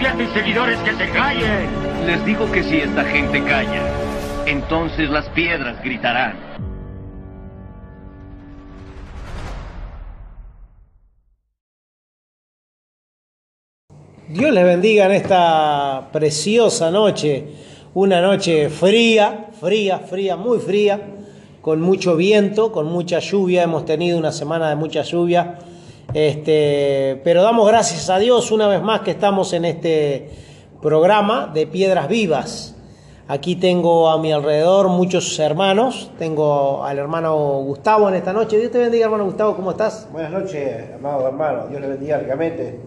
A 0.00 0.34
seguidores 0.34 0.78
que 0.80 0.92
se 0.94 1.10
callen. 1.10 1.68
Les 2.06 2.24
digo 2.24 2.50
que 2.50 2.62
si 2.64 2.78
esta 2.78 3.04
gente 3.04 3.44
calla, 3.44 3.82
entonces 4.46 5.10
las 5.10 5.28
piedras 5.28 5.80
gritarán. 5.84 6.36
Dios 14.28 14.52
les 14.52 14.64
bendiga 14.64 15.04
en 15.04 15.12
esta 15.12 16.08
preciosa 16.12 16.90
noche, 16.90 17.44
una 17.92 18.22
noche 18.22 18.70
fría, 18.70 19.48
fría, 19.60 19.98
fría, 19.98 20.36
muy 20.36 20.58
fría, 20.58 20.98
con 21.60 21.80
mucho 21.82 22.16
viento, 22.16 22.72
con 22.72 22.86
mucha 22.86 23.18
lluvia, 23.18 23.64
hemos 23.64 23.84
tenido 23.84 24.18
una 24.18 24.32
semana 24.32 24.70
de 24.70 24.76
mucha 24.76 25.02
lluvia, 25.02 25.58
este, 26.14 27.20
pero 27.22 27.42
damos 27.42 27.68
gracias 27.68 28.10
a 28.10 28.18
Dios 28.18 28.50
una 28.50 28.66
vez 28.66 28.82
más 28.82 29.00
que 29.00 29.12
estamos 29.12 29.52
en 29.52 29.64
este 29.64 30.30
programa 30.82 31.50
de 31.52 31.66
Piedras 31.66 32.08
Vivas. 32.08 32.76
Aquí 33.28 33.54
tengo 33.54 34.10
a 34.10 34.18
mi 34.18 34.32
alrededor 34.32 34.88
muchos 34.88 35.38
hermanos, 35.38 36.10
tengo 36.18 36.84
al 36.84 36.98
hermano 36.98 37.60
Gustavo 37.62 38.08
en 38.08 38.16
esta 38.16 38.32
noche. 38.32 38.58
Dios 38.58 38.72
te 38.72 38.78
bendiga, 38.78 39.04
hermano 39.04 39.24
Gustavo, 39.24 39.54
¿cómo 39.54 39.70
estás? 39.70 40.08
Buenas 40.10 40.32
noches, 40.32 40.94
amado 40.96 41.28
hermano, 41.28 41.68
Dios 41.68 41.80
le 41.80 41.88
bendiga 41.88 42.18
ricamente 42.18 42.80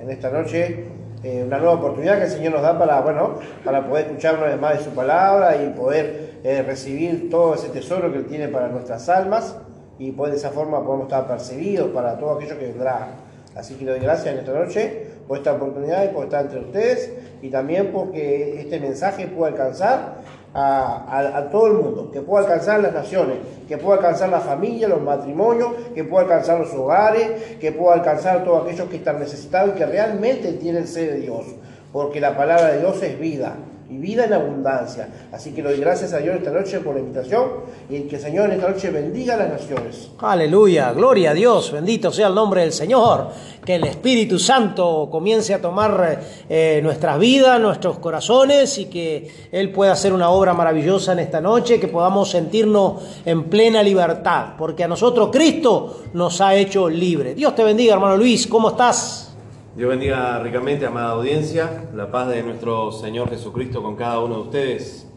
en 0.00 0.10
esta 0.10 0.30
noche 0.30 0.86
eh, 1.22 1.44
una 1.46 1.58
nueva 1.58 1.74
oportunidad 1.74 2.18
que 2.18 2.24
el 2.24 2.30
Señor 2.30 2.54
nos 2.54 2.62
da 2.62 2.76
para, 2.76 3.00
bueno, 3.02 3.34
para 3.64 3.86
poder 3.86 4.06
escuchar 4.06 4.36
una 4.36 4.56
más 4.56 4.78
de 4.78 4.84
su 4.84 4.90
palabra 4.90 5.56
y 5.62 5.68
poder 5.78 6.40
eh, 6.42 6.62
recibir 6.66 7.30
todo 7.30 7.54
ese 7.54 7.68
tesoro 7.68 8.10
que 8.10 8.18
Él 8.18 8.26
tiene 8.26 8.48
para 8.48 8.68
nuestras 8.68 9.08
almas 9.08 9.56
y 9.98 10.12
poder 10.12 10.32
de 10.32 10.38
esa 10.38 10.50
forma 10.50 10.84
podemos 10.84 11.06
estar 11.06 11.26
percibidos 11.26 11.90
para 11.90 12.18
todo 12.18 12.32
aquello 12.32 12.58
que 12.58 12.66
vendrá. 12.66 13.08
Así 13.54 13.74
que 13.74 13.84
doy 13.84 14.00
gracias 14.00 14.34
en 14.34 14.40
esta 14.40 14.52
noche 14.52 15.06
por 15.28 15.38
esta 15.38 15.52
oportunidad 15.52 16.04
y 16.04 16.08
por 16.08 16.24
estar 16.24 16.44
entre 16.44 16.60
ustedes 16.60 17.12
y 17.40 17.50
también 17.50 17.92
porque 17.92 18.60
este 18.60 18.80
mensaje 18.80 19.26
pueda 19.28 19.52
alcanzar 19.52 20.16
a, 20.56 21.48
todo 21.50 21.66
el 21.66 21.72
mundo, 21.74 22.10
que 22.12 22.20
pueda 22.20 22.44
alcanzar 22.44 22.80
las 22.80 22.92
naciones, 22.92 23.38
que 23.66 23.76
pueda 23.76 23.96
alcanzar 23.96 24.28
la 24.28 24.40
familia, 24.40 24.86
los 24.86 25.02
matrimonios, 25.02 25.72
que 25.94 26.04
pueda 26.04 26.24
alcanzar 26.24 26.60
los 26.60 26.72
hogares, 26.74 27.56
que 27.60 27.72
pueda 27.72 27.94
alcanzar 27.94 28.38
a 28.38 28.44
todos 28.44 28.64
aquellos 28.64 28.88
que 28.88 28.96
están 28.96 29.18
necesitados 29.18 29.74
y 29.74 29.78
que 29.78 29.86
realmente 29.86 30.52
tienen 30.52 30.86
sed 30.86 31.14
de 31.14 31.20
Dios, 31.20 31.44
porque 31.92 32.20
la 32.20 32.36
palabra 32.36 32.72
de 32.72 32.80
Dios 32.80 33.02
es 33.02 33.18
vida 33.18 33.56
y 33.90 33.98
vida 33.98 34.24
en 34.24 34.32
abundancia. 34.32 35.08
Así 35.32 35.52
que 35.52 35.62
le 35.62 35.70
doy 35.70 35.80
gracias 35.80 36.12
a 36.12 36.18
Dios 36.18 36.36
esta 36.36 36.50
noche 36.50 36.80
por 36.80 36.94
la 36.94 37.00
invitación 37.00 37.44
y 37.88 38.00
que 38.02 38.16
el 38.16 38.22
Señor 38.22 38.50
esta 38.50 38.68
noche 38.68 38.90
bendiga 38.90 39.34
a 39.34 39.36
las 39.38 39.50
naciones. 39.50 40.10
Aleluya, 40.18 40.92
gloria 40.92 41.30
a 41.30 41.34
Dios, 41.34 41.72
bendito 41.72 42.10
sea 42.10 42.28
el 42.28 42.34
nombre 42.34 42.62
del 42.62 42.72
Señor. 42.72 43.28
Que 43.64 43.76
el 43.76 43.84
Espíritu 43.84 44.38
Santo 44.38 45.08
comience 45.10 45.54
a 45.54 45.60
tomar 45.60 46.20
eh, 46.48 46.80
nuestras 46.82 47.18
vidas, 47.18 47.60
nuestros 47.60 47.98
corazones 47.98 48.78
y 48.78 48.86
que 48.86 49.48
Él 49.50 49.70
pueda 49.72 49.92
hacer 49.92 50.12
una 50.12 50.30
obra 50.30 50.52
maravillosa 50.52 51.12
en 51.12 51.20
esta 51.20 51.40
noche, 51.40 51.80
que 51.80 51.88
podamos 51.88 52.30
sentirnos 52.30 53.02
en 53.24 53.44
plena 53.44 53.82
libertad, 53.82 54.54
porque 54.58 54.84
a 54.84 54.88
nosotros 54.88 55.30
Cristo 55.32 56.04
nos 56.12 56.40
ha 56.40 56.54
hecho 56.54 56.88
libre. 56.88 57.34
Dios 57.34 57.54
te 57.54 57.64
bendiga, 57.64 57.94
hermano 57.94 58.16
Luis, 58.16 58.46
¿cómo 58.46 58.70
estás? 58.70 59.33
Dios 59.76 59.90
bendiga 59.90 60.38
ricamente, 60.38 60.86
amada 60.86 61.10
audiencia, 61.10 61.88
la 61.96 62.08
paz 62.08 62.28
de 62.28 62.44
nuestro 62.44 62.92
Señor 62.92 63.28
Jesucristo 63.28 63.82
con 63.82 63.96
cada 63.96 64.20
uno 64.20 64.36
de 64.36 64.40
ustedes. 64.42 65.08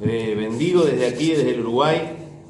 Eh, 0.00 0.34
bendigo 0.38 0.84
desde 0.84 1.06
aquí, 1.06 1.32
desde 1.32 1.50
el 1.50 1.60
Uruguay, 1.60 2.00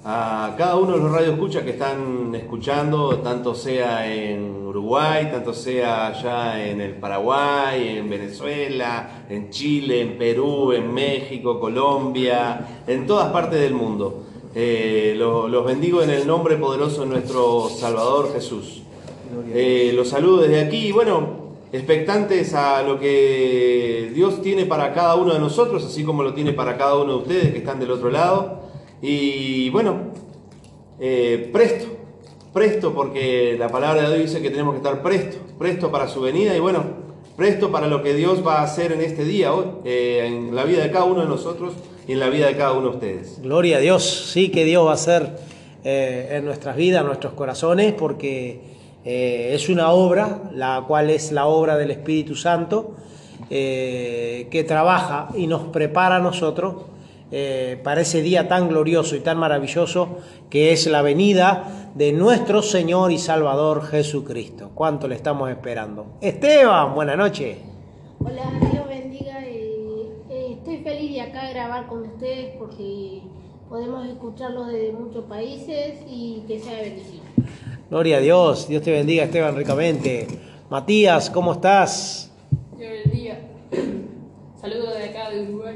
a 0.05 0.55
cada 0.57 0.77
uno 0.77 0.93
de 0.93 0.99
los 0.99 1.11
radioescuchas 1.11 1.65
que 1.65 1.71
están 1.71 2.33
escuchando, 2.37 3.19
tanto 3.19 3.53
sea 3.57 4.07
en 4.07 4.65
Uruguay, 4.65 5.29
tanto 5.33 5.53
sea 5.53 6.07
allá 6.07 6.65
en 6.65 6.81
el 6.81 6.93
Paraguay, 6.93 7.99
en 7.99 8.09
Venezuela, 8.09 9.25
en 9.29 9.51
Chile, 9.51 10.03
en 10.03 10.17
Perú, 10.17 10.71
en 10.71 10.95
México, 10.95 11.59
Colombia, 11.59 12.83
en 12.87 13.09
todas 13.09 13.33
partes 13.33 13.59
del 13.59 13.75
mundo. 13.75 14.23
Eh, 14.55 15.15
los, 15.17 15.51
los 15.51 15.67
bendigo 15.67 16.01
en 16.01 16.11
el 16.11 16.29
nombre 16.29 16.57
poderoso 16.59 17.01
de 17.01 17.09
nuestro 17.09 17.69
Salvador 17.69 18.33
Jesús. 18.33 18.85
Eh, 19.53 19.93
los 19.95 20.09
saludo 20.09 20.43
desde 20.43 20.61
aquí 20.61 20.89
y 20.89 20.93
bueno, 20.93 21.40
expectantes 21.73 22.55
a 22.55 22.83
lo 22.83 22.99
que 22.99 24.11
Dios 24.15 24.43
tiene 24.43 24.67
para 24.67 24.93
cada 24.93 25.15
uno 25.17 25.33
de 25.33 25.39
nosotros, 25.39 25.85
así 25.85 26.05
como 26.05 26.23
lo 26.23 26.35
tiene 26.35 26.53
para 26.53 26.77
cada 26.77 26.97
uno 26.99 27.13
de 27.13 27.19
ustedes 27.19 27.53
que 27.53 27.59
están 27.59 27.79
del 27.79 27.91
otro 27.91 28.11
lado. 28.11 28.61
Y 29.03 29.71
bueno, 29.71 30.13
eh, 30.99 31.49
presto, 31.53 31.87
presto 32.53 32.93
porque 32.93 33.57
la 33.59 33.69
palabra 33.69 34.03
de 34.03 34.17
Dios 34.17 34.31
dice 34.31 34.43
que 34.43 34.51
tenemos 34.51 34.75
que 34.75 34.79
estar 34.79 35.03
presto, 35.03 35.39
presto 35.59 35.91
para 35.91 36.09
su 36.09 36.21
venida 36.21 36.57
y 36.57 36.61
bueno, 36.61 36.85
presto 37.37 37.71
para 37.71 37.87
lo 37.87 38.03
que 38.03 38.15
Dios 38.15 38.47
va 38.47 38.61
a 38.61 38.65
hacer 38.65 38.93
en 38.93 39.01
este 39.01 39.25
día, 39.25 39.55
hoy, 39.55 39.67
eh, 39.85 40.27
en 40.27 40.55
la 40.55 40.65
vida 40.65 40.83
de 40.83 40.91
cada 40.91 41.05
uno 41.05 41.23
de 41.23 41.29
nosotros 41.29 41.73
y 42.07 42.13
en 42.13 42.21
la 42.21 42.29
vida 42.29 42.49
de 42.49 42.57
cada 42.57 42.73
uno 42.73 42.91
de 42.91 42.97
ustedes. 42.97 43.41
Gloria 43.41 43.79
a 43.79 43.81
Dios, 43.81 44.31
sí 44.33 44.51
que 44.51 44.65
Dios 44.65 44.85
va 44.85 44.91
a 44.91 44.95
hacer 44.95 45.39
eh, 45.85 46.33
en 46.33 46.45
nuestras 46.45 46.77
vidas, 46.77 47.01
en 47.01 47.07
nuestros 47.07 47.33
corazones, 47.33 47.95
porque 47.95 48.61
eh, 49.05 49.53
es 49.55 49.69
una 49.69 49.91
obra, 49.91 50.51
la 50.53 50.85
cual 50.87 51.11
es 51.11 51.33
la 51.33 51.47
obra 51.47 51.77
del 51.77 51.91
Espíritu 51.91 52.35
Santo, 52.35 52.95
eh, 53.49 54.49
que 54.51 54.65
trabaja 54.65 55.29
y 55.35 55.47
nos 55.47 55.63
prepara 55.65 56.17
a 56.17 56.19
nosotros 56.21 56.85
eh, 57.33 57.81
para 57.83 58.03
ese 58.03 58.23
día 58.23 58.47
tan 58.47 58.69
glorioso 58.69 59.17
y 59.17 59.21
tan 59.21 59.39
maravilloso 59.39 60.19
que 60.51 60.73
es 60.73 60.87
la 60.87 61.01
venida 61.01 61.91
de 61.95 62.13
nuestro 62.13 62.61
Señor 62.61 63.11
y 63.11 63.19
Salvador 63.19 63.87
Jesucristo. 63.87 64.71
¿Cuánto 64.75 65.09
le 65.09 65.15
estamos 65.15 65.51
esperando? 65.51 66.07
Esteban, 66.21 66.95
buena 66.95 67.17
noche. 67.17 67.59
Hola, 68.19 68.53
Dios 68.71 68.87
bendiga. 68.87 69.39
estoy 70.29 70.79
feliz 70.85 71.15
de 71.15 71.21
acá 71.23 71.49
grabar 71.51 71.87
con 71.87 72.03
ustedes 72.03 72.57
porque 72.59 73.23
podemos 73.69 74.07
escucharlos 74.07 74.67
desde 74.67 74.93
muchos 74.93 75.25
países 75.25 76.01
y 76.07 76.45
que 76.47 76.59
sea 76.59 76.83
bendición. 76.83 77.23
Gloria 77.91 78.19
a 78.19 78.21
Dios, 78.21 78.69
Dios 78.69 78.83
te 78.85 78.93
bendiga 78.93 79.25
Esteban 79.25 79.57
ricamente. 79.57 80.29
Matías, 80.71 81.29
¿cómo 81.29 81.55
estás? 81.55 82.31
Dios 82.79 82.93
bendiga. 83.05 83.41
Saludos 84.61 84.95
de 84.95 85.05
acá 85.07 85.31
de 85.31 85.43
Uruguay. 85.43 85.75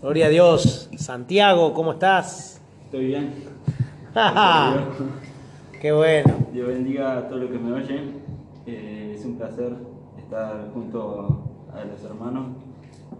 Gloria 0.00 0.26
a 0.26 0.28
Dios. 0.28 0.88
Santiago, 0.96 1.74
¿cómo 1.74 1.90
estás? 1.90 2.60
Estoy 2.84 3.06
bien. 3.06 3.34
Qué 5.80 5.90
bueno. 5.90 6.36
Dios 6.52 6.68
bendiga 6.68 7.18
a 7.18 7.28
todos 7.28 7.42
los 7.42 7.50
que 7.50 7.58
me 7.58 7.72
oyen. 7.72 8.22
Eh, 8.64 9.14
es 9.18 9.24
un 9.24 9.38
placer 9.38 9.72
estar 10.18 10.70
junto 10.72 11.44
a 11.74 11.84
los 11.84 12.04
hermanos 12.04 12.50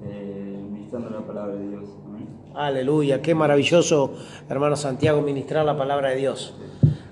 eh, 0.05 0.57
ministrando 0.71 1.11
la 1.11 1.27
palabra 1.27 1.57
de 1.57 1.69
Dios. 1.69 1.89
Amén. 2.07 2.18
Aleluya, 2.59 3.23
qué 3.23 3.37
maravilloso, 3.37 4.15
hermano 4.49 4.75
Santiago, 4.75 5.23
ministrar 5.23 5.65
la 5.65 5.77
palabra 5.77 6.09
de 6.09 6.17
Dios. 6.17 6.55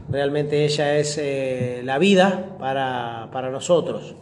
Realmente 0.09 0.65
ella 0.65 0.97
es 0.99 1.17
eh, 1.23 1.83
la 1.85 2.01
vida 2.01 2.57
para, 2.59 3.29
para 3.31 3.49
nosotros. 3.53 4.17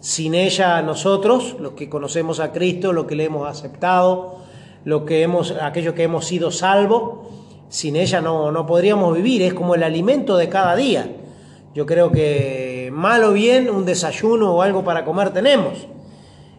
Sin 0.00 0.34
ella 0.34 0.82
nosotros, 0.82 1.54
los 1.60 1.74
que 1.74 1.88
conocemos 1.88 2.40
a 2.40 2.50
Cristo, 2.50 2.92
los 2.92 3.04
que 3.04 3.14
le 3.14 3.22
hemos 3.22 3.48
aceptado, 3.48 4.38
lo 4.84 5.04
que 5.04 5.22
hemos, 5.22 5.52
aquellos 5.52 5.94
que 5.94 6.02
hemos 6.02 6.24
sido 6.24 6.50
salvos, 6.50 7.28
sin 7.68 7.94
ella 7.94 8.20
no, 8.20 8.50
no 8.50 8.66
podríamos 8.66 9.14
vivir, 9.14 9.42
es 9.42 9.54
como 9.54 9.76
el 9.76 9.84
alimento 9.84 10.36
de 10.36 10.48
cada 10.48 10.74
día. 10.74 11.08
Yo 11.72 11.86
creo 11.86 12.10
que 12.10 12.90
mal 12.92 13.22
o 13.22 13.32
bien 13.32 13.70
un 13.70 13.84
desayuno 13.84 14.52
o 14.52 14.62
algo 14.62 14.82
para 14.82 15.04
comer 15.04 15.32
tenemos, 15.32 15.86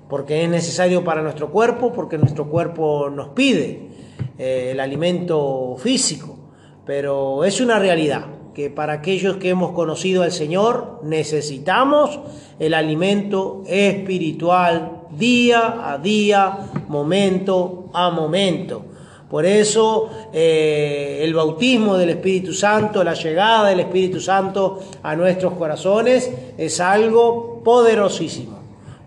porque 0.07 0.41
es 0.41 0.49
necesario 0.49 1.03
para 1.03 1.21
nuestro 1.21 1.51
cuerpo, 1.51 1.91
porque 1.91 2.17
nuestro 2.17 2.49
cuerpo 2.49 3.09
nos 3.09 3.27
pide 3.29 3.93
eh, 4.37 4.69
el 4.71 4.79
alimento 4.79 5.75
físico, 5.77 6.37
pero 6.85 7.43
es 7.43 7.61
una 7.61 7.79
realidad 7.79 8.25
que 8.55 8.69
para 8.69 8.93
aquellos 8.93 9.35
que 9.37 9.49
hemos 9.49 9.71
conocido 9.71 10.23
al 10.23 10.31
Señor 10.31 11.01
necesitamos 11.03 12.19
el 12.57 12.73
alimento 12.73 13.63
espiritual 13.67 15.01
día 15.11 15.91
a 15.91 15.97
día, 15.97 16.57
momento 16.87 17.89
a 17.93 18.09
momento. 18.11 18.85
Por 19.29 19.45
eso 19.45 20.09
eh, 20.31 21.19
el 21.21 21.33
bautismo 21.33 21.97
del 21.97 22.11
Espíritu 22.11 22.53
Santo, 22.53 23.03
la 23.03 23.15
llegada 23.15 23.69
del 23.69 23.81
Espíritu 23.81 24.21
Santo 24.21 24.79
a 25.03 25.15
nuestros 25.15 25.53
corazones 25.53 26.31
es 26.57 26.79
algo 26.79 27.61
poderosísimo, 27.63 28.59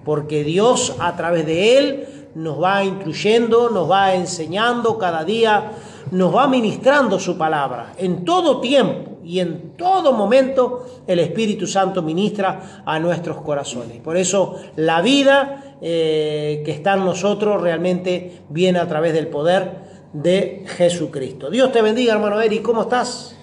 porque 0.05 0.45
Dios 0.45 0.97
a 0.99 1.17
través 1.17 1.47
de 1.47 1.79
él 1.79 2.07
nos 2.39 2.63
va 2.63 2.85
instruyendo, 2.85 3.69
nos 3.69 3.91
va 3.91 4.15
enseñando 4.15 4.97
cada 4.97 5.25
día, 5.25 5.73
nos 6.13 6.35
va 6.35 6.47
ministrando 6.47 7.19
su 7.19 7.37
palabra. 7.37 7.95
En 7.99 8.25
todo 8.25 8.61
tiempo 8.61 9.19
y 9.25 9.41
en 9.41 9.77
todo 9.77 10.13
momento 10.13 10.87
el 11.07 11.19
Espíritu 11.19 11.67
Santo 11.67 12.01
ministra 12.01 12.83
a 12.87 12.99
nuestros 13.01 13.43
corazones. 13.43 14.01
Por 14.01 14.17
eso 14.17 14.57
la 14.77 15.03
vida 15.03 15.77
eh, 15.83 16.63
que 16.65 16.71
está 16.71 16.95
en 16.95 17.05
nosotros 17.05 17.61
realmente 17.61 18.43
viene 18.49 18.79
a 18.79 18.87
través 18.87 19.13
del 19.13 19.27
poder 19.27 19.89
de 20.13 20.65
Jesucristo. 20.77 21.51
Dios 21.51 21.73
te 21.73 21.83
bendiga, 21.83 22.15
hermano 22.15 22.41
Eri, 22.41 22.61
¿cómo 22.61 22.83
estás? 22.83 23.38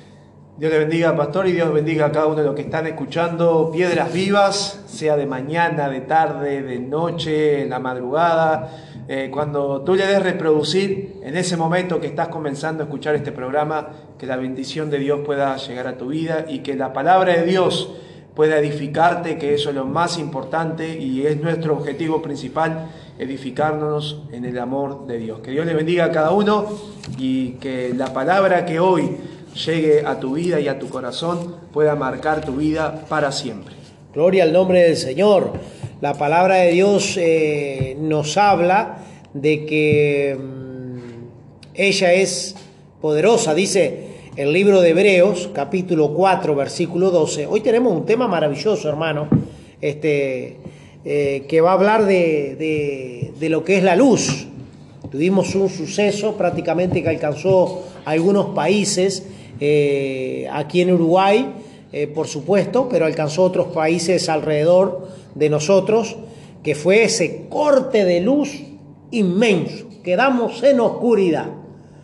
Dios 0.57 0.71
te 0.71 0.79
bendiga, 0.79 1.13
pastor, 1.17 1.49
y 1.49 1.51
Dios 1.51 1.73
bendiga 1.73 2.05
a 2.05 2.11
cada 2.13 2.27
uno 2.27 2.37
de 2.37 2.45
los 2.45 2.55
que 2.55 2.61
están 2.61 2.87
escuchando 2.87 3.71
Piedras 3.73 4.13
Vivas, 4.13 4.83
sea 4.85 5.17
de 5.17 5.25
mañana, 5.25 5.89
de 5.89 5.99
tarde, 5.99 6.61
de 6.61 6.79
noche, 6.79 7.63
en 7.63 7.69
la 7.71 7.79
madrugada. 7.79 8.71
Eh, 9.09 9.29
cuando 9.33 9.81
tú 9.81 9.95
le 9.95 10.07
des 10.07 10.23
reproducir, 10.23 11.19
en 11.23 11.35
ese 11.35 11.57
momento 11.57 11.99
que 11.99 12.07
estás 12.07 12.29
comenzando 12.29 12.83
a 12.83 12.85
escuchar 12.85 13.15
este 13.15 13.33
programa, 13.33 13.89
que 14.17 14.25
la 14.25 14.37
bendición 14.37 14.89
de 14.89 14.99
Dios 14.99 15.19
pueda 15.25 15.57
llegar 15.57 15.87
a 15.87 15.97
tu 15.97 16.07
vida 16.07 16.45
y 16.47 16.59
que 16.59 16.75
la 16.75 16.93
palabra 16.93 17.33
de 17.33 17.43
Dios 17.43 17.91
pueda 18.33 18.57
edificarte, 18.57 19.37
que 19.37 19.55
eso 19.55 19.71
es 19.71 19.75
lo 19.75 19.85
más 19.85 20.17
importante 20.17 20.97
y 20.97 21.25
es 21.25 21.41
nuestro 21.41 21.73
objetivo 21.73 22.21
principal 22.21 22.91
edificarnos 23.19 24.21
en 24.31 24.45
el 24.45 24.57
amor 24.57 25.05
de 25.05 25.17
Dios. 25.17 25.41
Que 25.41 25.51
Dios 25.51 25.65
le 25.65 25.73
bendiga 25.73 26.05
a 26.05 26.11
cada 26.11 26.31
uno 26.31 26.65
y 27.17 27.51
que 27.53 27.93
la 27.93 28.13
palabra 28.13 28.65
que 28.65 28.79
hoy 28.79 29.17
llegue 29.55 30.05
a 30.05 30.19
tu 30.19 30.35
vida 30.35 30.59
y 30.59 30.67
a 30.67 30.77
tu 30.79 30.89
corazón 30.89 31.55
pueda 31.71 31.95
marcar 31.95 32.45
tu 32.45 32.57
vida 32.57 33.05
para 33.09 33.31
siempre. 33.31 33.75
Gloria 34.13 34.43
al 34.43 34.53
nombre 34.53 34.83
del 34.83 34.97
Señor. 34.97 35.53
La 36.01 36.13
palabra 36.13 36.55
de 36.55 36.71
Dios 36.71 37.17
eh, 37.17 37.97
nos 37.99 38.37
habla 38.37 38.97
de 39.33 39.65
que 39.65 40.37
mm, 40.37 40.99
ella 41.73 42.13
es 42.13 42.55
poderosa, 43.01 43.53
dice 43.53 44.05
el 44.35 44.51
libro 44.51 44.81
de 44.81 44.89
Hebreos, 44.89 45.49
capítulo 45.53 46.13
4, 46.13 46.55
versículo 46.55 47.09
12. 47.09 47.47
Hoy 47.47 47.61
tenemos 47.61 47.93
un 47.93 48.05
tema 48.05 48.27
maravilloso, 48.27 48.89
hermano. 48.89 49.27
Este, 49.79 50.57
eh, 51.07 51.45
que 51.47 51.61
va 51.61 51.69
a 51.69 51.73
hablar 51.73 52.05
de, 52.05 53.31
lo 53.39 53.63
que 53.63 53.77
es 53.77 53.83
la 53.83 53.95
luz. 53.95 54.47
Tuvimos 55.11 55.53
un 55.53 55.69
suceso 55.69 56.35
prácticamente 56.35 57.03
que 57.03 57.09
alcanzó 57.09 57.83
algunos 58.05 58.55
países, 58.55 59.23
eh, 59.59 60.47
aquí 60.51 60.81
en 60.81 60.93
Uruguay, 60.93 61.53
eh, 61.91 62.07
por 62.07 62.27
supuesto, 62.27 62.87
pero 62.89 63.05
alcanzó 63.05 63.43
otros 63.43 63.67
países 63.67 64.29
alrededor 64.29 65.07
de 65.33 65.49
nosotros, 65.49 66.17
que 66.63 66.75
fue 66.75 67.03
ese 67.03 67.47
corte 67.49 68.05
de 68.05 68.21
luz 68.21 68.63
inmenso. 69.11 69.85
Quedamos 70.03 70.61
en 70.63 70.79
oscuridad. 70.79 71.49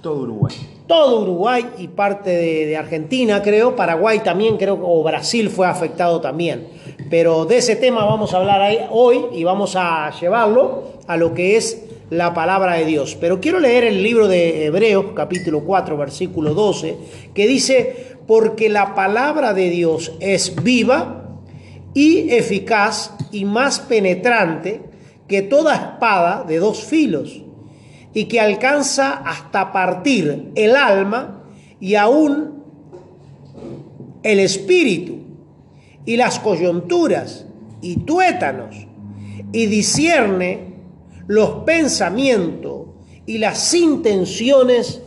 Todo 0.02 0.22
Uruguay 0.24 0.56
todo 0.92 1.22
Uruguay 1.22 1.66
y 1.78 1.88
parte 1.88 2.32
de, 2.32 2.76
Argentina, 2.76 3.42
creo, 3.42 3.78
Paraguay 3.78 4.20
también, 4.20 4.58
creo, 4.58 4.78
o 4.84 5.02
Brasil 5.04 5.50
fue 5.50 5.66
afectado 5.66 6.20
también. 6.20 6.68
Pero 7.10 7.46
de 7.46 7.60
ese 7.60 7.78
tema 7.78 8.04
vamos 8.04 8.34
a 8.34 8.40
hablar 8.40 8.90
hoy 8.92 9.28
y 9.32 9.46
vamos 9.46 9.78
a 9.78 10.12
llevarlo 10.20 10.84
a 11.08 11.16
lo 11.16 11.34
que 11.34 11.56
es 11.56 11.82
la 12.12 12.34
palabra 12.34 12.74
de 12.74 12.86
Dios. 12.86 13.18
Pero 13.20 13.40
quiero 13.40 13.60
leer 13.60 13.86
el 13.86 14.04
libro 14.04 14.28
de 14.28 14.66
Hebreos, 14.66 15.08
capítulo 15.16 15.62
4, 15.62 15.98
versículo 15.98 16.54
12, 16.54 16.98
que 17.34 17.48
dice, 17.48 18.18
porque 18.28 18.70
la 18.70 18.94
palabra 18.94 19.54
de 19.54 19.70
Dios 19.70 20.12
es 20.20 20.62
viva 20.62 21.40
y 21.94 22.30
eficaz 22.32 23.16
y 23.32 23.46
más 23.46 23.80
penetrante 23.80 24.82
que 25.28 25.42
toda 25.42 25.74
espada 25.74 26.44
de 26.44 26.60
dos 26.60 26.84
filos 26.84 27.44
y 28.14 28.26
que 28.26 28.42
alcanza 28.42 29.14
hasta 29.14 29.72
partir 29.72 30.52
el 30.56 30.76
alma 30.76 31.46
y 31.80 31.96
aún 31.96 32.62
el 34.22 34.40
espíritu 34.42 35.20
y 36.06 36.18
las 36.18 36.40
coyunturas 36.40 37.46
y 37.82 37.96
tuétanos 38.02 38.76
y 39.54 39.68
discierne 39.68 40.71
los 41.32 41.64
pensamientos 41.64 42.88
y 43.26 43.38
las 43.38 43.74
intenciones 43.74 45.02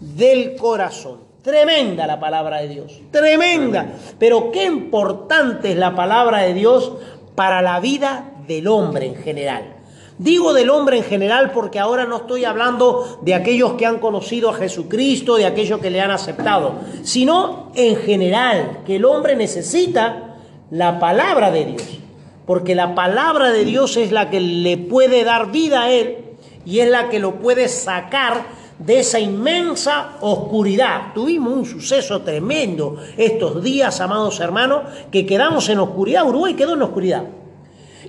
del 0.00 0.56
corazón. 0.56 1.20
Tremenda 1.42 2.08
la 2.08 2.18
palabra 2.18 2.60
de 2.60 2.66
Dios, 2.66 3.00
tremenda. 3.12 3.92
Pero 4.18 4.50
qué 4.50 4.64
importante 4.64 5.70
es 5.70 5.76
la 5.76 5.94
palabra 5.94 6.38
de 6.38 6.54
Dios 6.54 6.94
para 7.36 7.62
la 7.62 7.78
vida 7.78 8.32
del 8.48 8.66
hombre 8.66 9.06
en 9.06 9.14
general. 9.14 9.76
Digo 10.18 10.52
del 10.54 10.70
hombre 10.70 10.96
en 10.96 11.04
general 11.04 11.52
porque 11.52 11.78
ahora 11.78 12.04
no 12.04 12.16
estoy 12.16 12.44
hablando 12.44 13.20
de 13.22 13.34
aquellos 13.34 13.74
que 13.74 13.86
han 13.86 14.00
conocido 14.00 14.50
a 14.50 14.54
Jesucristo, 14.54 15.36
de 15.36 15.46
aquellos 15.46 15.78
que 15.78 15.90
le 15.90 16.00
han 16.00 16.10
aceptado, 16.10 16.80
sino 17.04 17.70
en 17.76 17.94
general, 17.94 18.80
que 18.84 18.96
el 18.96 19.04
hombre 19.04 19.36
necesita 19.36 20.34
la 20.72 20.98
palabra 20.98 21.52
de 21.52 21.64
Dios, 21.64 21.99
porque 22.46 22.74
la 22.74 22.94
palabra 22.94 23.50
de 23.50 23.64
Dios 23.64 23.96
es 23.96 24.12
la 24.12 24.30
que 24.30 24.40
le 24.40 24.76
puede 24.76 25.24
dar 25.24 25.50
vida 25.52 25.84
a 25.84 25.90
él 25.90 26.18
y 26.64 26.80
es 26.80 26.88
la 26.88 27.08
que 27.08 27.18
lo 27.18 27.36
puede 27.36 27.68
sacar 27.68 28.60
de 28.78 29.00
esa 29.00 29.20
inmensa 29.20 30.16
oscuridad. 30.20 31.12
Tuvimos 31.14 31.52
un 31.52 31.66
suceso 31.66 32.22
tremendo 32.22 32.96
estos 33.16 33.62
días, 33.62 34.00
amados 34.00 34.40
hermanos, 34.40 34.82
que 35.10 35.26
quedamos 35.26 35.68
en 35.68 35.78
oscuridad. 35.78 36.26
Uruguay 36.26 36.54
quedó 36.54 36.74
en 36.74 36.82
oscuridad. 36.82 37.24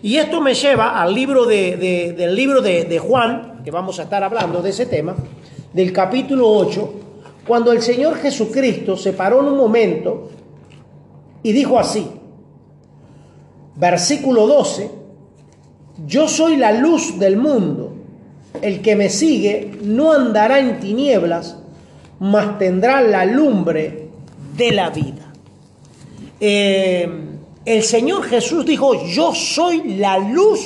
Y 0.02 0.18
esto 0.18 0.42
me 0.42 0.54
lleva 0.54 1.00
al 1.00 1.14
libro 1.14 1.46
de, 1.46 2.16
del 2.18 2.36
libro 2.36 2.62
de, 2.62 3.00
Juan, 3.00 3.62
que 3.64 3.70
vamos 3.70 4.00
a 4.00 4.04
estar 4.04 4.24
hablando 4.24 4.62
de 4.62 4.72
ese 4.72 4.86
tema, 4.86 5.16
del 5.74 5.94
capítulo 5.94 6.50
8, 6.50 6.94
cuando 7.46 7.72
el 7.72 7.82
Señor 7.82 8.18
Jesucristo 8.18 8.98
se 8.98 9.14
paró 9.14 9.42
en 9.42 9.48
un 9.48 9.58
momento 9.58 10.30
y 11.44 11.52
dijo 11.52 11.78
así, 11.78 12.08
versículo 13.82 14.46
12, 14.46 14.92
yo 16.06 16.28
soy 16.28 16.56
la 16.56 16.72
luz 16.72 17.18
del 17.18 17.36
mundo, 17.36 17.94
el 18.62 18.80
que 18.84 18.96
me 18.96 19.10
sigue 19.10 19.72
no 19.82 20.12
andará 20.12 20.60
en 20.60 20.80
tinieblas, 20.80 21.58
mas 22.20 22.60
tendrá 22.60 23.02
la 23.02 23.26
lumbre 23.26 24.10
de 24.56 24.72
la 24.72 24.92
vida. 24.92 25.34
Eh, 26.40 27.10
el 27.66 27.82
Señor 27.82 28.24
Jesús 28.24 28.68
dijo, 28.68 29.04
yo 29.04 29.34
soy 29.34 29.96
la 29.98 30.20
luz 30.20 30.62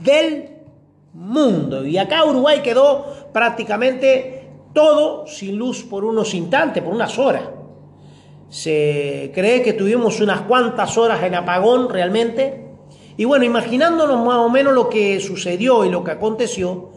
del 0.00 0.48
mundo. 1.12 1.84
Y 1.84 1.98
acá 1.98 2.24
Uruguay 2.24 2.60
quedó 2.62 3.04
prácticamente 3.32 4.48
todo 4.72 5.26
sin 5.26 5.56
luz 5.56 5.82
por 5.82 6.04
unos 6.04 6.32
instantes, 6.34 6.84
por 6.84 6.94
unas 6.94 7.18
horas. 7.18 7.55
Se 8.48 9.32
cree 9.34 9.62
que 9.62 9.72
tuvimos 9.72 10.20
unas 10.20 10.42
cuantas 10.42 10.96
horas 10.96 11.22
en 11.22 11.34
apagón 11.34 11.88
realmente. 11.88 12.66
Y 13.16 13.24
bueno, 13.24 13.44
imaginándonos 13.44 14.24
más 14.24 14.36
o 14.36 14.48
menos 14.48 14.74
lo 14.74 14.88
que 14.88 15.20
sucedió 15.20 15.84
y 15.84 15.90
lo 15.90 16.04
que 16.04 16.12
aconteció, 16.12 16.90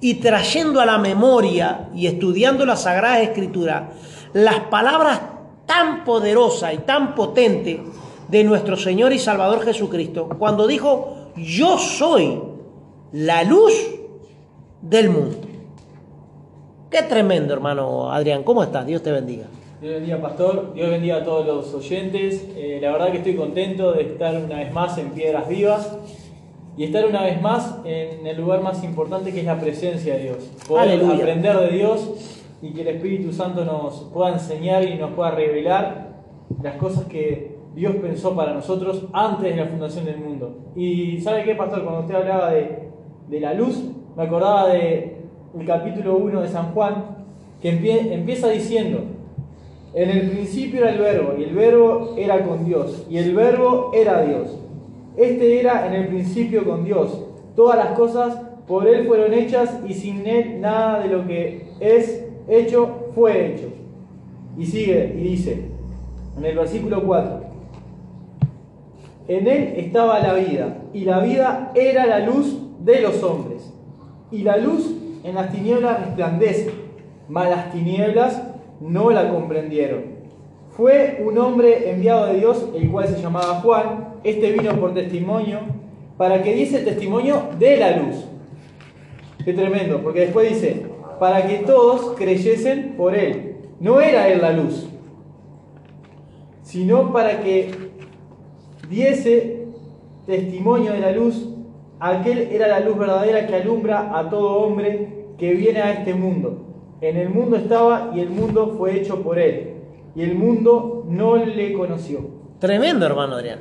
y 0.00 0.14
trayendo 0.14 0.80
a 0.80 0.86
la 0.86 0.98
memoria 0.98 1.88
y 1.94 2.06
estudiando 2.06 2.64
la 2.64 2.76
Sagrada 2.76 3.20
Escritura, 3.20 3.90
las 4.32 4.60
palabras 4.60 5.20
tan 5.66 6.04
poderosas 6.04 6.74
y 6.74 6.78
tan 6.78 7.14
potentes 7.14 7.80
de 8.28 8.44
nuestro 8.44 8.76
Señor 8.76 9.12
y 9.12 9.18
Salvador 9.18 9.64
Jesucristo 9.64 10.28
cuando 10.38 10.66
dijo, 10.66 11.32
yo 11.36 11.78
soy 11.78 12.40
la 13.12 13.42
luz 13.42 13.72
del 14.80 15.10
mundo. 15.10 15.38
Qué 16.90 17.02
tremendo, 17.02 17.52
hermano 17.52 18.10
Adrián. 18.10 18.42
¿Cómo 18.44 18.62
estás? 18.62 18.86
Dios 18.86 19.02
te 19.02 19.12
bendiga. 19.12 19.46
Dios 19.80 19.94
bendiga, 19.94 20.20
pastor. 20.20 20.72
Dios 20.74 20.90
bendiga 20.90 21.16
a 21.18 21.24
todos 21.24 21.46
los 21.46 21.72
oyentes. 21.74 22.48
Eh, 22.56 22.78
la 22.82 22.92
verdad 22.92 23.10
que 23.12 23.18
estoy 23.18 23.34
contento 23.36 23.92
de 23.92 24.02
estar 24.02 24.36
una 24.36 24.56
vez 24.56 24.72
más 24.72 24.98
en 24.98 25.10
Piedras 25.10 25.48
Vivas 25.48 25.96
y 26.76 26.84
estar 26.84 27.06
una 27.06 27.22
vez 27.22 27.40
más 27.40 27.78
en 27.84 28.26
el 28.26 28.36
lugar 28.40 28.60
más 28.62 28.82
importante 28.82 29.32
que 29.32 29.40
es 29.40 29.46
la 29.46 29.58
presencia 29.60 30.14
de 30.16 30.22
Dios. 30.24 30.50
Poder 30.66 30.98
aprender 31.20 31.56
de 31.58 31.68
Dios 31.76 32.10
y 32.60 32.70
que 32.72 32.80
el 32.82 32.88
Espíritu 32.88 33.32
Santo 33.32 33.64
nos 33.64 34.08
pueda 34.12 34.32
enseñar 34.32 34.82
y 34.84 34.96
nos 34.96 35.12
pueda 35.12 35.30
revelar 35.30 36.08
las 36.62 36.74
cosas 36.76 37.04
que 37.04 37.56
Dios 37.76 37.94
pensó 37.96 38.34
para 38.34 38.54
nosotros 38.54 39.04
antes 39.12 39.54
de 39.54 39.62
la 39.62 39.66
fundación 39.68 40.04
del 40.06 40.18
mundo. 40.18 40.56
Y 40.74 41.20
¿sabe 41.20 41.44
qué, 41.44 41.54
pastor? 41.54 41.84
Cuando 41.84 42.00
usted 42.00 42.16
hablaba 42.16 42.50
de, 42.50 42.88
de 43.28 43.40
la 43.40 43.54
luz, 43.54 43.80
me 44.16 44.24
acordaba 44.24 44.68
de 44.68 45.18
el 45.58 45.66
capítulo 45.66 46.16
1 46.16 46.40
de 46.40 46.48
San 46.48 46.72
Juan, 46.72 47.16
que 47.62 47.72
empie- 47.72 48.12
empieza 48.12 48.48
diciendo, 48.48 49.00
en 49.94 50.10
el 50.10 50.30
principio 50.30 50.80
era 50.80 50.90
el 50.90 50.98
verbo, 50.98 51.34
y 51.38 51.44
el 51.44 51.54
verbo 51.54 52.14
era 52.16 52.44
con 52.44 52.64
Dios, 52.64 53.06
y 53.08 53.18
el 53.18 53.34
verbo 53.34 53.90
era 53.94 54.22
Dios. 54.22 54.58
Este 55.16 55.60
era 55.60 55.86
en 55.86 55.94
el 55.94 56.08
principio 56.08 56.64
con 56.64 56.84
Dios. 56.84 57.24
Todas 57.56 57.76
las 57.76 57.98
cosas 57.98 58.40
por 58.66 58.86
Él 58.86 59.06
fueron 59.06 59.32
hechas, 59.32 59.78
y 59.86 59.94
sin 59.94 60.26
Él 60.26 60.60
nada 60.60 61.00
de 61.00 61.08
lo 61.08 61.26
que 61.26 61.70
es 61.80 62.24
hecho 62.48 63.10
fue 63.14 63.46
hecho. 63.46 63.68
Y 64.58 64.66
sigue, 64.66 65.14
y 65.16 65.22
dice, 65.22 65.64
en 66.36 66.44
el 66.44 66.56
versículo 66.56 67.02
4, 67.04 67.40
en 69.28 69.46
Él 69.46 69.74
estaba 69.76 70.20
la 70.20 70.34
vida, 70.34 70.78
y 70.92 71.04
la 71.04 71.20
vida 71.20 71.72
era 71.74 72.06
la 72.06 72.20
luz 72.20 72.58
de 72.84 73.00
los 73.00 73.22
hombres. 73.22 73.72
Y 74.30 74.42
la 74.42 74.58
luz 74.58 74.94
en 75.24 75.34
las 75.34 75.50
tinieblas 75.50 76.04
resplandece, 76.04 76.70
mas 77.28 77.48
las 77.48 77.72
tinieblas 77.72 78.42
no 78.80 79.10
la 79.10 79.30
comprendieron. 79.30 80.18
Fue 80.70 81.22
un 81.26 81.36
hombre 81.38 81.90
enviado 81.90 82.26
de 82.26 82.38
Dios, 82.38 82.68
el 82.74 82.90
cual 82.90 83.08
se 83.08 83.20
llamaba 83.20 83.60
Juan. 83.60 84.14
Este 84.22 84.52
vino 84.52 84.72
por 84.78 84.94
testimonio, 84.94 85.60
para 86.16 86.42
que 86.42 86.54
diese 86.54 86.80
testimonio 86.80 87.48
de 87.58 87.76
la 87.76 87.96
luz. 87.96 88.26
Qué 89.44 89.52
tremendo, 89.52 90.02
porque 90.02 90.20
después 90.20 90.50
dice, 90.50 90.86
para 91.18 91.46
que 91.46 91.58
todos 91.58 92.16
creyesen 92.16 92.94
por 92.96 93.14
él. 93.14 93.56
No 93.80 94.00
era 94.00 94.28
él 94.28 94.40
la 94.40 94.52
luz, 94.52 94.88
sino 96.62 97.12
para 97.12 97.40
que 97.40 97.70
diese 98.88 99.66
testimonio 100.26 100.92
de 100.92 101.00
la 101.00 101.12
luz. 101.12 101.48
Aquel 102.00 102.50
era 102.52 102.68
la 102.68 102.80
luz 102.80 102.96
verdadera 102.96 103.46
que 103.46 103.56
alumbra 103.56 104.16
a 104.16 104.28
todo 104.28 104.60
hombre 104.60 105.26
que 105.38 105.54
viene 105.54 105.80
a 105.80 105.92
este 105.92 106.14
mundo. 106.14 106.67
En 107.00 107.16
el 107.16 107.30
mundo 107.30 107.56
estaba 107.56 108.12
y 108.14 108.20
el 108.20 108.30
mundo 108.30 108.74
fue 108.76 108.98
hecho 108.98 109.22
por 109.22 109.38
él. 109.38 109.74
Y 110.14 110.22
el 110.22 110.34
mundo 110.34 111.04
no 111.08 111.36
le 111.36 111.72
conoció. 111.72 112.20
Tremendo, 112.58 113.06
hermano 113.06 113.36
Adrián. 113.36 113.60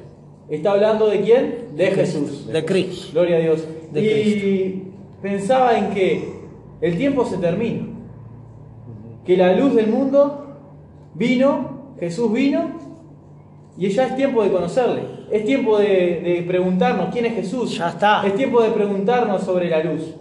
¿Está 0.50 0.72
hablando 0.72 1.08
de 1.08 1.22
quién? 1.22 1.56
De 1.76 1.88
Jesús. 1.92 2.48
De 2.48 2.66
Cristo. 2.66 3.10
Gloria 3.14 3.38
a 3.38 3.40
Dios. 3.40 3.68
De 3.92 4.02
y 4.02 4.92
pensaba 5.22 5.78
en 5.78 5.94
que 5.94 6.30
el 6.82 6.98
tiempo 6.98 7.26
se 7.26 7.38
termina. 7.38 7.86
Que 9.26 9.38
la 9.38 9.54
luz 9.56 9.76
del 9.76 9.88
mundo 9.88 10.46
vino, 11.14 11.94
Jesús 12.00 12.32
vino, 12.32 12.72
y 13.78 13.90
ya 13.90 14.08
es 14.08 14.16
tiempo 14.16 14.42
de 14.44 14.52
conocerle. 14.52 15.02
Es 15.30 15.44
tiempo 15.46 15.78
de, 15.78 16.22
de 16.24 16.46
preguntarnos 16.48 17.10
quién 17.12 17.26
es 17.26 17.34
Jesús. 17.34 17.78
Ya 17.78 17.90
está. 17.90 18.26
Es 18.26 18.34
tiempo 18.36 18.62
de 18.62 18.70
preguntarnos 18.70 19.44
sobre 19.44 19.70
la 19.70 19.84
luz. 19.84 20.16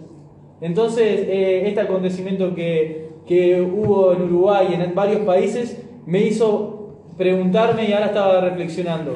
Entonces, 0.59 1.21
eh, 1.27 1.67
este 1.67 1.81
acontecimiento 1.81 2.53
que, 2.55 3.06
que 3.27 3.61
hubo 3.61 4.13
en 4.13 4.21
Uruguay 4.23 4.67
y 4.71 4.73
en 4.75 4.95
varios 4.95 5.21
países 5.21 5.77
me 6.05 6.19
hizo 6.21 6.95
preguntarme 7.17 7.85
y 7.89 7.93
ahora 7.93 8.07
estaba 8.07 8.41
reflexionando. 8.41 9.15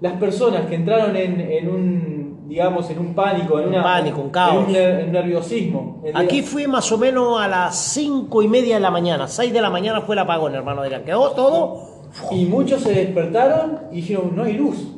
Las 0.00 0.12
personas 0.14 0.66
que 0.66 0.74
entraron 0.76 1.16
en, 1.16 1.40
en 1.40 1.68
un, 1.68 2.46
digamos, 2.48 2.88
en 2.90 2.98
un 2.98 3.14
pánico, 3.14 3.58
en 3.58 3.74
Un 3.74 3.82
pánico, 3.82 4.20
un 4.20 4.30
caos. 4.30 4.68
en 4.68 5.06
un, 5.06 5.12
nerviosismo. 5.12 6.00
En- 6.04 6.16
Aquí 6.16 6.42
fue 6.42 6.68
más 6.68 6.90
o 6.92 6.98
menos 6.98 7.40
a 7.40 7.48
las 7.48 7.74
cinco 7.76 8.42
y 8.42 8.48
media 8.48 8.74
de 8.76 8.80
la 8.80 8.90
mañana, 8.90 9.26
6 9.26 9.52
de 9.52 9.60
la 9.60 9.70
mañana 9.70 10.02
fue 10.02 10.14
el 10.14 10.20
apagón, 10.20 10.54
hermano 10.54 10.82
Adrián. 10.82 11.02
Quedó 11.04 11.30
todo 11.32 11.82
Y 12.30 12.44
muchos 12.46 12.82
se 12.82 12.92
despertaron 12.92 13.78
y 13.90 13.96
dijeron, 13.96 14.32
no 14.36 14.44
hay 14.44 14.52
luz. 14.54 14.94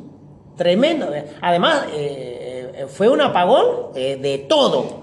tremendo. 0.55 1.07
Además, 1.41 1.85
eh, 1.93 2.71
eh, 2.75 2.85
fue 2.87 3.09
un 3.09 3.21
apagón 3.21 3.65
eh, 3.95 4.17
de 4.21 4.37
todo. 4.39 5.00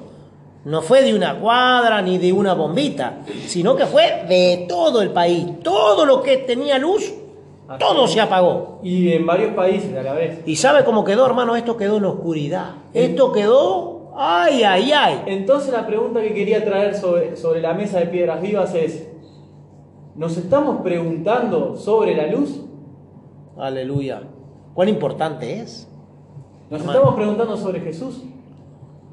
No 0.65 0.83
fue 0.83 1.03
de 1.03 1.15
una 1.15 1.39
cuadra 1.39 2.03
ni 2.03 2.19
de 2.19 2.33
una 2.33 2.55
bombita, 2.55 3.21
sino 3.47 3.77
que 3.77 3.87
fue 3.87 4.25
de 4.29 4.67
todo 4.69 5.01
el 5.03 5.11
país. 5.11 5.47
Todo 5.63 6.05
lo 6.05 6.21
que 6.21 6.39
tenía 6.39 6.79
luz, 6.79 7.15
todo 7.79 8.07
se 8.09 8.21
apagó. 8.21 8.81
Y 8.83 9.13
en 9.13 9.25
varios 9.25 9.55
países 9.55 9.97
a 9.97 10.03
la 10.03 10.15
vez. 10.15 10.41
¿Y 10.47 10.57
sabe 10.57 10.85
cómo 10.85 11.05
quedó, 11.05 11.27
hermano? 11.27 11.55
Esto 11.55 11.77
quedó 11.77 11.99
en 11.99 12.05
oscuridad. 12.07 12.73
Esto 12.93 13.33
quedó, 13.33 14.13
ay, 14.17 14.65
ay, 14.65 14.93
ay. 14.93 15.23
Entonces 15.27 15.73
la 15.73 15.87
pregunta 15.87 16.21
que 16.21 16.35
quería 16.35 16.65
traer 16.65 16.97
sobre, 16.97 17.37
sobre 17.37 17.61
la 17.61 17.73
mesa 17.73 18.01
de 18.01 18.07
piedras 18.07 18.43
vivas 18.43 18.75
es, 18.75 19.09
¿nos 20.17 20.37
estamos 20.37 20.83
preguntando 20.83 21.77
sobre 21.77 22.17
la 22.17 22.27
luz? 22.27 22.61
Aleluya. 23.57 24.23
¿Cuán 24.75 24.89
importante 24.89 25.61
es? 25.61 25.89
¿Nos 26.69 26.81
Hermano. 26.81 26.99
estamos 26.99 27.15
preguntando 27.17 27.57
sobre 27.57 27.81
Jesús 27.81 28.23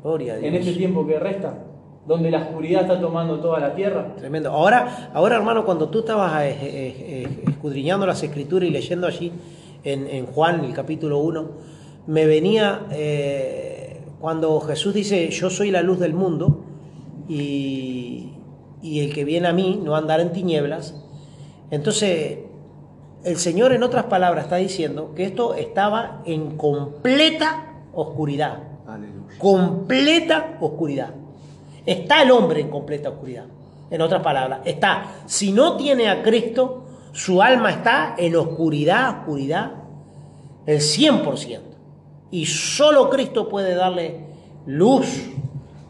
Gloria 0.05 0.33
a 0.33 0.37
Dios. 0.37 0.47
en 0.53 0.55
este 0.59 0.73
tiempo 0.73 1.07
que 1.07 1.17
resta? 1.17 1.65
Donde 2.05 2.29
la 2.29 2.43
oscuridad 2.43 2.83
está 2.83 3.01
tomando 3.01 3.39
toda 3.39 3.59
la 3.59 3.73
tierra. 3.73 4.13
Tremendo. 4.15 4.51
Ahora, 4.51 5.09
ahora 5.15 5.37
hermano, 5.37 5.65
cuando 5.65 5.89
tú 5.89 6.01
estabas 6.01 6.43
eh, 6.43 6.49
eh, 6.51 6.95
eh, 7.25 7.43
escudriñando 7.47 8.05
las 8.05 8.21
escrituras 8.21 8.69
y 8.69 8.71
leyendo 8.71 9.07
allí 9.07 9.31
en, 9.83 10.05
en 10.05 10.27
Juan, 10.27 10.63
el 10.63 10.73
capítulo 10.73 11.17
1, 11.17 11.49
me 12.05 12.27
venía 12.27 12.85
eh, 12.91 13.99
cuando 14.19 14.59
Jesús 14.59 14.93
dice, 14.93 15.27
yo 15.29 15.49
soy 15.49 15.71
la 15.71 15.81
luz 15.81 15.97
del 15.97 16.13
mundo 16.13 16.63
y, 17.27 18.29
y 18.83 18.99
el 18.99 19.11
que 19.11 19.25
viene 19.25 19.47
a 19.47 19.53
mí 19.53 19.81
no 19.83 19.95
andará 19.95 20.21
en 20.21 20.33
tinieblas. 20.33 21.03
Entonces, 21.71 22.41
el 23.23 23.37
Señor 23.37 23.71
en 23.71 23.81
otras 23.81 24.03
palabras 24.03 24.43
está 24.43 24.57
diciendo 24.57 25.13
que 25.15 25.23
esto 25.23 25.55
estaba 25.55 26.21
en 26.25 26.57
completa 26.57 27.81
oscuridad. 27.91 28.74
Completa 29.37 30.57
oscuridad. 30.61 31.09
Está 31.85 32.21
el 32.21 32.31
hombre 32.31 32.61
en 32.61 32.69
completa 32.69 33.09
oscuridad. 33.09 33.45
En 33.89 34.01
otras 34.01 34.21
palabras, 34.21 34.61
está. 34.65 35.21
Si 35.25 35.51
no 35.51 35.77
tiene 35.77 36.09
a 36.09 36.23
Cristo, 36.23 36.85
su 37.11 37.41
alma 37.41 37.69
está 37.69 38.15
en 38.17 38.35
oscuridad, 38.35 39.19
oscuridad, 39.19 39.71
el 40.65 40.79
100%. 40.79 41.59
Y 42.31 42.45
solo 42.45 43.09
Cristo 43.09 43.47
puede 43.47 43.75
darle 43.75 44.25
luz 44.65 45.29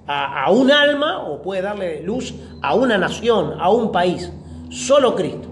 a, 0.05 0.43
a 0.43 0.51
un 0.51 0.71
alma 0.71 1.23
o 1.23 1.41
puede 1.41 1.61
darle 1.61 2.01
luz 2.03 2.33
a 2.61 2.75
una 2.75 2.97
nación, 2.97 3.55
a 3.59 3.69
un 3.69 3.91
país. 3.91 4.31
Solo 4.69 5.15
Cristo. 5.15 5.47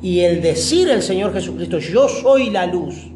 Y 0.00 0.20
el 0.20 0.40
decir 0.40 0.88
el 0.88 1.02
Señor 1.02 1.32
Jesucristo, 1.32 1.78
yo 1.78 2.08
soy 2.08 2.50
la 2.50 2.66
luz, 2.66 3.10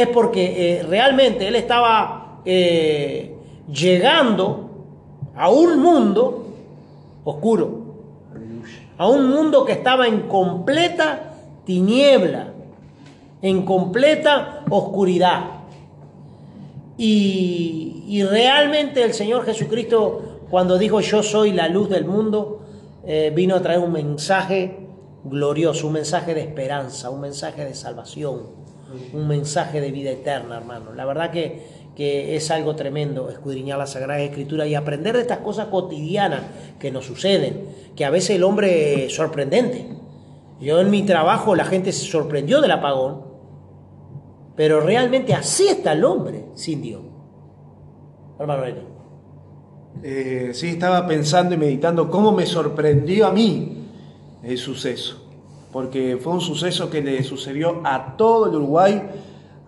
es 0.00 0.08
porque 0.08 0.78
eh, 0.78 0.82
realmente 0.82 1.46
Él 1.46 1.56
estaba 1.56 2.40
eh, 2.44 3.34
llegando 3.72 4.70
a 5.36 5.50
un 5.50 5.78
mundo 5.80 6.46
oscuro, 7.24 7.94
a 8.96 9.08
un 9.08 9.28
mundo 9.28 9.64
que 9.64 9.72
estaba 9.72 10.06
en 10.06 10.22
completa 10.22 11.34
tiniebla, 11.64 12.52
en 13.42 13.64
completa 13.64 14.64
oscuridad. 14.70 15.44
Y, 16.96 18.24
realmente 18.30 19.04
el 19.04 19.12
Señor 19.14 19.44
Jesucristo, 19.44 20.40
cuando 20.50 20.78
dijo 20.78 21.00
yo 21.00 21.22
soy 21.22 21.52
la 21.52 21.68
luz 21.68 21.88
del 21.88 22.04
mundo, 22.04 22.62
eh, 23.06 23.30
vino 23.34 23.54
a 23.54 23.62
traer 23.62 23.78
un 23.78 23.92
mensaje 23.92 24.88
glorioso, 25.24 25.86
un 25.86 25.92
mensaje 25.92 26.34
de 26.34 26.40
esperanza, 26.40 27.10
un 27.10 27.20
mensaje 27.20 27.64
de 27.64 27.74
salvación, 27.74 28.42
un 29.12 29.28
mensaje 29.28 29.80
de 29.80 29.90
vida 29.90 30.10
eterna, 30.10 30.56
hermano. 30.56 30.92
La 30.92 31.04
verdad 31.04 31.30
que, 31.30 31.62
que 31.94 32.36
es 32.36 32.50
algo 32.50 32.74
tremendo 32.76 33.28
escudriñar 33.30 33.78
la 33.78 33.86
Sagrada 33.86 34.20
Escritura 34.20 34.66
y 34.66 34.74
aprender 34.74 35.14
de 35.16 35.22
estas 35.22 35.38
cosas 35.38 35.66
cotidianas 35.66 36.42
que 36.78 36.90
nos 36.90 37.06
suceden, 37.06 37.64
que 37.96 38.04
a 38.04 38.10
veces 38.10 38.36
el 38.36 38.44
hombre 38.44 39.06
es 39.06 39.14
sorprendente. 39.14 39.88
Yo 40.60 40.80
en 40.80 40.90
mi 40.90 41.02
trabajo 41.02 41.54
la 41.54 41.64
gente 41.64 41.92
se 41.92 42.06
sorprendió 42.06 42.60
del 42.60 42.72
apagón, 42.72 43.24
pero 44.56 44.80
realmente 44.80 45.34
así 45.34 45.68
está 45.68 45.92
el 45.92 46.04
hombre 46.04 46.46
sin 46.54 46.82
Dios. 46.82 47.02
Hermano. 48.38 48.98
Eh, 50.02 50.50
sí, 50.52 50.68
estaba 50.68 51.06
pensando 51.06 51.54
y 51.54 51.58
meditando 51.58 52.08
cómo 52.08 52.32
me 52.32 52.46
sorprendió 52.46 53.26
a 53.26 53.32
mí 53.32 53.88
el 54.42 54.58
suceso. 54.58 55.27
Porque 55.72 56.18
fue 56.20 56.32
un 56.32 56.40
suceso 56.40 56.88
que 56.90 57.02
le 57.02 57.22
sucedió 57.22 57.80
a 57.84 58.16
todo 58.16 58.48
el 58.48 58.56
Uruguay, 58.56 59.02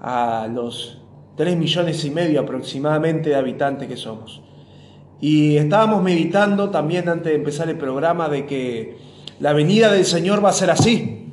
a 0.00 0.48
los 0.52 0.98
3 1.36 1.56
millones 1.56 2.04
y 2.04 2.10
medio 2.10 2.40
aproximadamente 2.40 3.30
de 3.30 3.36
habitantes 3.36 3.88
que 3.88 3.96
somos. 3.96 4.40
Y 5.20 5.56
estábamos 5.56 6.02
meditando 6.02 6.70
también 6.70 7.08
antes 7.08 7.32
de 7.32 7.34
empezar 7.34 7.68
el 7.68 7.76
programa 7.76 8.28
de 8.28 8.46
que 8.46 8.96
la 9.38 9.52
venida 9.52 9.92
del 9.92 10.06
Señor 10.06 10.44
va 10.44 10.50
a 10.50 10.54
ser 10.54 10.70
así. 10.70 11.26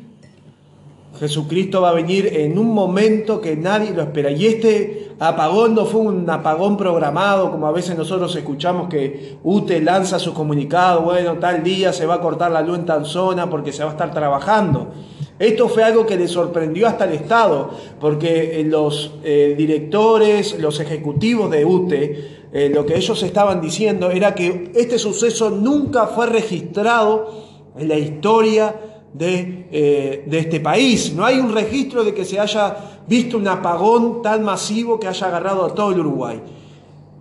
Jesucristo 1.20 1.82
va 1.82 1.90
a 1.90 1.94
venir 1.94 2.28
en 2.28 2.58
un 2.58 2.74
momento 2.74 3.42
que 3.42 3.56
nadie 3.56 3.92
lo 3.92 4.02
espera. 4.02 4.32
Y 4.32 4.46
este 4.46 5.07
apagón 5.20 5.74
no 5.74 5.86
fue 5.86 6.02
un 6.02 6.30
apagón 6.30 6.78
programado, 6.78 7.52
como 7.52 7.68
a 7.68 7.72
veces 7.72 7.98
nosotros 7.98 8.36
escuchamos 8.36 8.88
que 8.88 9.38
UTE 9.44 9.82
lanza 9.82 10.20
su 10.20 10.34
comunicado, 10.34 11.02
bueno, 11.02 11.36
tal 11.40 11.64
día 11.64 11.92
se 11.92 12.06
va 12.06 12.16
a 12.16 12.22
cortar 12.22 12.52
la 12.52 12.62
luz 12.62 12.80
en 12.80 12.86
tal 12.86 13.06
zona 13.06 13.50
porque 13.50 13.72
se 13.74 13.84
va 13.84 13.90
a 13.90 13.94
estar 13.94 14.12
trabajando. 14.14 14.92
Esto 15.40 15.70
fue 15.70 15.84
algo 15.84 16.06
que 16.06 16.16
le 16.16 16.28
sorprendió 16.28 16.88
hasta 16.88 17.06
el 17.06 17.14
Estado, 17.14 17.70
porque 18.00 18.60
eh, 18.60 18.64
los 18.64 19.14
eh, 19.24 19.54
directores, 19.56 20.60
los 20.60 20.80
ejecutivos 20.80 21.52
de 21.52 21.64
UTE, 21.64 22.38
eh, 22.52 22.72
lo 22.74 22.86
que 22.86 22.96
ellos 22.96 23.22
estaban 23.22 23.62
diciendo 23.62 24.10
era 24.10 24.34
que 24.34 24.72
este 24.74 24.98
suceso 24.98 25.52
nunca 25.52 26.08
fue 26.08 26.26
registrado 26.26 27.46
en 27.78 27.88
la 27.88 28.00
historia 28.00 28.76
de, 29.14 30.24
de 30.28 30.38
este 30.40 30.60
país. 30.60 31.14
No 31.14 31.26
hay 31.26 31.40
un 31.40 31.54
registro 31.54 32.04
de 32.04 32.14
que 32.14 32.26
se 32.26 32.40
haya 32.40 32.97
visto 33.08 33.38
un 33.38 33.48
apagón 33.48 34.22
tan 34.22 34.44
masivo 34.44 35.00
que 35.00 35.08
haya 35.08 35.28
agarrado 35.28 35.66
a 35.66 35.74
todo 35.74 35.92
el 35.92 36.00
Uruguay. 36.02 36.42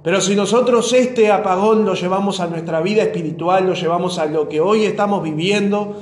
Pero 0.03 0.21
si 0.21 0.37
nosotros 0.37 0.93
este 0.93 1.33
apagón 1.33 1.85
lo 1.85 1.95
llevamos 1.95 2.41
a 2.41 2.47
nuestra 2.47 2.81
vida 2.81 3.03
espiritual, 3.03 3.67
lo 3.67 3.75
llevamos 3.75 4.19
a 4.19 4.27
lo 4.27 4.49
que 4.49 4.61
hoy 4.61 4.85
estamos 4.85 5.23
viviendo, 5.23 5.97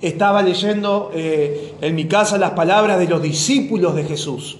estaba 0.00 0.42
leyendo 0.42 1.10
eh, 1.14 1.74
en 1.80 1.94
mi 1.94 2.06
casa 2.06 2.38
las 2.38 2.52
palabras 2.52 2.98
de 2.98 3.06
los 3.06 3.22
discípulos 3.22 3.94
de 3.94 4.04
Jesús, 4.04 4.58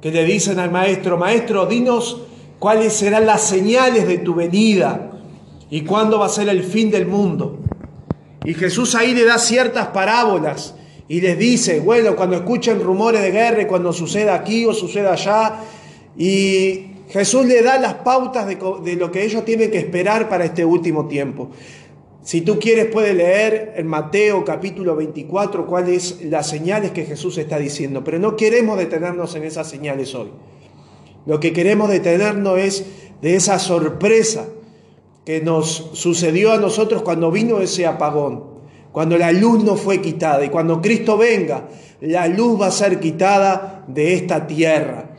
que 0.00 0.10
le 0.10 0.24
dicen 0.24 0.58
al 0.58 0.70
maestro, 0.70 1.16
maestro, 1.18 1.66
dinos 1.66 2.20
cuáles 2.58 2.92
serán 2.92 3.26
las 3.26 3.42
señales 3.42 4.06
de 4.06 4.18
tu 4.18 4.34
venida 4.34 5.10
y 5.70 5.82
cuándo 5.82 6.18
va 6.18 6.26
a 6.26 6.30
ser 6.30 6.48
el 6.48 6.62
fin 6.62 6.90
del 6.90 7.06
mundo. 7.06 7.58
Y 8.44 8.54
Jesús 8.54 8.94
ahí 8.94 9.12
le 9.12 9.24
da 9.24 9.38
ciertas 9.38 9.88
parábolas 9.88 10.76
y 11.08 11.20
les 11.20 11.38
dice, 11.38 11.80
bueno, 11.80 12.16
cuando 12.16 12.36
escuchen 12.36 12.80
rumores 12.80 13.22
de 13.22 13.30
guerra, 13.30 13.62
y 13.62 13.66
cuando 13.66 13.92
suceda 13.92 14.34
aquí 14.34 14.64
o 14.64 14.74
suceda 14.74 15.12
allá, 15.12 15.60
y 16.16 16.86
Jesús 17.08 17.46
le 17.46 17.62
da 17.62 17.78
las 17.78 17.94
pautas 17.94 18.46
de, 18.46 18.96
lo 18.96 19.12
que 19.12 19.24
ellos 19.24 19.44
tienen 19.44 19.70
que 19.70 19.78
esperar 19.78 20.28
para 20.28 20.44
este 20.44 20.64
último 20.64 21.06
tiempo. 21.06 21.50
Si 22.22 22.40
tú 22.40 22.58
quieres, 22.58 22.86
puedes 22.86 23.14
leer 23.14 23.74
en 23.76 23.86
Mateo 23.86 24.44
capítulo 24.44 24.96
24 24.96 25.64
cuáles 25.66 26.24
las 26.24 26.48
señales 26.48 26.90
que 26.90 27.04
Jesús 27.04 27.38
está 27.38 27.58
diciendo, 27.58 28.02
pero 28.02 28.18
no 28.18 28.34
queremos 28.34 28.76
detenernos 28.76 29.36
en 29.36 29.44
esas 29.44 29.70
señales 29.70 30.12
hoy. 30.16 30.30
Lo 31.24 31.38
que 31.38 31.52
queremos 31.52 31.88
detenernos 31.88 32.58
es 32.58 32.86
de 33.22 33.36
esa 33.36 33.60
sorpresa 33.60 34.48
que 35.24 35.40
nos 35.40 35.90
sucedió 35.92 36.52
a 36.52 36.58
nosotros 36.58 37.02
cuando 37.02 37.30
vino 37.30 37.60
ese 37.60 37.86
apagón, 37.86 38.55
cuando 38.96 39.18
la 39.18 39.30
luz 39.30 39.62
no 39.62 39.76
fue 39.76 40.00
quitada 40.00 40.42
y 40.42 40.48
cuando 40.48 40.80
Cristo 40.80 41.18
venga, 41.18 41.68
la 42.00 42.26
luz 42.28 42.58
va 42.58 42.68
a 42.68 42.70
ser 42.70 42.98
quitada 42.98 43.84
de 43.86 44.14
esta 44.14 44.46
tierra. 44.46 45.10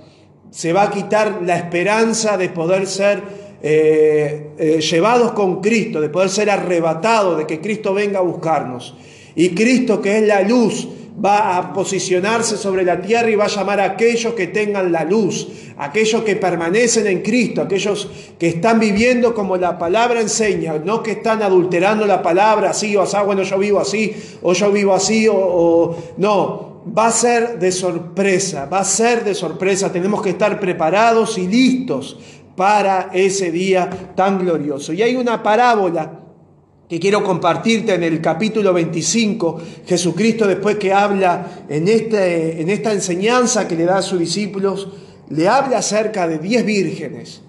Se 0.50 0.74
va 0.74 0.81
a 0.81 0.89
quitar 0.89 1.41
la 1.46 1.57
esperanza 1.57 2.38
de 2.38 2.50
poder 2.50 2.88
ser 2.88 3.22
eh, 3.62 4.50
eh, 4.57 4.81
llevados 4.81 5.34
con 5.34 5.62
Cristo, 5.62 6.01
de 6.01 6.10
poder 6.10 6.29
ser 6.29 6.50
arrebatados, 6.50 7.38
de 7.38 7.46
que 7.46 7.62
Cristo 7.62 7.93
venga 7.93 8.17
a 8.17 8.24
buscarnos. 8.24 8.96
Y 9.36 9.50
Cristo, 9.50 10.01
que 10.01 10.17
es 10.17 10.24
la 10.27 10.41
luz, 10.41 10.88
va 11.24 11.57
a 11.57 11.74
posicionarse 11.74 12.57
sobre 12.57 12.83
la 12.83 13.01
tierra 13.01 13.29
y 13.29 13.36
va 13.36 13.45
a 13.45 13.50
llamar 13.50 13.79
a 13.79 13.86
aquellos 13.86 14.33
que 14.33 14.47
tengan 14.47 14.91
la 14.91 15.03
luz, 15.03 15.47
aquellos 15.77 16.24
que 16.24 16.36
permanecen 16.36 17.07
en 17.07 17.21
Cristo, 17.21 17.63
aquellos 17.63 18.07
que 18.38 18.50
están 18.50 18.79
viviendo 18.79 19.33
como 19.33 19.57
la 19.57 19.79
palabra 19.79 20.21
enseña, 20.21 20.77
no 20.77 21.01
que 21.01 21.12
están 21.12 21.41
adulterando 21.41 22.05
la 22.05 22.21
palabra 22.21 22.69
así 22.69 22.95
o 22.95 23.01
así, 23.01 23.17
bueno, 23.25 23.41
yo 23.41 23.57
vivo 23.57 23.79
así 23.79 24.15
o 24.41 24.53
yo 24.53 24.71
vivo 24.71 24.93
así 24.93 25.27
o, 25.29 25.97
no. 26.17 26.67
Va 26.97 27.07
a 27.07 27.12
ser 27.12 27.59
de 27.59 27.69
sorpresa, 27.74 28.65
va 28.65 28.79
a 28.79 28.86
ser 28.86 29.25
de 29.25 29.36
sorpresa. 29.36 29.91
Tenemos 29.91 30.21
que 30.21 30.29
estar 30.29 30.57
preparados 30.57 31.38
y 31.38 31.45
listos 31.45 32.17
para 32.55 33.09
ese 33.13 33.51
día 33.51 34.13
tan 34.15 34.39
glorioso. 34.39 34.93
Y 34.93 35.01
hay 35.01 35.17
una 35.17 35.43
parábola 35.43 36.26
que 36.89 37.00
quiero 37.00 37.24
compartirte 37.24 37.94
en 37.96 38.03
el 38.03 38.22
capítulo 38.22 38.74
25, 38.74 39.62
Jesucristo 39.86 40.48
después 40.48 40.77
que 40.77 40.94
habla 40.94 41.65
en, 41.67 41.88
este, 41.88 42.61
en 42.61 42.70
esta 42.70 42.94
enseñanza 42.94 43.68
que 43.68 43.75
le 43.75 43.83
da 43.83 43.98
a 43.98 44.01
sus 44.01 44.20
discípulos, 44.20 44.88
le 45.29 45.50
habla 45.50 45.79
acerca 45.79 46.27
de 46.27 46.40
diez 46.40 46.66
vírgenes. 46.66 47.42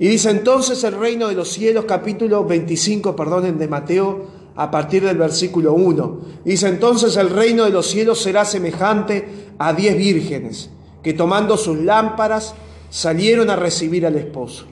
Y 0.00 0.08
dice 0.08 0.30
entonces 0.30 0.82
el 0.82 0.98
reino 0.98 1.28
de 1.28 1.34
los 1.34 1.52
cielos, 1.52 1.84
capítulo 1.84 2.44
25, 2.44 3.14
perdonen, 3.14 3.58
de 3.58 3.68
Mateo, 3.68 4.26
a 4.56 4.70
partir 4.70 5.04
del 5.04 5.16
versículo 5.16 5.74
1. 5.74 6.20
Dice 6.44 6.66
entonces 6.66 7.16
el 7.16 7.30
reino 7.30 7.64
de 7.64 7.70
los 7.70 7.86
cielos 7.86 8.20
será 8.20 8.44
semejante 8.44 9.28
a 9.58 9.72
diez 9.72 9.96
vírgenes, 9.96 10.70
que 11.04 11.12
tomando 11.12 11.56
sus 11.56 11.78
lámparas 11.78 12.54
salieron 12.90 13.50
a 13.50 13.56
recibir 13.56 14.04
al 14.04 14.16
esposo. 14.16 14.66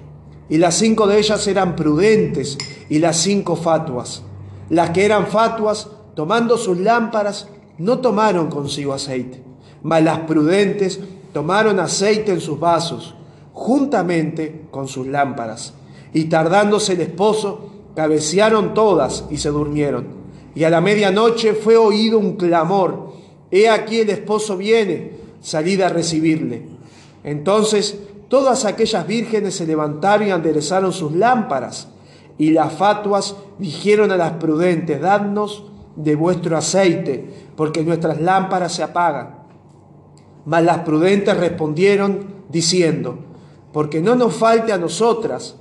Y 0.50 0.58
las 0.58 0.74
cinco 0.74 1.06
de 1.06 1.18
ellas 1.18 1.46
eran 1.46 1.76
prudentes 1.76 2.58
y 2.88 2.98
las 2.98 3.16
cinco 3.16 3.56
fatuas. 3.56 4.22
Las 4.68 4.90
que 4.90 5.04
eran 5.04 5.28
fatuas, 5.28 5.88
tomando 6.14 6.58
sus 6.58 6.78
lámparas, 6.78 7.48
no 7.78 8.00
tomaron 8.00 8.50
consigo 8.50 8.92
aceite, 8.92 9.42
mas 9.82 10.02
las 10.02 10.18
prudentes 10.20 11.00
tomaron 11.32 11.80
aceite 11.80 12.32
en 12.32 12.40
sus 12.40 12.60
vasos, 12.60 13.14
juntamente 13.52 14.66
con 14.70 14.88
sus 14.88 15.06
lámparas. 15.06 15.72
Y 16.12 16.24
tardándose 16.24 16.92
el 16.92 17.00
esposo, 17.00 17.70
cabecearon 17.94 18.74
todas 18.74 19.24
y 19.30 19.38
se 19.38 19.48
durmieron. 19.48 20.20
Y 20.54 20.64
a 20.64 20.70
la 20.70 20.80
medianoche 20.80 21.54
fue 21.54 21.76
oído 21.76 22.18
un 22.18 22.36
clamor, 22.36 23.10
He 23.50 23.68
aquí 23.68 23.98
el 23.98 24.10
esposo 24.10 24.56
viene, 24.56 25.12
salid 25.40 25.80
a 25.80 25.88
recibirle. 25.88 26.62
Entonces 27.24 27.98
todas 28.30 28.64
aquellas 28.64 29.06
vírgenes 29.06 29.56
se 29.56 29.66
levantaron 29.66 30.28
y 30.28 30.30
enderezaron 30.30 30.92
sus 30.92 31.12
lámparas. 31.12 31.88
Y 32.38 32.52
las 32.52 32.72
fatuas 32.72 33.36
dijeron 33.58 34.12
a 34.12 34.16
las 34.16 34.32
prudentes, 34.34 35.00
dadnos 35.00 35.64
de 35.96 36.14
vuestro 36.14 36.56
aceite, 36.56 37.28
porque 37.56 37.82
nuestras 37.82 38.20
lámparas 38.20 38.72
se 38.72 38.84
apagan. 38.84 39.40
Mas 40.46 40.64
las 40.64 40.78
prudentes 40.78 41.36
respondieron 41.36 42.44
diciendo, 42.48 43.18
porque 43.72 44.00
no 44.00 44.14
nos 44.14 44.34
falte 44.34 44.72
a 44.72 44.78
nosotras 44.78 45.56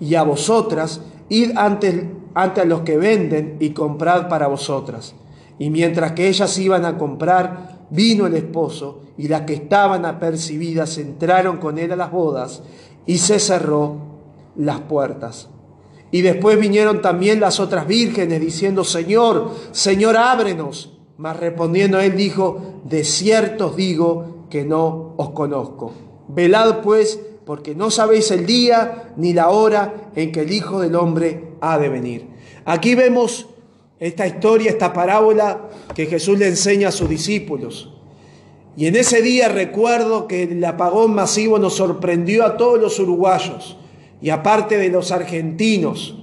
y 0.00 0.14
a 0.14 0.22
vosotras, 0.22 1.02
id 1.28 1.56
ante, 1.56 2.08
ante 2.34 2.60
a 2.60 2.64
los 2.64 2.80
que 2.82 2.96
venden 2.96 3.56
y 3.58 3.70
comprad 3.70 4.28
para 4.28 4.46
vosotras. 4.46 5.14
Y 5.58 5.70
mientras 5.70 6.12
que 6.12 6.28
ellas 6.28 6.56
iban 6.58 6.84
a 6.84 6.98
comprar, 6.98 7.81
vino 7.92 8.26
el 8.26 8.34
esposo 8.34 9.02
y 9.18 9.28
las 9.28 9.42
que 9.42 9.54
estaban 9.54 10.04
apercibidas 10.06 10.96
entraron 10.98 11.58
con 11.58 11.78
él 11.78 11.92
a 11.92 11.96
las 11.96 12.10
bodas 12.10 12.62
y 13.06 13.18
se 13.18 13.38
cerró 13.38 13.96
las 14.56 14.80
puertas. 14.80 15.48
Y 16.10 16.22
después 16.22 16.58
vinieron 16.58 17.00
también 17.00 17.40
las 17.40 17.60
otras 17.60 17.86
vírgenes 17.86 18.40
diciendo, 18.40 18.84
Señor, 18.84 19.50
Señor, 19.72 20.16
ábrenos. 20.16 20.98
Mas 21.18 21.38
respondiendo 21.38 22.00
él 22.00 22.16
dijo, 22.16 22.80
de 22.84 23.04
cierto 23.04 23.68
os 23.68 23.76
digo 23.76 24.46
que 24.50 24.64
no 24.64 25.14
os 25.16 25.30
conozco. 25.30 25.92
Velad 26.28 26.80
pues, 26.80 27.20
porque 27.44 27.74
no 27.74 27.90
sabéis 27.90 28.30
el 28.30 28.46
día 28.46 29.12
ni 29.16 29.32
la 29.32 29.50
hora 29.50 30.10
en 30.14 30.32
que 30.32 30.40
el 30.40 30.52
Hijo 30.52 30.80
del 30.80 30.96
Hombre 30.96 31.54
ha 31.60 31.78
de 31.78 31.88
venir. 31.88 32.28
Aquí 32.64 32.94
vemos 32.94 33.48
esta 34.02 34.26
historia, 34.26 34.68
esta 34.68 34.92
parábola 34.92 35.68
que 35.94 36.06
Jesús 36.06 36.36
le 36.36 36.48
enseña 36.48 36.88
a 36.88 36.92
sus 36.92 37.08
discípulos. 37.08 37.88
Y 38.76 38.86
en 38.86 38.96
ese 38.96 39.22
día 39.22 39.48
recuerdo 39.48 40.26
que 40.26 40.42
el 40.42 40.64
apagón 40.64 41.14
masivo 41.14 41.60
nos 41.60 41.76
sorprendió 41.76 42.44
a 42.44 42.56
todos 42.56 42.80
los 42.80 42.98
uruguayos 42.98 43.76
y 44.20 44.30
aparte 44.30 44.76
de 44.76 44.88
los 44.88 45.12
argentinos. 45.12 46.18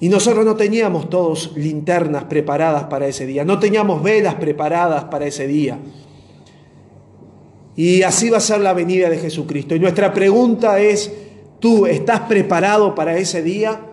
Y 0.00 0.08
nosotros 0.08 0.44
no 0.44 0.56
teníamos 0.56 1.08
todos 1.08 1.52
linternas 1.56 2.24
preparadas 2.24 2.84
para 2.84 3.06
ese 3.06 3.24
día, 3.24 3.44
no 3.44 3.60
teníamos 3.60 4.02
velas 4.02 4.34
preparadas 4.34 5.04
para 5.04 5.26
ese 5.26 5.46
día. 5.46 5.78
Y 7.76 8.02
así 8.02 8.28
va 8.28 8.38
a 8.38 8.40
ser 8.40 8.58
la 8.58 8.72
venida 8.72 9.08
de 9.08 9.18
Jesucristo. 9.18 9.76
Y 9.76 9.78
nuestra 9.78 10.12
pregunta 10.12 10.80
es, 10.80 11.12
¿tú 11.60 11.86
estás 11.86 12.22
preparado 12.22 12.92
para 12.96 13.16
ese 13.16 13.40
día? 13.40 13.92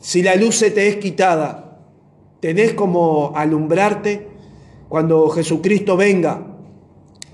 Si 0.00 0.22
la 0.22 0.34
luz 0.34 0.56
se 0.56 0.70
te 0.70 0.88
es 0.88 0.96
quitada, 0.96 1.78
¿tenés 2.40 2.72
como 2.72 3.32
alumbrarte? 3.36 4.28
Cuando 4.88 5.28
Jesucristo 5.28 5.94
venga, 5.94 6.46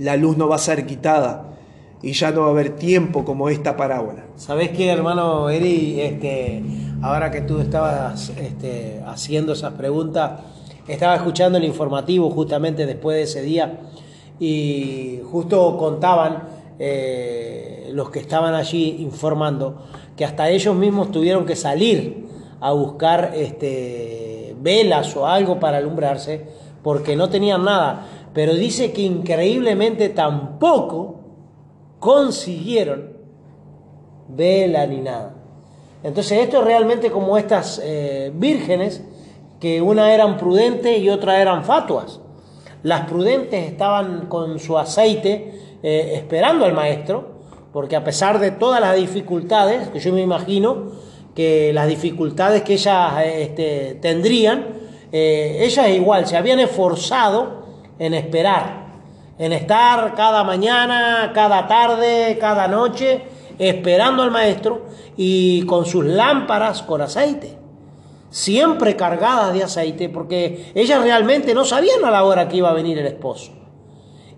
la 0.00 0.16
luz 0.16 0.36
no 0.36 0.48
va 0.48 0.56
a 0.56 0.58
ser 0.58 0.84
quitada 0.84 1.56
y 2.02 2.12
ya 2.12 2.32
no 2.32 2.40
va 2.42 2.48
a 2.48 2.50
haber 2.50 2.70
tiempo 2.70 3.24
como 3.24 3.48
esta 3.48 3.76
parábola. 3.76 4.26
¿Sabés 4.34 4.70
qué, 4.70 4.88
hermano 4.88 5.48
Eri? 5.48 6.00
Este, 6.00 6.60
ahora 7.02 7.30
que 7.30 7.42
tú 7.42 7.60
estabas 7.60 8.30
este, 8.30 9.00
haciendo 9.06 9.52
esas 9.52 9.74
preguntas, 9.74 10.40
estaba 10.88 11.14
escuchando 11.14 11.58
el 11.58 11.64
informativo 11.64 12.30
justamente 12.30 12.84
después 12.84 13.16
de 13.16 13.22
ese 13.22 13.42
día 13.42 13.78
y 14.40 15.20
justo 15.30 15.76
contaban 15.78 16.48
eh, 16.80 17.90
los 17.92 18.10
que 18.10 18.18
estaban 18.18 18.54
allí 18.54 18.96
informando 18.98 19.86
que 20.16 20.24
hasta 20.24 20.50
ellos 20.50 20.74
mismos 20.74 21.12
tuvieron 21.12 21.46
que 21.46 21.54
salir 21.54 22.25
a 22.60 22.72
buscar 22.72 23.32
este, 23.34 24.54
velas 24.60 25.14
o 25.16 25.26
algo 25.26 25.60
para 25.60 25.78
alumbrarse 25.78 26.46
porque 26.82 27.16
no 27.16 27.28
tenían 27.28 27.64
nada. 27.64 28.06
Pero 28.32 28.54
dice 28.54 28.92
que 28.92 29.02
increíblemente 29.02 30.08
tampoco 30.08 31.20
consiguieron 31.98 33.16
vela 34.28 34.86
ni 34.86 35.00
nada. 35.00 35.34
Entonces 36.02 36.38
esto 36.40 36.58
es 36.60 36.64
realmente 36.64 37.10
como 37.10 37.38
estas 37.38 37.80
eh, 37.82 38.30
vírgenes 38.34 39.02
que 39.60 39.80
una 39.80 40.12
eran 40.12 40.36
prudentes 40.36 40.98
y 40.98 41.08
otra 41.08 41.40
eran 41.40 41.64
fatuas. 41.64 42.20
Las 42.82 43.08
prudentes 43.08 43.68
estaban 43.68 44.26
con 44.26 44.58
su 44.58 44.78
aceite 44.78 45.78
eh, 45.82 46.12
esperando 46.14 46.64
al 46.64 46.74
maestro, 46.74 47.36
porque 47.72 47.96
a 47.96 48.04
pesar 48.04 48.38
de 48.38 48.52
todas 48.52 48.80
las 48.80 48.96
dificultades, 48.96 49.88
que 49.88 49.98
yo 49.98 50.12
me 50.12 50.20
imagino 50.20 50.92
que 51.36 51.72
las 51.72 51.86
dificultades 51.86 52.62
que 52.62 52.72
ellas 52.72 53.12
este, 53.24 53.98
tendrían, 54.00 54.66
eh, 55.12 55.58
ellas 55.60 55.88
igual 55.90 56.26
se 56.26 56.36
habían 56.36 56.58
esforzado 56.58 57.66
en 57.98 58.14
esperar, 58.14 58.86
en 59.38 59.52
estar 59.52 60.14
cada 60.16 60.42
mañana, 60.42 61.30
cada 61.32 61.68
tarde, 61.68 62.38
cada 62.40 62.66
noche, 62.66 63.22
esperando 63.58 64.24
al 64.24 64.32
maestro 64.32 64.86
y 65.16 65.62
con 65.66 65.86
sus 65.86 66.04
lámparas 66.04 66.82
con 66.82 67.02
aceite 67.02 67.56
siempre 68.36 68.96
cargadas 68.96 69.54
de 69.54 69.62
aceite, 69.62 70.10
porque 70.10 70.72
ellas 70.74 71.02
realmente 71.02 71.54
no 71.54 71.64
sabían 71.64 72.04
a 72.04 72.10
la 72.10 72.24
hora 72.24 72.48
que 72.48 72.58
iba 72.58 72.68
a 72.68 72.74
venir 72.74 72.98
el 72.98 73.06
esposo. 73.06 73.52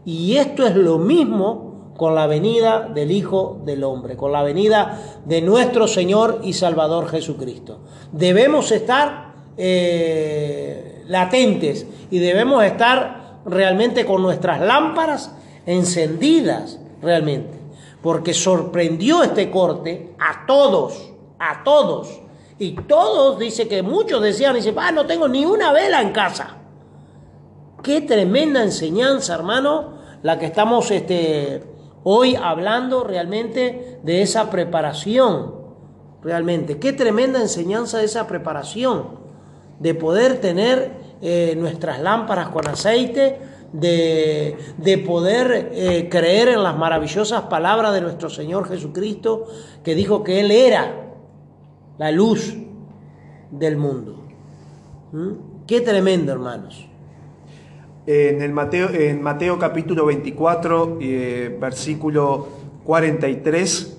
Y 0.04 0.36
esto 0.36 0.64
es 0.64 0.76
lo 0.76 0.98
mismo 0.98 1.67
con 1.98 2.14
la 2.14 2.28
venida 2.28 2.88
del 2.94 3.10
Hijo 3.10 3.60
del 3.64 3.82
Hombre, 3.82 4.16
con 4.16 4.30
la 4.30 4.44
venida 4.44 5.18
de 5.24 5.42
nuestro 5.42 5.88
Señor 5.88 6.40
y 6.44 6.52
Salvador 6.52 7.08
Jesucristo. 7.08 7.80
Debemos 8.12 8.70
estar 8.70 9.34
eh, 9.56 11.02
latentes 11.08 11.86
y 12.08 12.20
debemos 12.20 12.62
estar 12.62 13.40
realmente 13.44 14.06
con 14.06 14.22
nuestras 14.22 14.60
lámparas 14.60 15.32
encendidas, 15.66 16.78
realmente, 17.02 17.58
porque 18.00 18.32
sorprendió 18.32 19.24
este 19.24 19.50
corte 19.50 20.14
a 20.20 20.46
todos, 20.46 21.10
a 21.40 21.64
todos 21.64 22.20
y 22.60 22.76
todos, 22.76 23.40
dice 23.40 23.66
que 23.66 23.82
muchos 23.82 24.22
decían, 24.22 24.54
dice, 24.54 24.72
ah, 24.76 24.92
no 24.92 25.04
tengo 25.04 25.26
ni 25.26 25.44
una 25.44 25.72
vela 25.72 26.00
en 26.00 26.12
casa. 26.12 26.58
Qué 27.82 28.02
tremenda 28.02 28.62
enseñanza, 28.62 29.34
hermano, 29.34 29.98
la 30.22 30.38
que 30.38 30.46
estamos 30.46 30.92
este, 30.92 31.77
hoy 32.04 32.36
hablando 32.36 33.04
realmente 33.04 33.98
de 34.02 34.22
esa 34.22 34.50
preparación. 34.50 35.54
Realmente, 36.22 36.78
qué 36.78 36.92
tremenda 36.92 37.40
enseñanza 37.40 37.98
de 37.98 38.04
esa 38.04 38.26
preparación, 38.26 39.18
de 39.78 39.94
poder 39.94 40.40
tener 40.40 40.92
eh, 41.22 41.54
nuestras 41.56 42.00
lámparas 42.00 42.48
con 42.48 42.66
aceite, 42.66 43.38
de, 43.72 44.56
de 44.78 44.98
poder 44.98 45.70
eh, 45.72 46.08
creer 46.10 46.48
en 46.48 46.62
las 46.62 46.76
maravillosas 46.76 47.42
palabras 47.42 47.92
de 47.92 48.00
nuestro 48.00 48.30
Señor 48.30 48.68
Jesucristo, 48.68 49.46
que 49.84 49.94
dijo 49.94 50.24
que 50.24 50.40
Él 50.40 50.50
era 50.50 51.12
la 51.98 52.10
luz 52.10 52.56
del 53.50 53.76
mundo. 53.76 54.24
¿Mm? 55.12 55.66
Qué 55.66 55.80
tremendo, 55.80 56.32
hermanos. 56.32 56.88
En, 58.10 58.40
el 58.40 58.54
Mateo, 58.54 58.88
en 58.88 59.20
Mateo 59.20 59.58
capítulo 59.58 60.06
24, 60.06 60.96
eh, 60.98 61.58
versículo 61.60 62.48
43, 62.84 63.98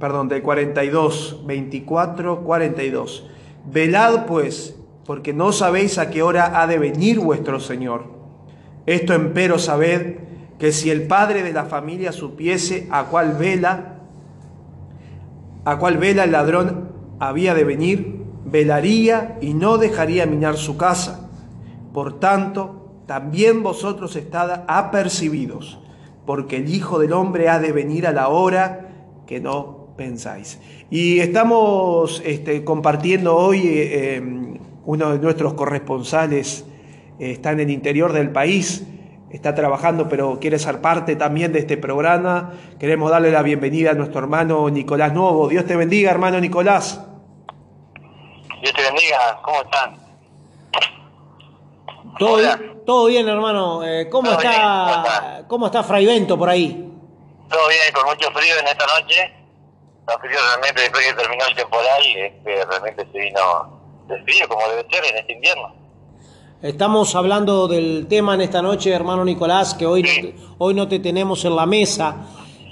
perdón, 0.00 0.28
del 0.28 0.40
42, 0.40 1.42
24, 1.44 2.44
42. 2.44 3.28
Velad 3.70 4.24
pues, 4.24 4.74
porque 5.04 5.34
no 5.34 5.52
sabéis 5.52 5.98
a 5.98 6.08
qué 6.08 6.22
hora 6.22 6.62
ha 6.62 6.66
de 6.66 6.78
venir 6.78 7.20
vuestro 7.20 7.60
Señor. 7.60 8.04
Esto 8.86 9.12
empero 9.12 9.58
sabed 9.58 10.16
que 10.58 10.72
si 10.72 10.88
el 10.88 11.06
padre 11.06 11.42
de 11.42 11.52
la 11.52 11.66
familia 11.66 12.12
supiese 12.12 12.88
a 12.90 13.04
cuál 13.04 13.34
vela, 13.34 13.98
a 15.66 15.76
cuál 15.76 15.98
vela 15.98 16.24
el 16.24 16.32
ladrón 16.32 16.88
había 17.18 17.52
de 17.52 17.64
venir, 17.64 18.16
velaría 18.46 19.36
y 19.42 19.52
no 19.52 19.76
dejaría 19.76 20.24
minar 20.24 20.56
su 20.56 20.78
casa. 20.78 21.28
Por 21.92 22.18
tanto, 22.18 22.81
también 23.12 23.62
vosotros 23.62 24.16
estad 24.16 24.64
apercibidos, 24.66 25.78
porque 26.24 26.56
el 26.56 26.74
Hijo 26.74 26.98
del 26.98 27.12
Hombre 27.12 27.50
ha 27.50 27.58
de 27.58 27.70
venir 27.70 28.06
a 28.06 28.12
la 28.12 28.28
hora 28.28 28.88
que 29.26 29.38
no 29.38 29.88
pensáis. 29.98 30.58
Y 30.88 31.18
estamos 31.18 32.22
este, 32.24 32.64
compartiendo 32.64 33.36
hoy, 33.36 33.68
eh, 33.68 34.14
em, 34.14 34.56
uno 34.86 35.12
de 35.12 35.18
nuestros 35.18 35.52
corresponsales 35.52 36.64
eh, 37.18 37.32
está 37.32 37.52
en 37.52 37.60
el 37.60 37.70
interior 37.70 38.14
del 38.14 38.30
país, 38.30 38.86
está 39.30 39.54
trabajando, 39.54 40.08
pero 40.08 40.40
quiere 40.40 40.58
ser 40.58 40.80
parte 40.80 41.14
también 41.14 41.52
de 41.52 41.58
este 41.58 41.76
programa. 41.76 42.54
Queremos 42.78 43.10
darle 43.10 43.30
la 43.30 43.42
bienvenida 43.42 43.90
a 43.90 43.94
nuestro 43.94 44.20
hermano 44.20 44.70
Nicolás 44.70 45.12
Nuevo. 45.12 45.48
Dios 45.48 45.66
te 45.66 45.76
bendiga, 45.76 46.10
hermano 46.10 46.40
Nicolás. 46.40 46.98
Dios 48.62 48.72
te 48.72 48.82
bendiga, 48.82 49.38
¿cómo 49.42 49.60
están? 49.60 50.11
Todo, 52.18 52.36
bien, 52.36 52.82
todo 52.84 53.06
bien, 53.06 53.28
hermano. 53.28 53.84
Eh, 53.84 54.08
¿cómo, 54.10 54.30
está, 54.32 55.44
¿Cómo 55.48 55.66
está 55.66 55.82
Fray 55.82 56.06
Bento 56.06 56.38
por 56.38 56.48
ahí? 56.48 56.92
Todo 57.48 57.68
bien, 57.68 57.92
con 57.92 58.04
mucho 58.06 58.30
frío 58.32 58.58
en 58.58 58.66
esta 58.66 58.86
noche. 58.86 59.34
Frío 60.20 60.38
realmente 60.48 60.82
después 60.82 61.06
que 61.06 61.14
terminó 61.14 61.44
el 61.46 61.54
temporal, 61.54 62.02
este, 62.04 62.64
realmente 62.64 63.06
se 63.12 63.18
vino 63.18 63.80
de 64.08 64.22
frío 64.22 64.48
como 64.48 64.68
debe 64.68 64.86
ser 64.90 65.04
en 65.04 65.18
este 65.18 65.32
invierno. 65.32 65.74
Estamos 66.60 67.14
hablando 67.14 67.66
del 67.68 68.06
tema 68.08 68.34
en 68.34 68.42
esta 68.42 68.62
noche, 68.62 68.90
hermano 68.90 69.24
Nicolás, 69.24 69.74
que 69.74 69.86
hoy, 69.86 70.02
no, 70.02 70.54
hoy 70.58 70.74
no 70.74 70.88
te 70.88 70.98
tenemos 70.98 71.44
en 71.44 71.56
la 71.56 71.66
mesa. 71.66 72.16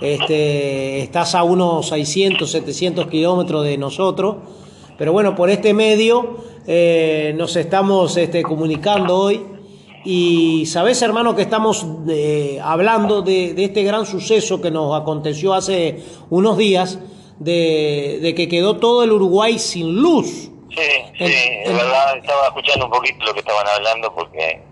Este, 0.00 1.02
estás 1.02 1.34
a 1.34 1.42
unos 1.42 1.88
600, 1.88 2.50
700 2.50 3.06
kilómetros 3.08 3.64
de 3.64 3.76
nosotros. 3.76 4.36
Pero 5.00 5.14
bueno, 5.14 5.34
por 5.34 5.48
este 5.48 5.72
medio 5.72 6.36
eh, 6.66 7.32
nos 7.34 7.56
estamos 7.56 8.18
este, 8.18 8.42
comunicando 8.42 9.16
hoy 9.16 9.40
y 10.04 10.66
sabes, 10.66 11.00
hermano, 11.00 11.34
que 11.34 11.40
estamos 11.40 11.86
eh, 12.06 12.60
hablando 12.62 13.22
de, 13.22 13.54
este 13.64 13.82
gran 13.82 14.04
suceso 14.04 14.60
que 14.60 14.70
nos 14.70 14.94
aconteció 15.00 15.54
hace 15.54 16.04
unos 16.28 16.58
días, 16.58 16.98
de, 17.38 18.34
que 18.36 18.46
quedó 18.46 18.76
todo 18.76 19.02
el 19.02 19.12
Uruguay 19.12 19.58
sin 19.58 19.96
luz. 19.96 20.50
Sí, 20.68 20.90
sí, 21.16 21.32
es 21.64 21.72
verdad, 21.72 22.18
estaba 22.18 22.48
escuchando 22.48 22.84
un 22.84 22.92
poquito 22.92 23.24
lo 23.24 23.32
que 23.32 23.40
estaban 23.40 23.66
hablando 23.68 24.14
porque 24.14 24.62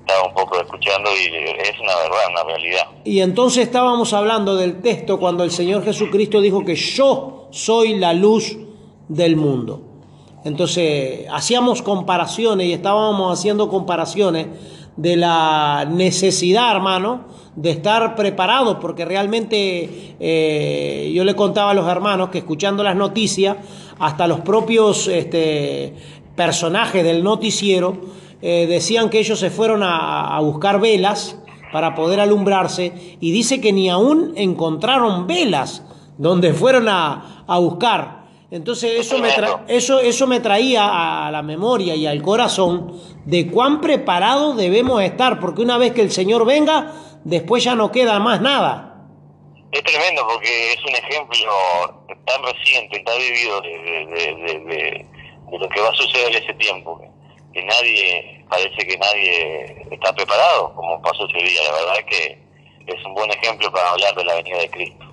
estaba 0.00 0.28
un 0.28 0.32
poco 0.32 0.58
escuchando 0.62 1.10
y 1.10 1.26
es 1.26 1.78
una 1.78 1.94
verdad, 1.94 2.20
una 2.30 2.44
realidad. 2.44 2.86
Y 3.04 3.20
entonces 3.20 3.64
estábamos 3.64 4.14
hablando 4.14 4.56
del 4.56 4.80
texto 4.80 5.20
cuando 5.20 5.44
el 5.44 5.50
Señor 5.50 5.84
Jesucristo 5.84 6.40
dijo 6.40 6.64
que 6.64 6.74
yo 6.74 7.48
soy 7.50 7.98
la 7.98 8.14
luz 8.14 8.56
del 9.08 9.36
mundo. 9.36 9.82
Entonces, 10.44 11.26
hacíamos 11.32 11.82
comparaciones 11.82 12.66
y 12.68 12.72
estábamos 12.72 13.38
haciendo 13.38 13.68
comparaciones 13.68 14.46
de 14.96 15.16
la 15.16 15.86
necesidad, 15.90 16.72
hermano, 16.72 17.24
de 17.54 17.70
estar 17.70 18.14
preparados, 18.14 18.78
porque 18.80 19.04
realmente 19.04 20.16
eh, 20.20 21.12
yo 21.14 21.24
le 21.24 21.34
contaba 21.34 21.72
a 21.72 21.74
los 21.74 21.88
hermanos 21.88 22.30
que 22.30 22.38
escuchando 22.38 22.82
las 22.82 22.96
noticias, 22.96 23.56
hasta 23.98 24.26
los 24.26 24.40
propios 24.40 25.08
este, 25.08 25.94
personajes 26.36 27.02
del 27.02 27.24
noticiero 27.24 27.96
eh, 28.40 28.66
decían 28.68 29.10
que 29.10 29.18
ellos 29.18 29.40
se 29.40 29.50
fueron 29.50 29.82
a, 29.82 30.38
buscar 30.40 30.80
velas 30.80 31.36
para 31.72 31.96
poder 31.96 32.20
alumbrarse 32.20 33.16
y 33.20 33.32
dice 33.32 33.60
que 33.60 33.72
ni 33.72 33.88
aún 33.88 34.32
encontraron 34.36 35.26
velas 35.26 35.82
donde 36.16 36.54
fueron 36.54 36.88
a, 36.88 37.44
a 37.46 37.58
buscar. 37.58 38.17
Entonces 38.50 39.00
eso 39.00 39.18
me, 39.18 39.28
eso, 39.68 40.00
eso 40.00 40.26
me 40.26 40.40
traía 40.40 41.26
a 41.26 41.30
la 41.30 41.42
memoria 41.42 41.94
y 41.94 42.06
al 42.06 42.22
corazón 42.22 42.98
de 43.26 43.50
cuán 43.50 43.82
preparados 43.82 44.56
debemos 44.56 45.02
estar, 45.02 45.38
porque 45.38 45.60
una 45.60 45.76
vez 45.76 45.92
que 45.92 46.00
el 46.00 46.10
Señor 46.10 46.46
venga, 46.46 46.94
después 47.24 47.62
ya 47.62 47.74
no 47.74 47.92
queda 47.92 48.18
más 48.20 48.40
nada. 48.40 49.04
Es 49.70 49.82
tremendo 49.82 50.26
porque 50.26 50.72
es 50.72 50.82
un 50.82 50.94
ejemplo 50.94 51.52
tan 52.24 52.42
reciente, 52.42 52.98
tan 53.00 53.18
vivido 53.18 53.60
de, 53.60 55.06
lo 55.52 55.68
que 55.68 55.80
va 55.80 55.90
a 55.90 55.94
suceder 55.94 56.34
en 56.34 56.42
ese 56.42 56.54
tiempo, 56.54 56.98
que 57.52 57.62
nadie, 57.62 58.46
parece 58.48 58.78
que 58.78 58.96
nadie 58.96 59.86
está 59.90 60.10
preparado, 60.14 60.74
como 60.74 61.02
pasó 61.02 61.28
ese 61.28 61.46
día. 61.46 61.64
La 61.64 61.72
verdad 61.72 61.98
es 61.98 62.04
que 62.06 62.38
es 62.86 63.04
un 63.04 63.12
buen 63.12 63.30
ejemplo 63.30 63.70
para 63.70 63.90
hablar 63.90 64.14
de 64.14 64.24
la 64.24 64.36
venida 64.36 64.56
de 64.56 64.70
Cristo, 64.70 65.04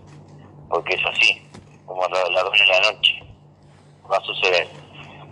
porque 0.70 0.96
es 0.96 1.02
así, 1.06 1.42
como 1.86 2.08
la, 2.08 2.30
la 2.30 2.40
en 2.40 2.68
la 2.70 2.92
noche 2.92 3.15
va 4.12 4.18
a 4.18 4.24
suceder. 4.24 4.68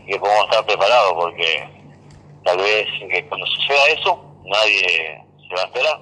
Y 0.05 0.11
que 0.11 0.19
podemos 0.19 0.43
estar 0.45 0.65
preparados 0.65 1.13
porque 1.13 1.69
tal 2.43 2.57
vez 2.57 2.85
que 3.09 3.25
cuando 3.27 3.45
suceda 3.47 3.87
eso, 3.87 4.23
nadie 4.45 5.23
se 5.47 5.55
va 5.55 5.61
a 5.61 5.65
esperar. 5.65 5.99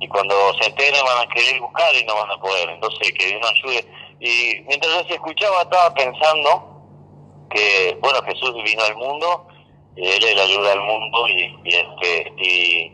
Y 0.00 0.08
cuando 0.08 0.34
se 0.60 0.68
enteren 0.68 1.04
van 1.04 1.28
a 1.28 1.32
querer 1.32 1.60
buscar 1.60 1.94
y 1.94 2.04
no 2.04 2.14
van 2.14 2.30
a 2.30 2.40
poder. 2.40 2.70
Entonces, 2.70 3.12
que 3.12 3.26
Dios 3.26 3.40
nos 3.40 3.50
ayude. 3.50 3.86
Y 4.20 4.60
mientras 4.66 4.92
yo 4.92 5.08
se 5.08 5.14
escuchaba, 5.14 5.62
estaba 5.62 5.94
pensando 5.94 6.82
que, 7.50 7.98
bueno, 8.00 8.22
Jesús 8.22 8.54
vino 8.64 8.82
al 8.82 8.96
mundo, 8.96 9.48
y 9.96 10.06
Él 10.06 10.24
es 10.24 10.36
la 10.36 10.42
ayuda 10.42 10.72
al 10.72 10.80
mundo 10.80 11.28
y, 11.28 11.58
este 11.64 12.32
y, 12.38 12.92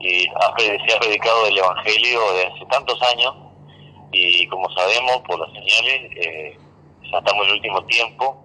y 0.00 0.24
se 0.24 0.94
ha 0.94 0.98
predicado 1.00 1.46
el 1.46 1.58
Evangelio 1.58 2.20
desde 2.32 2.46
hace 2.48 2.66
tantos 2.66 3.00
años 3.02 3.34
y 4.12 4.46
como 4.46 4.70
sabemos 4.70 5.22
por 5.26 5.38
las 5.40 5.50
señales, 5.52 6.10
eh, 6.16 6.56
ya 7.10 7.18
estamos 7.18 7.44
en 7.44 7.48
el 7.48 7.56
último 7.56 7.84
tiempo 7.86 8.43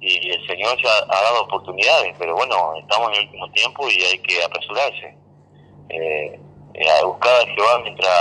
y 0.00 0.30
el 0.30 0.46
Señor 0.46 0.76
ya 0.82 0.90
ha 1.08 1.22
dado 1.22 1.42
oportunidades, 1.44 2.14
pero 2.18 2.34
bueno, 2.34 2.74
estamos 2.76 3.08
en 3.08 3.14
el 3.14 3.26
último 3.26 3.50
tiempo 3.52 3.88
y 3.88 4.02
hay 4.02 4.18
que 4.18 4.42
apresurarse. 4.42 5.16
Eh, 5.88 6.40
eh, 6.74 6.90
a 6.90 7.04
buscar 7.06 7.40
a 7.40 7.54
Jehová 7.54 7.80
mientras 7.82 8.12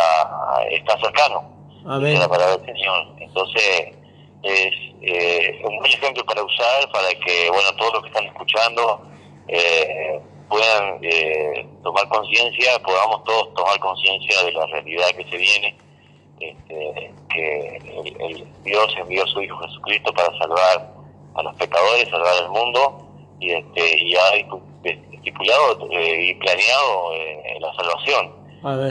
está 0.72 1.00
cercano. 1.00 1.44
Amén. 1.86 2.20
La 2.20 2.28
palabra 2.28 2.58
del 2.58 2.66
Señor. 2.66 3.08
Entonces, 3.20 3.96
es 4.44 4.74
eh, 5.02 5.60
un 5.64 5.78
buen 5.80 5.92
ejemplo 5.92 6.24
para 6.26 6.44
usar, 6.44 6.90
para 6.92 7.10
que, 7.10 7.50
bueno, 7.50 7.76
todos 7.78 7.94
los 7.94 8.04
que 8.04 8.10
están 8.10 8.26
escuchando 8.26 9.02
eh, 9.48 10.20
puedan 10.48 11.00
eh, 11.02 11.68
tomar 11.84 12.08
conciencia, 12.10 12.80
podamos 12.80 13.24
todos 13.24 13.54
tomar 13.56 13.80
conciencia 13.80 14.44
de 14.44 14.52
la 14.52 14.66
realidad 14.68 15.08
que 15.18 15.26
se 15.26 15.38
viene, 15.38 15.78
este, 16.40 17.14
que 17.30 17.78
el, 17.78 18.22
el 18.22 18.48
Dios 18.64 18.96
envió 18.98 19.24
a 19.24 19.28
su 19.28 19.42
Hijo 19.42 19.58
Jesucristo 19.58 20.14
para 20.14 20.38
salvar 20.38 20.94
a 21.36 21.44
los 21.44 21.56
pecadores, 21.56 22.10
salvar 22.10 22.34
al 22.44 22.50
mundo, 22.50 23.08
y, 23.40 23.52
este, 23.52 24.04
y 24.04 24.16
ha 24.16 24.36
estipulado 25.12 25.88
eh, 25.92 26.26
y 26.28 26.36
planeado 26.36 27.14
eh, 27.14 27.58
la 27.60 27.74
salvación. 27.76 28.46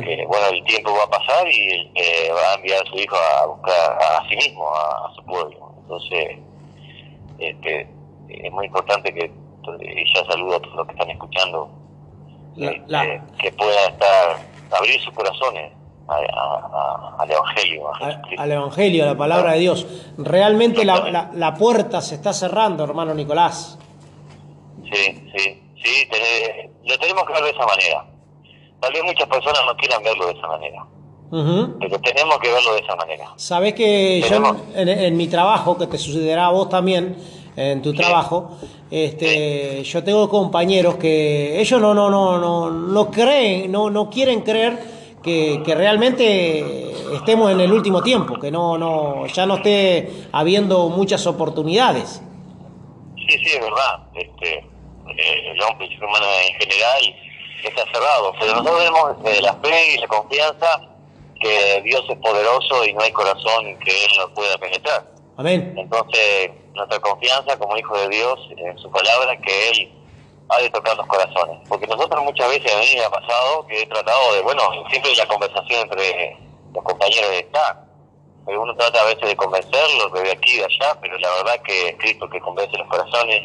Que, 0.05 0.25
bueno, 0.27 0.47
el 0.53 0.63
tiempo 0.65 0.93
va 0.95 1.03
a 1.03 1.11
pasar 1.11 1.49
y 1.49 1.91
eh, 1.97 2.31
va 2.33 2.53
a 2.53 2.55
enviar 2.55 2.81
a 2.81 2.89
su 2.89 2.97
hijo 2.97 3.17
a 3.17 3.47
buscar 3.47 3.99
a 4.01 4.29
sí 4.29 4.37
mismo, 4.37 4.69
a, 4.69 5.09
a 5.09 5.15
su 5.17 5.25
pueblo. 5.25 5.75
Entonces, 5.83 6.39
este, 7.39 7.89
es 8.29 8.53
muy 8.53 8.67
importante 8.67 9.13
que, 9.13 9.33
y 9.81 10.15
ya 10.15 10.25
saludo 10.27 10.57
a 10.57 10.61
todos 10.61 10.77
los 10.77 10.87
que 10.87 10.93
están 10.93 11.11
escuchando, 11.11 11.71
este, 12.57 13.21
que 13.41 13.53
puedan 13.53 13.93
estar, 13.93 14.37
abrir 14.71 15.01
sus 15.01 15.13
corazones 15.15 15.73
a- 16.09 16.15
a- 16.15 17.17
a- 17.19 17.23
al 17.23 17.31
Evangelio. 17.31 17.89
a 17.95 17.97
Jesucristo. 17.99 18.43
Al 18.43 18.53
Evangelio, 18.53 19.05
a 19.05 19.07
la 19.07 19.17
palabra 19.17 19.53
de 19.53 19.59
Dios. 19.61 19.87
Realmente 20.19 20.85
la, 20.85 21.09
la- 21.11 21.31
la 21.35 21.55
puerta 21.55 22.01
se 22.01 22.15
está 22.17 22.33
cerrando, 22.33 22.85
hermano 22.85 23.15
Nicolás. 23.15 23.79
Sí, 24.85 25.31
sí, 25.37 25.63
sí, 25.83 26.09
lo 26.85 26.99
tenemos 26.99 27.25
que 27.25 27.33
ver 27.33 27.45
de 27.45 27.51
esa 27.51 27.67
manera. 27.67 28.05
Tal 28.81 28.93
vez 28.93 29.03
muchas 29.03 29.27
personas 29.29 29.61
no 29.67 29.75
quieran 29.77 30.03
verlo 30.03 30.27
de 30.27 30.33
esa 30.35 30.47
manera, 30.47 30.85
pero 31.81 31.99
tenemos 32.01 32.39
que 32.39 32.53
verlo 32.53 32.75
de 32.75 32.81
esa 32.81 32.95
manera. 32.97 33.33
Sabés 33.37 33.73
que 33.75 34.21
yo 34.29 34.57
en 34.75 35.17
mi 35.17 35.27
trabajo, 35.29 35.79
que 35.79 35.87
te 35.87 35.97
sucederá 35.97 36.47
a 36.47 36.51
vos 36.51 36.69
también, 36.69 37.17
en 37.57 37.81
tu 37.83 37.95
trabajo, 37.95 38.59
este, 38.91 39.83
yo 39.85 40.05
tengo 40.05 40.29
compañeros 40.29 40.97
que 40.97 41.59
ellos 41.61 41.81
no, 41.81 41.95
no, 41.95 42.11
no, 42.11 42.39
no, 42.39 42.69
no 42.71 43.11
creen, 43.11 43.73
no, 43.73 43.89
no 43.91 44.11
quieren 44.11 44.43
creer 44.43 44.79
que, 45.25 45.63
que 45.65 45.75
realmente 45.75 46.93
estemos 47.17 47.51
en 47.51 47.61
el 47.61 47.73
último 47.73 48.03
tiempo, 48.03 48.39
que 48.39 48.51
no, 48.51 48.79
no, 48.79 49.27
ya 49.27 49.47
no 49.47 49.57
esté 49.57 50.29
habiendo 50.33 50.89
muchas 50.89 51.27
oportunidades. 51.27 52.23
Sí, 53.17 53.39
sí, 53.39 53.51
es 53.55 53.61
verdad. 53.61 54.07
Este, 54.15 54.59
eh, 54.59 55.53
el 55.53 55.63
hombre, 55.63 55.89
ser 55.89 56.05
humano 56.05 56.27
en 56.47 56.55
general, 56.61 57.17
está 57.65 57.85
cerrado. 57.93 58.35
Pero 58.39 58.53
nosotros 58.53 58.79
tenemos 58.79 59.17
eh, 59.25 59.43
la 59.43 59.55
fe 59.55 59.95
y 59.95 59.99
la 59.99 60.09
confianza 60.09 60.67
que 61.41 61.83
Dios 61.83 62.05
es 62.09 62.19
poderoso 62.19 62.85
y 62.85 62.93
no 62.93 63.01
hay 63.03 63.13
corazón 63.13 63.79
que 63.85 63.91
Él 63.91 64.11
no 64.19 64.35
pueda 64.35 64.57
penetrar. 64.59 65.05
Amén. 65.37 65.75
Entonces, 65.77 66.51
nuestra 66.75 67.01
confianza 67.01 67.59
como 67.59 67.77
hijo 67.77 67.97
de 67.99 68.09
Dios 68.09 68.39
en 68.57 68.79
su 68.79 68.91
palabra, 68.91 69.37
que 69.41 69.69
Él 69.71 69.93
ha 70.49 70.59
de 70.59 70.71
tocar 70.71 70.97
los 70.97 71.07
corazones. 71.07 71.59
Porque 71.69 71.87
nosotros 71.87 72.23
muchas 72.25 72.49
veces, 72.49 72.75
a 72.75 72.79
mí 72.79 72.87
me 72.95 73.05
ha 73.05 73.11
pasado 73.11 73.67
que 73.67 73.83
he 73.83 73.87
tratado 73.87 74.35
de, 74.35 74.43
bueno, 74.43 74.63
siempre 74.91 75.15
la 75.17 75.27
conversación 75.27 75.83
entre 75.83 76.37
los 76.73 76.85
compañeros 76.85 77.31
está. 77.33 77.81
Pero 78.47 78.63
uno 78.63 78.75
trata 78.77 79.01
a 79.01 79.05
veces 79.05 79.27
de 79.27 79.37
convencerlos 79.37 80.13
de 80.13 80.31
aquí 80.31 80.53
y 80.53 80.59
de 80.59 80.65
allá, 80.65 80.99
pero 81.01 81.17
la 81.19 81.31
verdad 81.31 81.63
que 81.63 81.89
es 81.89 81.97
Cristo 81.97 82.29
que 82.29 82.41
convence 82.41 82.77
los 82.77 82.89
corazones 82.89 83.43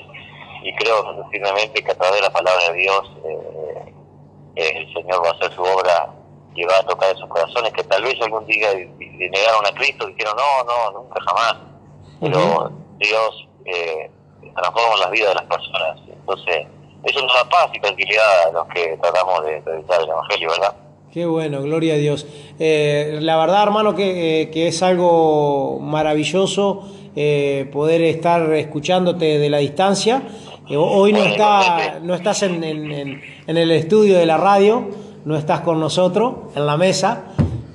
y 0.62 0.76
creo 0.76 1.26
firmemente 1.32 1.82
que 1.82 1.92
a 1.92 1.96
través 1.96 2.16
de 2.16 2.22
la 2.22 2.34
palabra 2.34 2.70
de 2.70 2.74
Dios 2.74 3.12
eh, 3.24 3.94
eh, 4.56 4.72
el 4.76 4.94
Señor 4.94 5.24
va 5.24 5.30
a 5.30 5.34
hacer 5.34 5.54
su 5.56 5.64
obra 5.64 6.14
y 6.54 6.66
va 6.66 6.80
a 6.80 6.84
tocar 6.84 7.16
esos 7.16 7.30
corazones 7.30 7.72
que 7.72 7.84
tal 7.86 8.04
vez 8.04 8.20
algún 8.22 8.46
día 8.46 8.72
de 8.72 8.86
negaron 9.32 9.66
a 9.66 9.72
Cristo, 9.72 10.06
dijeron 10.08 10.36
no, 10.36 10.64
no, 10.66 11.00
nunca 11.00 11.22
jamás. 11.22 11.56
Pero 12.20 12.72
Dios 12.98 13.48
eh, 13.66 14.12
transforma 14.54 14.98
las 14.98 15.12
vidas 15.12 15.30
de 15.30 15.36
las 15.36 15.46
personas. 15.46 16.00
Entonces, 16.08 16.68
eso 17.04 17.22
nos 17.22 17.34
da 17.34 17.48
paz 17.50 17.70
y 17.74 17.80
tranquilidad 17.80 18.48
a 18.48 18.52
los 18.52 18.68
que 18.68 18.98
tratamos 19.02 19.46
de 19.46 19.62
predicar 19.62 20.02
el 20.02 20.10
Evangelio, 20.10 20.50
¿verdad? 20.50 20.76
Qué 21.12 21.26
bueno, 21.26 21.62
gloria 21.64 21.96
a 21.96 21.98
Dios. 21.98 22.28
Eh, 22.60 23.18
la 23.22 23.38
verdad, 23.38 23.64
hermano, 23.64 23.96
que, 23.96 24.42
eh, 24.44 24.50
que 24.52 24.68
es 24.68 24.84
algo 24.84 25.80
maravilloso 25.82 26.84
eh, 27.16 27.68
poder 27.72 28.02
estar 28.04 28.54
escuchándote 28.54 29.40
de 29.40 29.50
la 29.50 29.58
distancia. 29.58 30.22
Hoy 30.70 31.12
no, 31.14 31.24
está, 31.24 32.00
no 32.04 32.14
estás 32.14 32.44
en, 32.44 32.64
en- 32.64 33.22
el 33.48 33.72
estudio 33.72 34.20
de 34.20 34.28
la 34.28 34.38
radio, 34.38 34.88
no 35.26 35.36
estás 35.36 35.62
con 35.62 35.80
nosotros 35.80 36.34
en 36.56 36.68
la 36.68 36.78
mesa. 36.78 37.24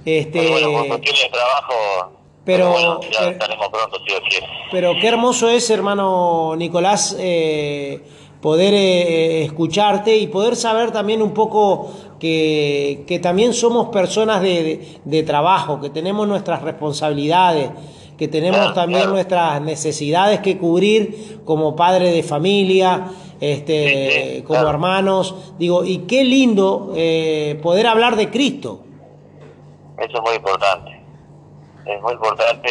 Este, 0.05 0.49
Bueno, 0.49 0.83
de 0.97 1.01
trabajo, 1.33 2.13
pero, 2.45 2.71
bueno, 2.71 3.01
ya 3.11 3.19
pero- 3.37 3.59
pronto, 3.71 3.99
quiere. 4.07 4.47
pero 4.71 4.93
qué 5.01 5.09
hermoso 5.09 5.49
es, 5.49 5.69
hermano 5.71 6.55
Nicolás, 6.57 7.17
eh, 7.19 8.01
poder 8.45 8.75
eh, 8.75 9.43
escucharte 9.43 10.19
y 10.19 10.27
poder 10.27 10.55
saber 10.55 10.91
también 10.91 11.23
un 11.23 11.33
poco 11.33 11.91
que, 12.21 13.05
que 13.09 13.19
también 13.19 13.55
somos 13.55 13.89
personas 13.89 14.43
de, 14.43 14.63
de- 14.63 14.99
de 15.03 15.23
trabajo, 15.23 15.81
que 15.81 15.89
tenemos 15.89 16.29
nuestras 16.29 16.61
responsabilidades, 16.61 17.71
que 18.19 18.29
tenemos 18.29 18.75
también 18.75 19.09
nuestras 19.09 19.63
necesidades 19.63 20.41
que 20.41 20.59
cubrir 20.59 21.41
como 21.47 21.75
padre 21.75 22.13
de 22.13 22.23
familia, 22.23 23.07
este, 23.41 24.45
como 24.47 24.69
hermanos. 24.69 25.55
Digo, 25.59 25.83
y 25.83 26.01
qué 26.01 26.23
lindo 26.23 26.93
eh, 26.95 27.59
poder 27.63 27.87
hablar 27.87 28.15
de 28.17 28.29
Cristo. 28.29 28.81
Eso 29.97 30.17
es 30.19 30.23
muy 30.23 30.35
importante. 30.37 30.91
Es 31.87 32.03
muy 32.03 32.13
importante 32.13 32.69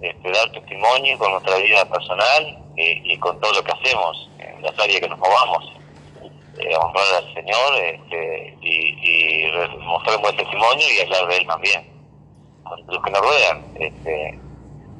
este, 0.00 0.30
dar 0.32 0.50
testimonio 0.52 1.18
con 1.18 1.30
nuestra 1.32 1.58
vida 1.58 1.84
personal 1.92 2.58
y, 2.76 3.12
y 3.12 3.18
con 3.18 3.38
todo 3.40 3.52
lo 3.52 3.62
que 3.62 3.72
hacemos 3.72 4.30
en 4.38 4.62
las 4.62 4.78
áreas 4.78 5.00
que 5.00 5.08
nos 5.08 5.18
movamos. 5.18 5.64
Eh, 6.58 6.76
honrar 6.76 7.24
al 7.24 7.34
Señor 7.34 7.74
este, 7.82 8.58
y, 8.60 9.46
y 9.48 9.52
mostrar 9.86 10.16
un 10.16 10.22
buen 10.22 10.36
testimonio 10.36 10.86
y 10.94 11.00
hablar 11.00 11.26
de 11.28 11.36
Él 11.36 11.46
también. 11.46 11.86
Con 12.64 12.78
los 12.86 13.02
que 13.02 13.10
nos 13.10 13.20
rodean. 13.20 13.64
Este, 13.76 14.40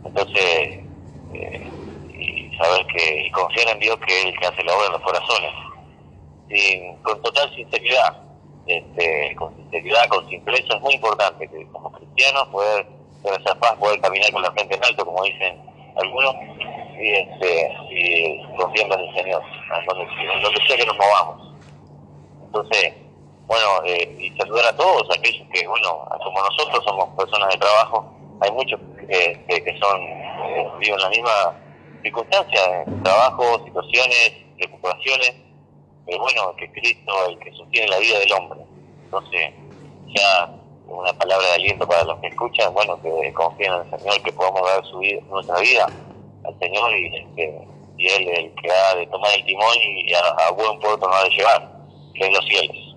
entonces, 0.05 0.81
eh, 1.35 1.73
y 2.09 2.51
saber 2.57 2.87
que, 2.87 3.27
y 3.27 3.31
confiar 3.31 3.69
en 3.71 3.79
Dios 3.81 3.97
que 4.07 4.19
es 4.21 4.25
el 4.27 4.39
que 4.39 4.47
hace 4.47 4.65
la 4.65 4.75
obra 4.75 4.87
en 4.87 4.93
los 4.93 5.03
corazones. 5.03 5.53
Sin- 6.49 6.97
con 7.03 7.21
total 7.23 7.55
sinceridad 7.55 8.17
este, 8.67 9.35
con 9.37 9.55
sinceridad, 9.57 10.07
con 10.09 10.29
simpleza, 10.29 10.75
es 10.77 10.81
muy 10.81 10.95
importante 10.95 11.49
que 11.49 11.67
como 11.73 11.91
cristianos 11.93 12.49
poder 12.49 12.87
tener 13.23 13.41
esa 13.41 13.55
paz, 13.59 13.75
poder 13.77 14.01
caminar 14.01 14.31
con 14.33 14.43
la 14.43 14.53
frente 14.53 14.77
en 14.77 14.85
alto, 14.85 15.05
como 15.05 15.23
dicen 15.25 15.61
algunos, 15.97 16.35
y, 17.01 17.13
este, 17.15 17.73
y 17.91 18.43
confiando 18.57 18.95
en 18.97 19.09
el 19.09 19.15
Señor, 19.15 19.43
en 19.79 19.87
donde, 19.87 20.05
en 20.05 20.43
donde 20.43 20.67
sea 20.67 20.77
que 20.77 20.87
nos 20.87 20.97
movamos. 20.97 21.55
Entonces, 22.47 22.95
bueno, 23.47 23.67
eh, 23.87 24.17
y 24.19 24.37
saludar 24.37 24.67
a 24.67 24.77
todos 24.77 25.03
aquellos 25.17 25.47
que, 25.53 25.67
bueno, 25.67 26.07
como 26.23 26.41
nosotros 26.41 26.85
somos 26.85 27.09
personas 27.17 27.49
de 27.49 27.59
trabajo, 27.59 28.13
hay 28.41 28.51
muchos 28.53 28.81
que, 29.09 29.45
que, 29.49 29.79
son, 29.79 30.01
eh, 30.03 30.69
viven 30.79 31.01
la 31.01 31.09
misma 31.09 31.57
circunstancia, 32.03 32.85
trabajo, 33.03 33.65
situaciones, 33.65 34.33
preocupaciones, 34.57 35.35
pero 36.07 36.21
bueno, 36.21 36.55
que 36.57 36.71
Cristo 36.73 37.13
el 37.29 37.39
que 37.39 37.53
sostiene 37.53 37.89
la 37.89 37.99
vida 37.99 38.19
del 38.19 38.33
hombre. 38.33 38.61
Entonces, 39.05 39.53
ya 40.09 40.51
una 40.87 41.13
palabra 41.13 41.47
de 41.49 41.55
aliento 41.55 41.87
para 41.87 42.05
los 42.05 42.19
que 42.21 42.29
escuchan, 42.29 42.73
bueno, 42.75 43.01
que 43.03 43.33
confíen 43.33 43.73
en 43.73 43.93
el 43.93 44.01
Señor, 44.01 44.23
que 44.23 44.33
podamos 44.33 44.63
dar 44.63 44.85
su 44.87 44.99
vida, 44.99 45.21
nuestra 45.29 45.59
vida 45.61 45.87
al 46.45 46.59
Señor 46.59 46.91
y, 46.97 47.17
este, 47.17 47.59
y 47.99 48.07
Él 48.07 48.29
es 48.29 48.39
el 48.39 48.51
que 48.55 48.71
ha 48.71 48.95
de 48.97 49.07
tomar 49.07 49.31
el 49.37 49.45
timón 49.45 49.75
y 49.83 50.13
a, 50.15 50.47
a 50.47 50.51
buen 50.53 50.79
puerto 50.81 51.07
nos 51.07 51.17
ha 51.17 51.25
de 51.25 51.31
llevar, 51.31 51.73
que 52.15 52.27
es 52.27 52.33
los 52.33 52.45
cielos. 52.47 52.97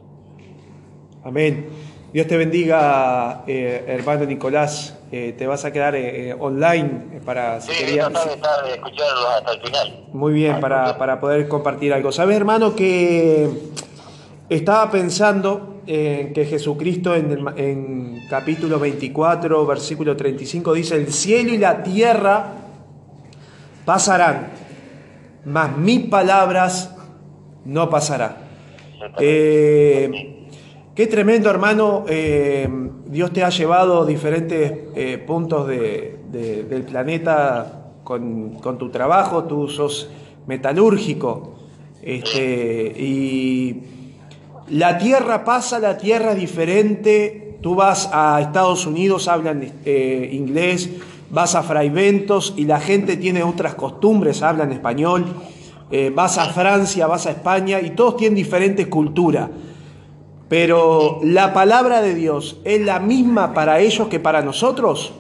Amén. 1.24 1.70
Dios 2.12 2.28
te 2.28 2.38
bendiga, 2.38 3.44
eh, 3.48 3.86
hermano 3.88 4.26
Nicolás. 4.26 5.00
Eh, 5.12 5.34
te 5.38 5.46
vas 5.48 5.64
a 5.66 5.72
quedar 5.72 5.96
eh, 5.96 6.36
online 6.40 7.20
para 7.26 7.60
si 7.62 7.72
Sí, 7.72 7.86
querías- 7.86 8.10
tratar 8.12 8.28
de, 8.30 8.34
estar- 8.36 8.64
de 8.66 8.72
escucharlos 8.74 9.26
hasta 9.38 9.52
el 9.54 9.62
final. 9.62 10.06
Muy 10.14 10.34
bien, 10.34 10.60
para, 10.60 10.98
para 10.98 11.20
poder 11.20 11.48
compartir 11.48 11.94
algo. 11.94 12.12
¿Sabes, 12.12 12.36
hermano, 12.36 12.76
que 12.76 13.48
estaba 14.50 14.90
pensando 14.92 15.82
en 15.88 16.34
que 16.34 16.46
Jesucristo 16.46 17.16
en, 17.16 17.32
el 17.32 17.60
en 17.60 18.28
capítulo 18.30 18.80
24, 18.80 19.66
versículo 19.66 20.16
35, 20.16 20.74
dice, 20.74 20.96
el 20.96 21.12
cielo 21.12 21.54
y 21.54 21.58
la 21.58 21.82
tierra 21.84 22.54
pasarán, 23.86 24.48
mas 25.46 25.78
mis 25.78 26.02
palabras 26.06 26.93
no 27.65 27.89
pasarán. 27.89 28.36
Eh, 29.19 30.46
qué 30.96 31.08
tremendo, 31.08 31.50
hermano. 31.50 32.06
eh, 32.08 32.67
Dios 33.08 33.32
te 33.32 33.43
ha 33.43 33.50
llevado 33.50 34.04
a 34.04 34.06
diferentes 34.06 34.72
eh, 34.96 35.17
puntos 35.26 35.67
de- 35.67 36.17
de- 36.32 36.63
del 36.63 36.84
planeta 36.84 37.89
con, 38.04 38.56
con 38.56 38.78
tu 38.78 38.89
trabajo. 38.89 39.43
Tú 39.43 39.67
sos 39.67 40.10
metalúrgico. 40.48 41.56
Este, 42.02 42.93
y 42.98 43.84
la 44.69 44.98
tierra 44.98 45.43
pasa, 45.43 45.80
la 45.80 45.98
tierra 45.98 46.32
es 46.32 46.39
diferente. 46.39 47.58
Tú 47.62 47.76
vas 47.76 48.10
a 48.12 48.41
Estados 48.41 48.86
Unidos, 48.86 49.28
hablan 49.30 49.63
inglés, 49.86 50.89
vas 51.34 51.56
a 51.56 51.63
Fraiventos 51.63 52.54
y 52.56 52.65
la 52.65 52.80
gente 52.80 53.17
tiene 53.17 53.43
otras 53.43 53.74
costumbres, 53.74 54.43
hablan 54.43 54.72
español. 54.72 55.26
Eh, 55.89 56.12
vas 56.13 56.38
a 56.38 56.46
Francia, 56.46 57.08
vas 57.08 57.26
a 57.26 57.32
España 57.32 57.82
y 57.82 57.89
todos 57.91 58.17
tienen 58.17 58.36
diferente 58.36 58.88
cultura. 58.88 59.50
Pero 60.48 61.19
la 61.24 61.52
palabra 61.52 62.02
de 62.02 62.13
Dios 62.13 62.58
es 62.63 62.82
la 62.82 63.00
misma 63.00 63.54
para 63.54 63.80
ellos 63.80 64.08
que 64.08 64.19
para 64.19 64.43
nosotros. 64.43 65.12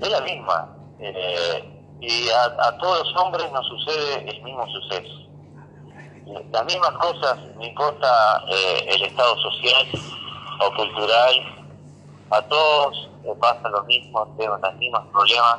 Es 0.00 0.10
la 0.10 0.20
misma. 0.20 0.76
Eh, 1.00 1.64
y 2.00 2.28
a, 2.28 2.68
a 2.68 2.76
todos 2.76 3.06
los 3.06 3.22
hombres 3.22 3.50
nos 3.52 3.66
sucede 3.66 4.30
el 4.30 4.42
mismo 4.42 4.66
suceso. 4.68 5.22
Las 6.52 6.64
mismas 6.66 6.92
cosas, 6.92 7.38
no 7.56 7.64
importa 7.64 8.44
eh, 8.50 8.86
el 8.94 9.02
estado 9.02 9.34
social 9.38 9.86
o 10.60 10.76
cultural, 10.76 11.61
a 12.32 12.42
todos 12.48 13.10
les 13.24 13.36
pasa 13.36 13.68
lo 13.68 13.84
mismo, 13.84 14.26
tenemos 14.36 14.60
los 14.60 14.74
mismos 14.76 15.06
problemas 15.12 15.58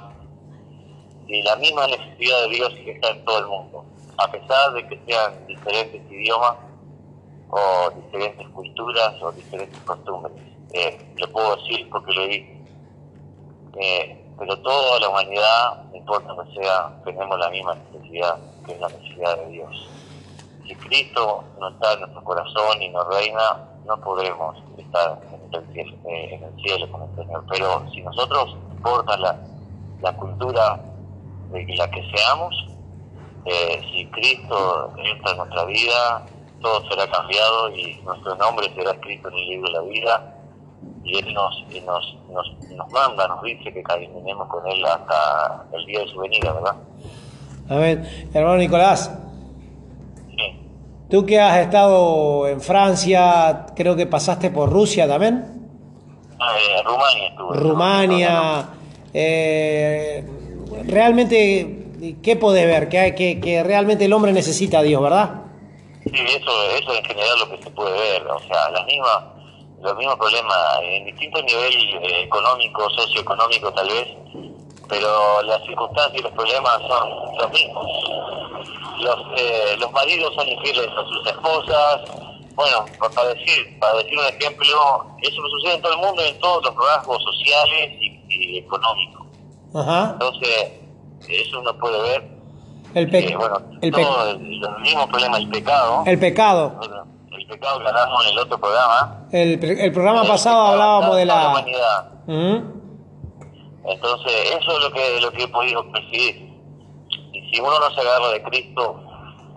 y 1.27 1.41
la 1.43 1.55
misma 1.57 1.87
necesidad 1.87 2.41
de 2.43 2.49
Dios 2.49 2.73
que 2.73 2.91
está 2.91 3.09
en 3.09 3.23
todo 3.25 3.39
el 3.39 3.47
mundo, 3.47 3.85
a 4.17 4.31
pesar 4.31 4.73
de 4.73 4.87
que 4.87 4.99
sean 5.05 5.47
diferentes 5.47 6.01
idiomas 6.11 6.55
o 7.49 7.91
diferentes 7.91 8.47
culturas 8.49 9.21
o 9.21 9.31
diferentes 9.31 9.79
costumbres. 9.81 10.33
Eh, 10.73 11.13
lo 11.17 11.31
puedo 11.31 11.55
decir 11.57 11.87
porque 11.91 12.11
lo 12.11 12.27
vi. 12.27 12.65
Eh, 13.79 14.19
pero 14.39 14.57
toda 14.59 14.99
la 14.99 15.09
humanidad, 15.09 15.83
no 15.91 15.95
importa 15.95 16.33
que 16.43 16.59
sea, 16.59 16.91
tenemos 17.05 17.37
la 17.37 17.49
misma 17.49 17.75
necesidad, 17.75 18.37
que 18.65 18.73
es 18.73 18.79
la 18.79 18.87
necesidad 18.89 19.37
de 19.37 19.49
Dios. 19.51 19.89
Si 20.67 20.75
Cristo 20.75 21.43
no 21.59 21.69
está 21.69 21.93
en 21.93 21.99
nuestro 21.99 22.23
corazón 22.23 22.81
y 22.81 22.89
no 22.89 23.03
reina, 23.03 23.72
no 23.85 23.97
podremos 24.01 24.57
estar 24.77 25.19
en 25.31 25.53
el 25.53 25.73
cielo, 25.73 25.97
eh, 26.07 26.35
en 26.35 26.43
el 26.43 26.55
cielo 26.61 26.91
con 26.91 27.01
el 27.03 27.15
Señor. 27.15 27.43
Pero 27.49 27.91
si 27.91 28.01
nosotros, 28.01 28.55
no 28.55 28.75
importa 28.75 29.17
la, 29.17 29.39
la 30.01 30.15
cultura 30.15 30.79
de 31.51 31.75
la 31.75 31.89
que 31.91 32.03
seamos, 32.15 32.67
eh, 33.45 33.81
si 33.91 34.05
Cristo 34.07 34.93
entra 34.97 35.31
en 35.31 35.37
nuestra 35.37 35.65
vida, 35.65 36.25
todo 36.61 36.89
será 36.89 37.09
cambiado 37.11 37.69
y 37.75 37.99
nuestro 38.03 38.35
nombre 38.35 38.73
será 38.73 38.91
escrito 38.91 39.27
en 39.29 39.35
el 39.35 39.47
libro 39.47 39.67
de 39.67 39.73
la 39.73 39.81
vida 39.81 40.35
y 41.03 41.17
Él 41.17 41.33
nos, 41.33 41.53
y 41.69 41.81
nos, 41.81 42.17
nos, 42.31 42.69
nos 42.75 42.91
manda, 42.91 43.27
nos 43.27 43.43
dice 43.43 43.73
que 43.73 43.83
caminemos 43.83 44.47
con 44.47 44.65
Él 44.67 44.83
hasta 44.85 45.65
el 45.73 45.85
día 45.85 45.99
de 45.99 46.07
su 46.07 46.19
venida, 46.19 46.53
¿verdad? 46.53 46.75
Amén. 47.69 48.29
Hermano 48.33 48.57
Nicolás, 48.57 49.11
tú 51.09 51.25
que 51.25 51.39
has 51.39 51.59
estado 51.59 52.47
en 52.47 52.61
Francia, 52.61 53.65
creo 53.75 53.95
que 53.95 54.05
pasaste 54.07 54.49
por 54.51 54.69
Rusia 54.71 55.07
también. 55.07 55.45
Eh, 56.39 56.83
Rumania 56.83 57.27
estuve. 57.27 57.57
Rumania. 57.57 58.69
eh, 59.13 60.25
realmente, 60.85 62.15
¿qué 62.21 62.35
podés 62.35 62.65
ver? 62.65 62.89
Que, 62.89 63.15
que, 63.15 63.39
que 63.39 63.63
realmente 63.63 64.05
el 64.05 64.13
hombre 64.13 64.33
necesita 64.33 64.79
a 64.79 64.83
Dios, 64.83 65.01
¿verdad? 65.01 65.41
Sí, 66.03 66.11
eso, 66.13 66.51
eso 66.77 66.93
en 66.93 67.05
general 67.05 67.39
lo 67.39 67.49
que 67.49 67.63
se 67.63 67.69
puede 67.71 67.91
ver, 67.97 68.27
o 68.27 68.39
sea, 68.39 68.69
las 68.71 68.85
mismas, 68.85 69.23
los 69.81 69.95
mismos 69.95 70.15
problemas 70.17 70.57
en 70.83 71.05
distintos 71.05 71.43
niveles 71.45 71.83
eh, 72.01 72.23
económico, 72.23 72.89
socioeconómico 72.89 73.71
tal 73.73 73.87
vez, 73.87 74.07
pero 74.89 75.41
las 75.43 75.63
circunstancias 75.63 76.19
y 76.19 76.23
los 76.23 76.31
problemas 76.33 76.81
son 76.87 77.09
los 77.37 77.51
mismos. 77.51 77.85
Los, 78.99 79.17
eh, 79.37 79.75
los 79.79 79.91
maridos 79.91 80.33
son 80.35 80.47
infieles 80.47 80.87
a 80.87 81.03
sus 81.07 81.27
esposas, 81.27 82.01
bueno, 82.55 82.85
para 82.99 83.29
decir, 83.33 83.79
para 83.79 83.97
decir 83.97 84.17
un 84.17 84.25
ejemplo, 84.25 85.05
eso 85.21 85.35
sucede 85.49 85.75
en 85.75 85.81
todo 85.81 85.93
el 85.93 85.99
mundo, 85.99 86.21
en 86.21 86.39
todos 86.39 86.63
los 86.63 86.75
rasgos 86.75 87.23
sociales 87.23 87.91
y, 87.99 88.21
y 88.29 88.57
económicos. 88.59 89.25
Ajá. 89.75 90.11
Entonces, 90.13 90.73
eso 91.27 91.59
uno 91.59 91.75
puede 91.79 92.01
ver 92.01 92.23
El, 92.93 93.09
pe- 93.09 93.25
que, 93.25 93.35
bueno, 93.35 93.57
el, 93.81 93.91
pe- 93.91 94.01
el, 94.01 94.59
los 94.59 94.79
mismos 94.81 95.07
problemas, 95.07 95.39
el 95.39 95.49
pecado, 95.49 96.03
el 96.05 96.19
pecado. 96.19 96.79
el 97.31 97.47
pecado 97.47 97.79
que 97.79 97.87
hablamos 97.87 98.25
en 98.25 98.31
el 98.33 98.39
otro 98.39 98.57
programa, 98.59 99.25
El, 99.31 99.63
el 99.79 99.91
programa 99.91 100.23
pasado 100.25 100.61
hablábamos 100.67 101.15
de 101.15 101.25
la 101.25 101.35
la... 101.35 101.49
humanidad. 101.49 102.11
¿Mm? 102.27 102.73
Entonces, 103.85 104.33
eso 104.61 104.77
es 104.77 104.83
lo 104.83 104.91
que, 104.93 105.21
lo 105.21 105.31
que 105.31 105.43
he 105.43 105.47
podido 105.47 105.91
percibir. 105.91 106.52
Si 107.53 107.59
uno 107.61 107.79
no 107.79 107.91
se 107.93 108.01
agarra 108.01 108.29
de 108.29 108.41
Cristo, 108.43 108.99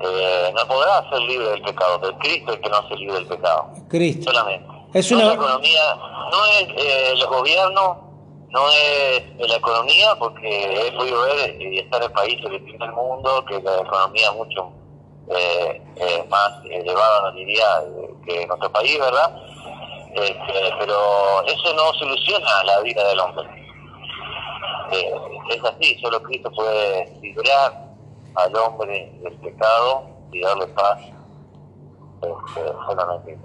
eh, 0.01 0.53
no 0.55 0.69
podrá 0.69 1.09
ser 1.09 1.21
libre 1.23 1.49
del 1.49 1.63
pecado. 1.63 1.99
Pero 2.01 2.19
Cristo 2.19 2.51
es 2.53 2.57
el 2.59 2.63
que 2.63 2.69
no 2.69 2.77
hace 2.77 2.95
libre 2.97 3.15
del 3.15 3.27
pecado. 3.27 3.71
Cristo. 3.89 4.31
Solamente. 4.31 4.69
Es 4.93 5.11
No 5.11 5.17
una- 5.19 5.27
la 5.29 5.35
economía, 5.35 5.95
no 6.31 6.45
es 6.47 6.69
eh, 6.77 7.15
los 7.17 7.27
gobiernos, 7.29 7.97
no 8.51 8.69
es 8.71 9.49
la 9.49 9.57
economía, 9.57 10.15
porque 10.19 10.87
he 10.89 10.93
podido 10.93 11.23
ver 11.23 11.61
y 11.61 11.79
estar 11.79 12.03
en 12.03 12.13
países 12.13 12.45
que 12.51 12.59
tiene 12.61 12.85
el 12.85 12.93
mundo, 12.93 13.45
que 13.47 13.61
la 13.63 13.79
economía 13.81 14.29
es 14.29 14.35
mucho 14.35 14.71
eh, 15.29 15.83
eh, 15.97 16.25
más 16.29 16.53
elevada, 16.71 17.31
no 17.31 17.37
diría, 17.37 17.65
eh, 17.83 18.11
que 18.27 18.43
en 18.43 18.49
nuestro 18.49 18.71
país, 18.71 18.99
¿verdad? 19.01 19.35
Este, 20.15 20.75
pero 20.79 21.43
eso 21.47 21.73
no 21.75 21.93
soluciona 21.95 22.63
la 22.65 22.81
vida 22.81 23.03
del 23.09 23.19
hombre. 23.21 23.49
Eh, 24.93 25.13
es 25.51 25.65
así, 25.65 25.99
solo 26.01 26.23
Cristo 26.23 26.49
puede 26.53 27.13
librar 27.21 27.86
al 28.37 28.57
hombre 28.57 29.13
del 29.23 29.35
pecado 29.35 30.05
y 30.33 30.41
darle 30.41 30.67
paz. 30.69 31.01
Este, 32.23 32.73
solamente. 32.87 33.39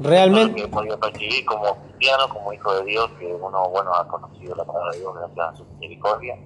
Realmente- 0.00 0.60
Lo 0.60 0.66
que 0.66 0.72
podido 0.72 1.00
percibir 1.00 1.44
como 1.44 1.76
cristiano, 1.76 2.28
como 2.28 2.52
hijo 2.52 2.72
de 2.74 2.84
Dios, 2.84 3.10
que 3.18 3.26
uno 3.26 3.68
bueno 3.70 3.92
ha 3.94 4.06
conocido 4.06 4.54
la 4.54 4.64
palabra 4.64 4.92
de 4.92 4.98
Dios 5.00 5.14
gracias 5.14 5.48
a 5.48 5.56
su 5.56 5.64
misericordia 5.64 6.38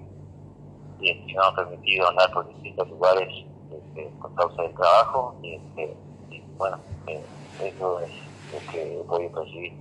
y 0.99 1.09
este, 1.09 1.33
nos 1.33 1.47
ha 1.47 1.55
permitido 1.55 2.07
andar 2.09 2.31
por 2.31 2.47
distintos 2.47 2.89
lugares 2.89 3.27
este, 3.71 4.11
con 4.19 4.33
causa 4.35 4.61
del 4.63 4.73
trabajo 4.73 5.35
y, 5.43 5.53
este, 5.55 5.95
y, 6.31 6.41
bueno, 6.57 6.77
eh, 7.07 7.21
eso 7.63 7.99
es 7.99 8.09
lo 8.53 8.71
que 8.71 8.99
he 8.99 9.03
podido 9.03 9.31
percibir. 9.31 9.73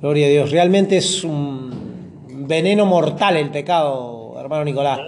Gloria 0.00 0.26
a 0.26 0.30
Dios. 0.30 0.50
Realmente 0.50 0.96
es 0.96 1.24
un 1.24 2.36
veneno 2.46 2.86
mortal 2.86 3.36
el 3.36 3.50
pecado, 3.50 4.34
hermano 4.38 4.64
Nicolás. 4.64 5.00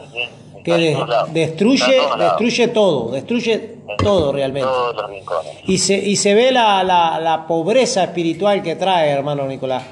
Que 0.64 0.72
de- 0.72 0.96
destruye, 1.32 2.00
destruye 2.18 2.68
todo, 2.68 3.10
destruye 3.10 3.76
todo 3.98 4.32
realmente. 4.32 4.68
Todos 4.68 4.94
los 4.96 5.10
rincones. 5.10 5.52
Y 5.66 5.78
se, 5.78 5.96
y 5.98 6.16
se 6.16 6.34
ve 6.34 6.52
la, 6.52 6.82
la, 6.84 7.18
la 7.20 7.46
pobreza 7.46 8.04
espiritual 8.04 8.62
que 8.62 8.76
trae, 8.76 9.10
hermano 9.10 9.46
Nicolás, 9.46 9.82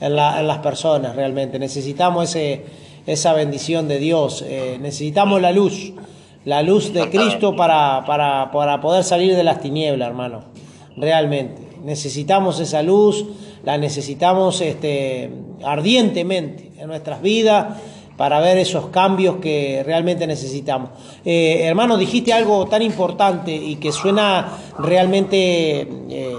en, 0.00 0.14
la- 0.16 0.38
en 0.40 0.46
las 0.46 0.58
personas 0.58 1.16
realmente. 1.16 1.58
Necesitamos 1.58 2.30
ese, 2.30 2.64
esa 3.06 3.32
bendición 3.32 3.88
de 3.88 3.98
Dios, 3.98 4.44
eh, 4.46 4.78
necesitamos 4.80 5.40
la 5.42 5.50
luz, 5.52 5.92
la 6.44 6.62
luz 6.62 6.92
de 6.92 7.08
Cristo 7.10 7.56
para, 7.56 8.04
para, 8.06 8.50
para 8.52 8.80
poder 8.80 9.02
salir 9.04 9.34
de 9.34 9.42
las 9.44 9.60
tinieblas, 9.60 10.08
hermano. 10.08 10.44
Realmente. 10.96 11.62
Necesitamos 11.82 12.60
esa 12.60 12.82
luz, 12.82 13.26
la 13.64 13.76
necesitamos 13.78 14.60
este, 14.60 15.30
ardientemente 15.64 16.70
en 16.78 16.86
nuestras 16.86 17.20
vidas 17.20 17.66
para 18.16 18.38
ver 18.40 18.58
esos 18.58 18.86
cambios 18.88 19.36
que 19.36 19.82
realmente 19.84 20.26
necesitamos. 20.26 20.90
Eh, 21.24 21.62
hermano, 21.64 21.96
dijiste 21.96 22.32
algo 22.32 22.66
tan 22.66 22.82
importante 22.82 23.54
y 23.54 23.76
que 23.76 23.90
suena 23.92 24.56
realmente, 24.78 25.80
eh, 26.10 26.34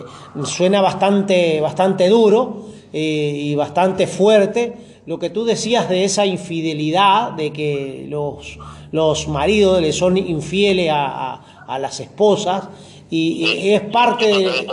suena 0.45 0.81
bastante, 0.81 1.59
bastante 1.61 2.07
duro 2.09 2.67
eh, 2.93 2.99
y 3.35 3.55
bastante 3.55 4.07
fuerte. 4.07 4.73
Lo 5.05 5.19
que 5.19 5.29
tú 5.29 5.45
decías 5.45 5.87
de 5.89 6.03
esa 6.03 6.25
infidelidad, 6.25 7.31
de 7.33 7.51
que 7.53 8.05
los, 8.09 8.57
los 8.91 9.27
maridos 9.27 9.81
le 9.81 9.91
son 9.93 10.17
infieles 10.17 10.89
a, 10.91 11.33
a- 11.67 11.77
las 11.79 11.99
esposas, 11.99 12.63
y, 13.09 13.45
y 13.45 13.73
es 13.73 13.81
parte 13.81 14.25
de, 14.27 14.67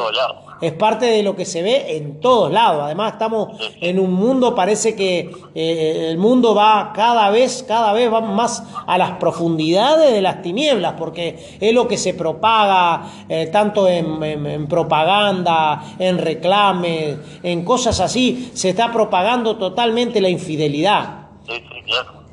es 0.62 0.72
parte 0.72 1.06
de 1.06 1.22
lo 1.22 1.36
que 1.36 1.44
se 1.44 1.60
ve 1.60 1.96
en 1.96 2.20
todos 2.20 2.50
lados. 2.50 2.82
Además, 2.84 3.12
estamos 3.14 3.58
en 3.80 3.98
un 3.98 4.12
mundo, 4.14 4.54
parece 4.54 4.94
que 4.96 5.30
eh, 5.54 6.06
el 6.10 6.16
mundo 6.16 6.54
va 6.54 6.92
cada 6.94 7.28
vez, 7.30 7.64
cada 7.68 7.92
vez 7.92 8.10
va 8.12 8.20
más 8.22 8.62
a 8.86 8.96
las 8.96 9.12
profundidades 9.18 10.12
de 10.12 10.22
las 10.22 10.40
tinieblas, 10.40 10.94
porque 10.96 11.56
es 11.60 11.74
lo 11.74 11.86
que 11.86 11.98
se 11.98 12.14
propaga 12.14 13.02
eh, 13.28 13.48
tanto 13.52 13.86
en, 13.88 14.22
en- 14.22 14.46
en 14.46 14.66
propaganda, 14.68 15.82
en 15.98 16.16
reclames, 16.18 17.16
en 17.42 17.64
cosas 17.64 18.00
así. 18.00 18.50
Se 18.54 18.70
está 18.70 18.92
propagando 18.92 19.56
totalmente 19.56 20.20
la 20.20 20.28
infidelidad. 20.28 21.26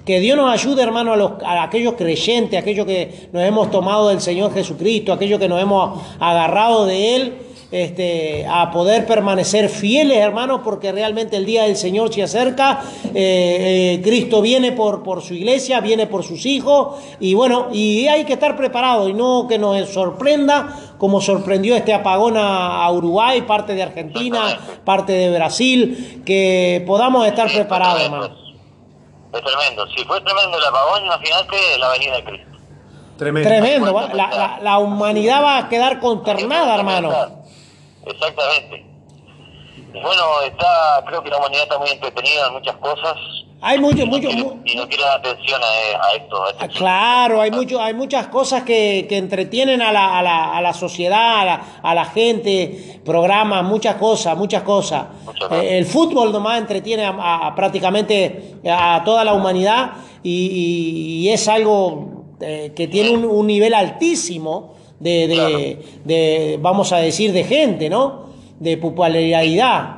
Que 0.06 0.20
Dios 0.20 0.38
nos 0.38 0.52
ayude, 0.52 0.82
hermano, 0.82 1.14
a, 1.14 1.18
los, 1.18 1.32
a 1.46 1.62
aquellos 1.64 1.94
creyentes, 1.94 2.60
aquellos 2.60 2.86
que 2.86 3.30
nos 3.32 3.44
hemos 3.44 3.70
tomado 3.70 4.08
del 4.10 4.22
Señor 4.22 4.52
Jesucristo, 4.54 5.14
aquellos 5.14 5.40
que 5.40 5.48
nos 5.48 5.62
hemos 5.62 6.02
agarrado 6.20 6.86
de 6.88 7.16
Él, 7.16 7.34
este, 7.72 8.46
a 8.50 8.72
poder 8.72 9.06
permanecer 9.06 9.70
fieles, 9.70 10.18
hermanos, 10.18 10.62
porque 10.64 10.92
realmente 10.92 11.38
el 11.38 11.46
día 11.46 11.64
del 11.64 11.76
Señor 11.78 12.12
se 12.14 12.24
acerca. 12.24 12.82
Eh, 13.14 13.14
eh, 13.14 14.02
Cristo 14.04 14.42
viene 14.42 14.72
por, 14.72 15.04
por 15.04 15.22
su 15.22 15.34
iglesia, 15.36 15.80
viene 15.80 16.08
por 16.08 16.24
sus 16.24 16.46
hijos, 16.46 16.98
y 17.20 17.34
bueno, 17.36 17.68
y 17.72 18.08
hay 18.08 18.26
que 18.26 18.34
estar 18.34 18.56
preparado 18.58 19.08
y 19.10 19.14
no 19.14 19.46
que 19.48 19.58
nos 19.60 19.88
sorprenda 19.90 20.76
como 20.98 21.22
sorprendió 21.22 21.76
este 21.76 21.94
apagón 21.94 22.36
a, 22.38 22.84
a 22.84 22.92
Uruguay, 22.92 23.42
parte 23.44 23.74
de 23.76 23.84
Argentina, 23.84 24.60
parte 24.84 25.14
de 25.14 25.32
Brasil, 25.36 26.24
que 26.26 26.84
podamos 26.88 27.26
estar 27.28 27.48
preparados, 27.52 28.02
hermano. 28.04 28.26
Es 29.32 29.42
tremendo. 29.44 29.86
Si 29.96 30.04
fue 30.06 30.20
tremendo 30.22 30.58
el 30.58 30.66
apagón, 30.66 31.06
imagínate 31.06 31.56
la 31.80 31.90
venida 31.90 32.16
de 32.18 32.24
Cristo. 32.24 32.50
Tremendo. 33.18 33.50
Tremendo, 33.50 33.92
la, 34.14 34.28
la- 34.32 34.60
la 34.62 34.78
humanidad 34.80 35.44
va 35.44 35.58
a 35.60 35.70
quedar 35.70 36.00
consternada, 36.00 36.76
hermano. 36.76 37.10
Exactamente. 38.10 38.86
Y 39.94 40.02
bueno, 40.02 40.22
está, 40.46 41.04
creo 41.08 41.24
que 41.24 41.30
la 41.30 41.38
humanidad 41.38 41.64
está 41.64 41.78
muy 41.80 41.90
entretenida 41.90 42.48
en 42.48 42.54
muchas 42.54 42.76
cosas 42.78 43.16
Hay 43.62 43.80
mucho, 43.80 44.06
mucho, 44.06 44.30
mu- 44.32 44.62
y 44.64 44.76
no 44.76 44.88
quiere 44.88 45.04
dar 45.04 45.18
atención 45.20 45.60
a, 45.64 46.06
a 46.06 46.16
esto. 46.16 46.44
A 46.44 46.50
este 46.52 46.68
Claro, 46.70 47.42
hay, 47.42 47.50
mucho, 47.50 47.82
hay 47.82 47.94
muchas 47.96 48.28
cosas 48.28 48.64
que, 48.64 49.08
que 49.10 49.18
entretienen 49.18 49.82
a 49.82 49.92
la, 49.92 50.20
a 50.20 50.22
la, 50.22 50.56
a 50.56 50.62
la 50.62 50.74
sociedad, 50.74 51.40
a 51.40 51.46
la, 51.46 51.62
a 51.82 51.96
la 51.96 52.06
gente, 52.06 53.02
programas, 53.04 53.64
muchas 53.64 53.96
cosas, 53.96 54.38
muchas 54.38 54.62
cosas. 54.62 55.08
Eh, 55.52 55.80
el 55.80 55.86
fútbol 55.86 56.32
nomás 56.32 56.60
entretiene 56.60 57.06
a, 57.06 57.10
a- 57.10 57.48
a 57.48 57.56
prácticamente 57.56 58.56
a 58.70 59.02
toda 59.04 59.24
la 59.26 59.34
humanidad 59.34 59.92
y, 60.22 60.30
y- 60.30 61.28
y 61.28 61.30
es 61.30 61.48
algo 61.48 62.26
eh, 62.42 62.74
que 62.76 62.88
tiene 62.88 63.10
un, 63.10 63.26
un 63.26 63.48
nivel 63.48 63.74
altísimo 63.74 64.76
de, 65.00 65.28
de- 65.28 65.86
de, 66.04 66.58
vamos 66.62 66.92
a 66.92 66.98
decir, 66.98 67.32
de 67.34 67.44
gente, 67.44 67.90
¿no? 67.90 68.26
De 68.60 68.78
popularidad. 68.78 69.96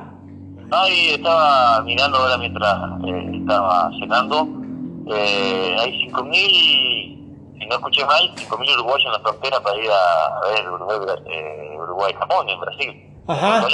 Ahí 0.70 1.08
estaba 1.10 1.82
mirando 1.82 2.18
ahora 2.18 2.38
mientras 2.38 2.74
eh, 3.06 3.30
estaba 3.40 3.90
cenando. 4.00 4.48
Eh, 5.14 5.76
hay 5.78 5.92
5.000, 6.08 7.58
si 7.58 7.66
no 7.66 7.74
escuché 7.74 8.04
mal, 8.06 8.30
5.000 8.36 8.74
uruguayos 8.74 9.06
en 9.06 9.12
la 9.12 9.18
frontera 9.20 9.60
para 9.60 9.76
ir 9.76 9.90
a, 9.90 10.40
ver 10.54 10.70
Uruguay, 10.70 10.98
eh, 11.26 11.76
Uruguay-Japón, 11.78 12.48
en 12.48 12.60
Brasil. 12.60 13.10
Ajá. 13.26 13.66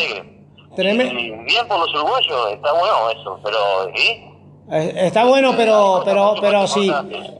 Tremendo. 0.75 1.19
Y 1.21 1.31
bien 1.31 1.69
por 1.69 1.79
los 1.81 1.95
uruguayos, 1.95 2.53
está 2.53 2.73
bueno 2.73 3.11
eso, 3.11 3.41
pero 3.45 3.59
¿sí? 3.95 4.25
Eh, 4.71 4.93
Está 5.07 5.25
bueno, 5.25 5.53
pero, 5.57 6.03
pero, 6.05 6.35
pero 6.41 6.67
si, 6.67 6.91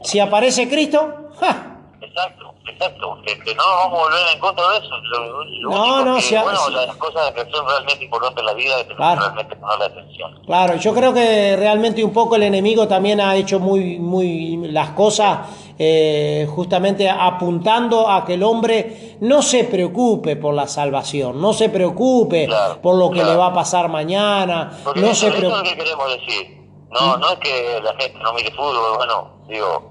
si 0.03 0.19
aparece 0.19 0.67
Cristo, 0.69 1.29
¡ja! 1.39 1.68
Exacto, 2.01 2.53
exacto. 2.67 3.17
Este, 3.25 3.55
no 3.55 3.63
nos 3.63 3.75
vamos 3.83 3.99
a 3.99 4.03
volver 4.03 4.19
en 4.33 4.39
contra 4.39 4.69
de 4.69 4.77
eso. 4.77 4.89
Lo, 5.03 5.43
lo 5.43 5.69
No, 5.69 5.83
único 5.83 6.05
no, 6.05 6.17
que, 6.17 6.37
bueno, 6.39 6.69
las 6.69 6.95
cosas 6.95 7.31
que 7.31 7.41
son 7.51 7.67
realmente 7.67 8.03
importantes 8.05 8.39
en 8.39 8.45
la 8.45 8.53
vida 8.53 8.75
tenemos 8.83 8.97
Claro. 8.97 9.15
que 9.19 9.25
realmente 9.25 9.55
ponerle 9.55 9.85
atención. 9.85 10.41
Claro, 10.45 10.75
yo 10.75 10.93
creo 10.93 11.13
que 11.13 11.55
realmente 11.57 12.03
un 12.03 12.13
poco 12.13 12.35
el 12.35 12.43
enemigo 12.43 12.87
también 12.87 13.19
ha 13.21 13.35
hecho 13.35 13.59
muy, 13.59 13.99
muy 13.99 14.57
las 14.71 14.89
cosas 14.91 15.39
eh, 15.77 16.47
justamente 16.53 17.09
apuntando 17.09 18.09
a 18.09 18.25
que 18.25 18.33
el 18.35 18.43
hombre 18.43 19.17
no 19.21 19.41
se 19.41 19.63
preocupe 19.65 20.35
por 20.35 20.53
la 20.53 20.67
salvación, 20.67 21.39
no 21.41 21.53
se 21.53 21.69
preocupe 21.69 22.47
por 22.81 22.95
lo 22.95 23.09
que 23.11 23.23
le 23.23 23.35
va 23.35 23.47
a 23.47 23.53
pasar 23.53 23.87
mañana, 23.89 24.71
Porque 24.83 24.99
no 25.01 25.07
eso, 25.07 25.15
se 25.21 25.27
eso 25.27 25.35
es 25.37 25.43
lo 25.43 25.49
preocupe. 25.49 25.69
que 25.69 25.83
queremos 25.83 26.07
decir. 26.09 26.59
No, 26.91 27.17
no 27.17 27.29
es 27.29 27.37
que 27.39 27.79
la 27.83 27.91
gente 27.91 28.17
no 28.17 28.33
mire 28.33 28.49
fútbol, 28.51 28.97
bueno, 28.97 29.43
digo, 29.47 29.88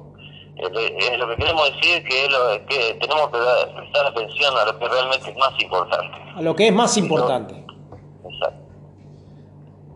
eh, 0.59 0.97
eh, 1.13 1.17
lo 1.19 1.29
que 1.29 1.37
queremos 1.37 1.65
decir 1.75 2.03
que, 2.05 2.25
es 2.25 2.31
lo, 2.31 2.67
que 2.67 2.95
tenemos 3.01 3.29
que 3.31 3.39
dar- 3.39 3.75
prestar 3.77 4.07
atención 4.07 4.55
a 4.57 4.65
lo 4.65 4.79
que 4.79 4.89
realmente 4.89 5.31
es 5.31 5.37
más 5.37 5.53
importante. 5.63 6.19
A 6.35 6.43
lo 6.43 6.57
que 6.57 6.67
es 6.69 6.73
más 6.75 6.97
importante. 6.97 7.55
Exacto. 7.55 8.65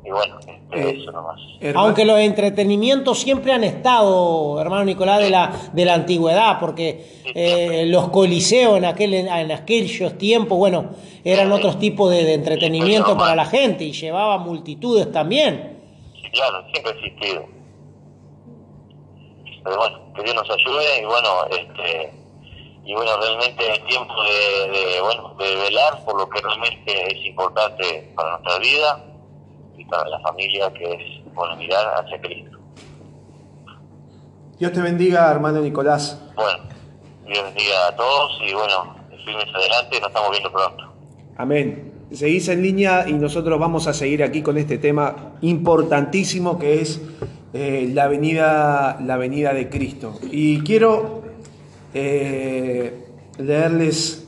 Y 0.04 0.10
bueno, 0.10 0.36
este, 0.40 1.00
eso 1.00 1.12
nomás. 1.12 1.38
Aunque 1.76 2.04
los 2.04 2.18
entretenimientos 2.18 3.20
siempre 3.20 3.52
han 3.52 3.62
estado, 3.62 4.60
hermano 4.60 4.84
Nicolás, 4.84 5.20
de 5.20 5.30
la, 5.30 5.52
de 5.72 5.84
la 5.84 5.94
antigüedad, 5.94 6.58
porque 6.58 7.20
eh, 7.34 7.84
los 7.86 8.08
coliseos 8.08 8.78
en, 8.78 8.84
aquel, 8.84 9.14
en 9.14 9.52
aquellos 9.52 10.18
tiempos, 10.18 10.58
bueno, 10.58 10.90
eran 11.22 11.52
otros 11.52 11.78
tipos 11.78 12.10
de, 12.10 12.24
de 12.24 12.34
entretenimiento 12.34 13.16
para 13.16 13.36
la 13.36 13.44
gente 13.44 13.84
y 13.84 13.92
llevaba 13.92 14.38
multitudes 14.38 15.12
también. 15.12 15.78
Sí, 16.20 16.28
claro, 16.32 16.64
siempre 16.72 16.92
ha 16.92 16.94
existido. 16.96 17.61
Pero 19.64 19.76
bueno, 19.76 20.12
que 20.14 20.22
Dios 20.22 20.34
nos 20.34 20.50
ayude 20.50 21.00
y 21.00 21.04
bueno, 21.04 21.44
este 21.50 22.12
y 22.84 22.94
bueno, 22.94 23.12
realmente 23.16 23.72
es 23.72 23.84
tiempo 23.86 24.12
de, 24.24 24.70
de, 24.70 25.00
bueno, 25.00 25.34
de 25.38 25.54
velar 25.54 26.04
por 26.04 26.18
lo 26.18 26.28
que 26.28 26.40
realmente 26.40 27.16
es 27.16 27.26
importante 27.26 28.12
para 28.16 28.38
nuestra 28.38 28.58
vida 28.58 29.04
y 29.76 29.84
para 29.84 30.08
la 30.08 30.18
familia, 30.20 30.72
que 30.72 30.92
es 30.92 31.34
bueno 31.34 31.54
mirar 31.56 31.86
hacia 32.00 32.20
Cristo. 32.20 32.58
Dios 34.58 34.72
te 34.72 34.80
bendiga, 34.80 35.30
hermano 35.30 35.60
Nicolás. 35.60 36.20
Bueno, 36.34 36.64
Dios 37.24 37.44
bendiga 37.44 37.88
a 37.88 37.96
todos 37.96 38.40
y 38.44 38.52
bueno, 38.52 38.96
firmes 39.24 39.54
adelante, 39.54 40.00
nos 40.00 40.08
estamos 40.08 40.30
viendo 40.32 40.52
pronto. 40.52 40.92
Amén. 41.36 42.06
Seguís 42.12 42.48
en 42.48 42.62
línea 42.62 43.08
y 43.08 43.12
nosotros 43.12 43.58
vamos 43.58 43.86
a 43.86 43.94
seguir 43.94 44.22
aquí 44.22 44.42
con 44.42 44.58
este 44.58 44.76
tema 44.78 45.34
importantísimo 45.40 46.58
que 46.58 46.80
es 46.80 47.00
eh, 47.54 47.90
la, 47.92 48.08
venida, 48.08 48.98
la 49.04 49.16
venida 49.18 49.52
de 49.52 49.68
Cristo. 49.68 50.18
Y 50.30 50.60
quiero 50.60 51.22
eh, 51.92 53.04
leerles 53.38 54.26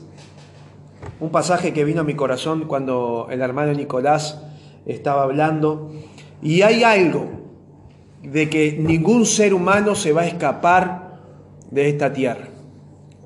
un 1.19 1.29
pasaje 1.31 1.73
que 1.73 1.83
vino 1.85 2.01
a 2.01 2.03
mi 2.03 2.13
corazón 2.13 2.65
cuando 2.67 3.27
el 3.31 3.41
hermano 3.41 3.73
Nicolás 3.73 4.43
estaba 4.85 5.23
hablando. 5.23 5.91
Y 6.43 6.61
hay 6.61 6.83
algo 6.83 7.31
de 8.21 8.49
que 8.49 8.73
ningún 8.73 9.25
ser 9.25 9.53
humano 9.53 9.95
se 9.95 10.11
va 10.11 10.21
a 10.21 10.27
escapar 10.27 11.19
de 11.71 11.89
esta 11.89 12.13
tierra, 12.13 12.47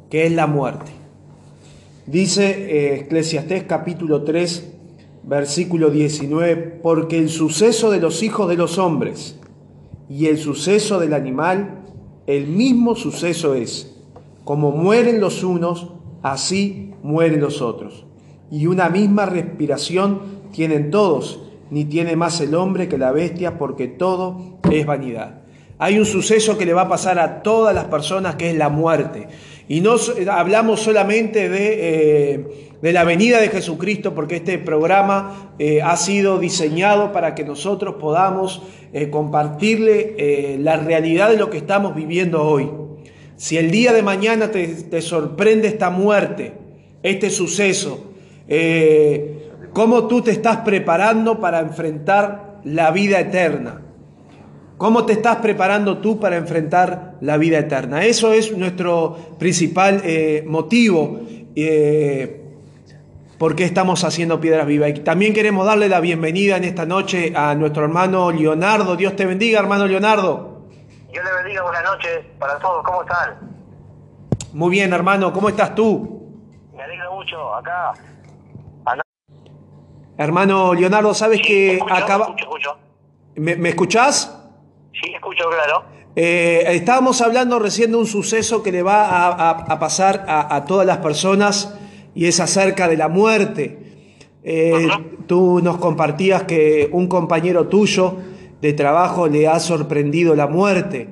que 0.10 0.26
es 0.26 0.32
la 0.32 0.48
muerte. 0.48 0.92
Dice 2.06 3.04
eh, 3.04 3.66
capítulo 3.68 4.24
3, 4.24 4.74
versículo 5.24 5.90
19, 5.90 6.56
porque 6.82 7.18
el 7.18 7.30
suceso 7.30 7.92
de 7.92 8.00
los 8.00 8.24
hijos 8.24 8.48
de 8.48 8.56
los 8.56 8.78
hombres 8.78 9.39
y 10.10 10.26
el 10.26 10.40
suceso 10.40 11.00
del 11.00 11.14
animal, 11.14 11.84
el 12.26 12.48
mismo 12.48 12.96
suceso 12.96 13.54
es. 13.54 13.96
Como 14.44 14.72
mueren 14.72 15.22
los 15.22 15.44
unos, 15.44 15.90
así 16.24 16.92
mueren 17.04 17.40
los 17.40 17.62
otros. 17.62 18.06
Y 18.52 18.66
una 18.66 18.90
misma 18.90 19.28
respiración 19.28 20.40
tienen 20.52 20.90
todos, 20.90 21.42
ni 21.70 21.86
tiene 21.86 22.16
más 22.16 22.42
el 22.42 22.56
hombre 22.56 22.88
que 22.88 22.98
la 22.98 23.12
bestia, 23.12 23.60
porque 23.60 23.88
todo 23.88 24.58
es 24.72 24.86
vanidad. 24.86 25.42
Hay 25.78 26.00
un 26.00 26.06
suceso 26.06 26.58
que 26.58 26.66
le 26.66 26.74
va 26.74 26.82
a 26.84 26.90
pasar 26.90 27.20
a 27.20 27.44
todas 27.44 27.76
las 27.76 27.86
personas, 27.86 28.36
que 28.36 28.50
es 28.50 28.58
la 28.58 28.70
muerte. 28.70 29.28
Y 29.68 29.82
no 29.82 29.96
hablamos 30.32 30.82
solamente 30.82 31.48
de, 31.48 32.34
eh, 32.34 32.69
de 32.82 32.94
la 32.94 33.04
venida 33.04 33.42
de 33.42 33.50
Jesucristo, 33.50 34.16
porque 34.16 34.38
este 34.38 34.58
programa 34.58 35.54
eh, 35.60 35.82
ha 35.82 35.98
sido 35.98 36.40
diseñado 36.40 37.12
para 37.12 37.36
que 37.36 37.44
nosotros 37.44 37.96
podamos 37.96 38.62
eh, 38.94 39.10
compartirle 39.10 40.16
eh, 40.18 40.58
la 40.60 40.78
realidad 40.78 41.30
de 41.30 41.38
lo 41.38 41.50
que 41.50 41.58
estamos 41.58 41.96
viviendo 41.96 42.42
hoy. 42.42 42.70
Si 43.36 43.58
el 43.58 43.72
día 43.72 43.94
de 43.94 44.02
mañana 44.02 44.52
te, 44.52 44.68
te 44.68 45.02
sorprende 45.02 45.68
esta 45.68 45.90
muerte, 45.90 46.54
este 47.04 47.30
suceso, 47.30 48.14
¿cómo 49.72 50.08
tú 50.08 50.22
te 50.22 50.32
estás 50.32 50.58
preparando 50.58 51.40
para 51.40 51.60
enfrentar 51.60 52.60
la 52.66 52.92
vida 52.92 53.20
eterna? 53.22 53.82
¿Cómo 54.76 55.06
te 55.06 55.14
estás 55.14 55.38
preparando 55.38 56.00
tú 56.00 56.20
para 56.20 56.36
enfrentar 56.36 57.16
la 57.22 57.38
vida 57.38 57.60
eterna? 57.60 58.04
Eso 58.04 58.34
es 58.34 58.58
nuestro 58.58 59.16
principal 59.38 60.04
motivo. 60.46 61.22
Por 63.40 63.56
qué 63.56 63.64
estamos 63.64 64.04
haciendo 64.04 64.40
Piedras 64.40 64.68
Vivas. 64.68 64.90
Y 64.90 64.94
también 65.00 65.34
queremos 65.34 65.66
darle 65.66 65.90
la 65.90 66.00
bienvenida 66.02 66.58
en 66.58 66.66
esta 66.66 66.86
noche 66.86 67.34
a 67.36 67.56
nuestro 67.56 67.84
hermano 67.84 68.32
Leonardo. 68.32 68.96
Dios 68.96 69.16
te 69.16 69.26
bendiga, 69.26 69.60
hermano 69.60 69.88
Leonardo. 69.88 70.68
Dios 71.12 71.24
le 71.26 71.34
bendiga, 71.44 71.64
buenas 71.64 71.84
noches 71.84 72.20
para 72.38 72.60
todos, 72.60 72.84
¿cómo 72.84 73.02
están? 73.02 73.40
Muy 74.54 74.70
bien, 74.70 74.94
hermano, 74.94 75.32
¿cómo 75.34 75.50
estás 75.50 75.74
tú? 75.74 76.38
Me 76.76 76.84
alegra 76.84 77.10
mucho, 77.10 77.56
acá. 77.56 77.94
Hermano 80.18 80.74
Leonardo, 80.74 81.14
¿sabes 81.14 81.40
que 81.42 81.76
Escucho, 81.76 81.94
acaba... 81.96 82.26
escucho, 82.26 82.44
escucho. 82.44 82.78
¿Me, 83.36 83.56
me 83.56 83.70
escuchás? 83.70 84.38
Sí, 84.92 85.14
escucho, 85.16 85.46
claro. 85.50 85.86
Eh, 86.14 86.64
estábamos 86.72 87.22
hablando 87.22 87.58
recién 87.58 87.92
de 87.92 87.98
un 87.98 88.06
suceso 88.06 88.62
que 88.62 88.74
le 88.74 88.84
va 88.84 89.06
a, 89.06 89.28
a- 89.30 89.52
a 89.52 89.80
pasar 89.80 90.26
a, 90.28 90.54
a 90.54 90.66
todas 90.66 90.86
las 90.86 90.98
personas 90.98 91.74
y 92.16 92.26
es 92.28 92.40
acerca 92.40 92.88
de 92.88 92.98
la 92.98 93.08
muerte. 93.08 93.78
Eh, 94.44 94.88
Tú 95.28 95.60
nos 95.62 95.78
compartías 95.78 96.44
que 96.44 96.90
un 96.92 97.08
compañero 97.08 97.68
tuyo 97.68 98.16
de 98.62 98.74
trabajo 98.74 99.28
le 99.28 99.48
ha 99.48 99.60
sorprendido 99.60 100.36
la 100.36 100.48
muerte. 100.48 101.08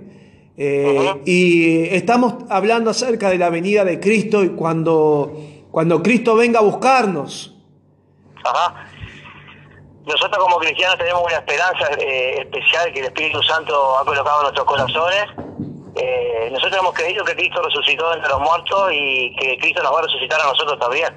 Eh, 0.57 1.21
Y 1.25 1.83
estamos 1.95 2.33
hablando 2.49 2.89
acerca 2.89 3.29
de 3.29 3.37
la 3.37 3.49
venida 3.49 3.85
de 3.85 3.99
Cristo 3.99 4.43
y 4.43 4.49
cuando, 4.49 5.33
cuando 5.69 6.01
Cristo 6.01 6.35
venga 6.35 6.59
a 6.59 6.63
buscarnos. 6.63 7.55
Ajá. 8.43 8.85
Nosotros 10.07 10.37
como 10.41 10.57
cristianos 10.57 10.97
tenemos 10.97 11.21
una 11.23 11.35
esperanza 11.35 11.85
eh, 11.99 12.39
especial 12.39 12.91
que 12.93 12.99
el 13.01 13.05
Espíritu 13.07 13.43
Santo 13.43 13.97
ha 13.99 14.05
colocado 14.05 14.37
en 14.37 14.43
nuestros 14.43 14.65
corazones. 14.65 15.25
Eh, 15.99 16.49
nosotros 16.51 16.79
hemos 16.79 16.93
creído 16.93 17.25
que 17.25 17.35
Cristo 17.35 17.61
resucitó 17.61 18.13
entre 18.13 18.29
los 18.29 18.39
muertos 18.39 18.91
y 18.93 19.35
que 19.35 19.57
Cristo 19.57 19.81
nos 19.81 19.93
va 19.93 19.99
a 19.99 20.03
resucitar 20.03 20.39
a 20.39 20.45
nosotros 20.45 20.79
también 20.79 21.07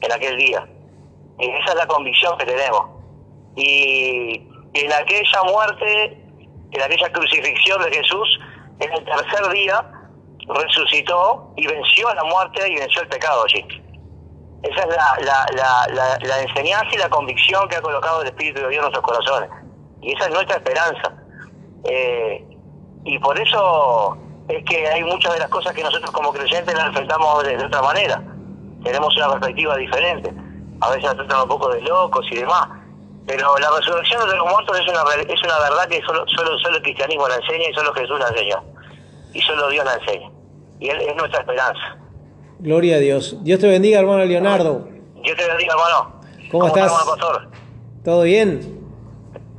en 0.00 0.12
aquel 0.12 0.36
día. 0.36 0.66
Y 1.38 1.50
esa 1.50 1.70
es 1.70 1.74
la 1.74 1.86
convicción 1.86 2.36
que 2.38 2.44
tenemos. 2.44 2.82
Y 3.56 4.42
en 4.74 4.92
aquella 4.92 5.42
muerte, 5.44 6.22
en 6.72 6.82
aquella 6.82 7.10
crucifixión 7.12 7.82
de 7.82 7.90
Jesús, 7.92 8.28
en 8.80 8.92
el 8.92 9.04
tercer 9.04 9.48
día 9.52 9.90
resucitó 10.48 11.52
y 11.56 11.66
venció 11.66 12.08
a 12.08 12.14
la 12.14 12.24
muerte 12.24 12.70
y 12.70 12.76
venció 12.76 13.02
el 13.02 13.08
pecado 13.08 13.44
allí. 13.44 13.66
Esa 14.62 14.80
es 14.80 14.88
la, 14.88 15.16
la, 15.20 15.46
la, 15.54 15.94
la, 15.94 16.18
la 16.20 16.42
enseñanza 16.42 16.88
y 16.92 16.98
la 16.98 17.08
convicción 17.08 17.68
que 17.68 17.76
ha 17.76 17.82
colocado 17.82 18.22
el 18.22 18.28
Espíritu 18.28 18.60
de 18.60 18.68
Dios 18.68 18.84
en 18.84 18.92
nuestros 18.92 19.04
corazones. 19.04 19.50
Y 20.02 20.12
esa 20.12 20.26
es 20.26 20.30
nuestra 20.30 20.56
esperanza. 20.56 21.14
Eh, 21.84 22.44
y 23.04 23.18
por 23.20 23.38
eso 23.40 24.18
es 24.48 24.64
que 24.64 24.86
hay 24.86 25.02
muchas 25.04 25.34
de 25.34 25.40
las 25.40 25.48
cosas 25.48 25.74
que 25.74 25.82
nosotros 25.82 26.10
como 26.10 26.32
creyentes 26.32 26.74
las 26.74 26.86
enfrentamos 26.86 27.44
de, 27.44 27.56
de 27.56 27.64
otra 27.64 27.82
manera. 27.82 28.22
Tenemos 28.84 29.16
una 29.16 29.32
perspectiva 29.32 29.76
diferente. 29.76 30.32
A 30.80 30.90
veces 30.90 31.04
nos 31.04 31.16
tratan 31.16 31.42
un 31.42 31.48
poco 31.48 31.68
de 31.70 31.80
locos 31.82 32.24
y 32.30 32.36
demás. 32.36 32.68
Pero 33.26 33.58
la 33.58 33.68
resurrección 33.76 34.28
de 34.28 34.36
los 34.36 34.46
muertos 34.48 34.78
es 34.78 34.86
una, 34.88 35.02
es 35.32 35.42
una 35.42 35.58
verdad 35.58 35.88
que 35.88 36.00
solo, 36.02 36.24
solo, 36.28 36.56
solo 36.58 36.76
el 36.76 36.82
cristianismo 36.82 37.26
la 37.26 37.36
enseña 37.36 37.70
y 37.70 37.74
solo 37.74 37.92
Jesús 37.92 38.20
la 38.20 38.28
enseñó. 38.28 38.62
Y 39.32 39.40
solo 39.42 39.68
Dios 39.68 39.84
la 39.84 39.94
enseña. 39.94 40.30
Y 40.78 40.88
Él 40.90 41.00
es 41.00 41.16
nuestra 41.16 41.40
esperanza. 41.40 41.96
Gloria 42.60 42.96
a 42.96 42.98
Dios. 43.00 43.36
Dios 43.42 43.58
te 43.58 43.66
bendiga, 43.66 43.98
hermano 43.98 44.24
Leonardo. 44.24 44.86
Dios 45.22 45.36
te 45.36 45.46
bendiga, 45.46 45.74
hermano. 45.74 46.20
¿Cómo 46.52 46.66
estás? 46.68 46.84
hermano 46.84 47.06
pastor? 47.06 47.48
¿Todo 48.04 48.22
bien? 48.22 48.75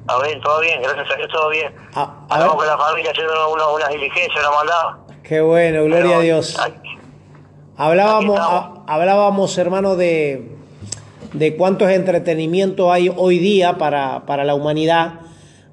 A 0.08 0.18
ver, 0.20 0.40
todo 0.42 0.62
bien, 0.62 0.82
gracias 0.82 1.06
a 1.12 1.16
Dios, 1.18 1.30
todo 1.32 1.50
bien. 1.50 1.74
A, 1.94 2.26
a 2.30 2.34
Estamos 2.36 2.56
con 2.56 2.68
la 2.68 2.78
familia 2.78 3.12
haciendo 3.12 3.34
unas 3.76 3.90
diligencias, 3.90 4.40
una 4.40 4.52
mandada. 4.58 5.00
qué 5.24 5.42
bueno, 5.42 5.84
gloria 5.84 6.18
a 6.18 6.22
Dios. 6.22 6.58
Hablábamos, 7.76 8.40
ha- 8.40 8.74
hablábamos, 8.88 9.58
hermano, 9.58 9.96
de, 9.96 10.50
de 11.34 11.56
cuántos 11.56 11.90
entretenimientos 11.92 12.92
hay 12.92 13.12
hoy 13.16 13.38
día 13.40 13.78
para, 13.78 14.26
para 14.26 14.44
la 14.44 14.56
humanidad 14.56 15.20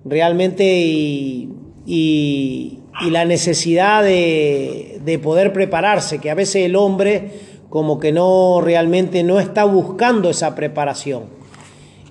realmente 0.05 0.65
y, 0.65 1.51
y- 1.87 2.81
y 3.01 3.11
la 3.11 3.25
necesidad 3.25 4.03
de, 4.03 4.99
de 5.03 5.19
poder 5.19 5.53
prepararse, 5.53 6.21
que 6.21 6.31
a 6.31 6.35
veces 6.35 6.65
el 6.67 6.77
hombre 6.77 7.41
como 7.71 7.99
que 7.99 8.13
no 8.13 8.61
realmente 8.63 9.23
no 9.25 9.41
está 9.41 9.65
buscando 9.65 10.31
esa 10.31 10.55
preparación. 10.55 11.25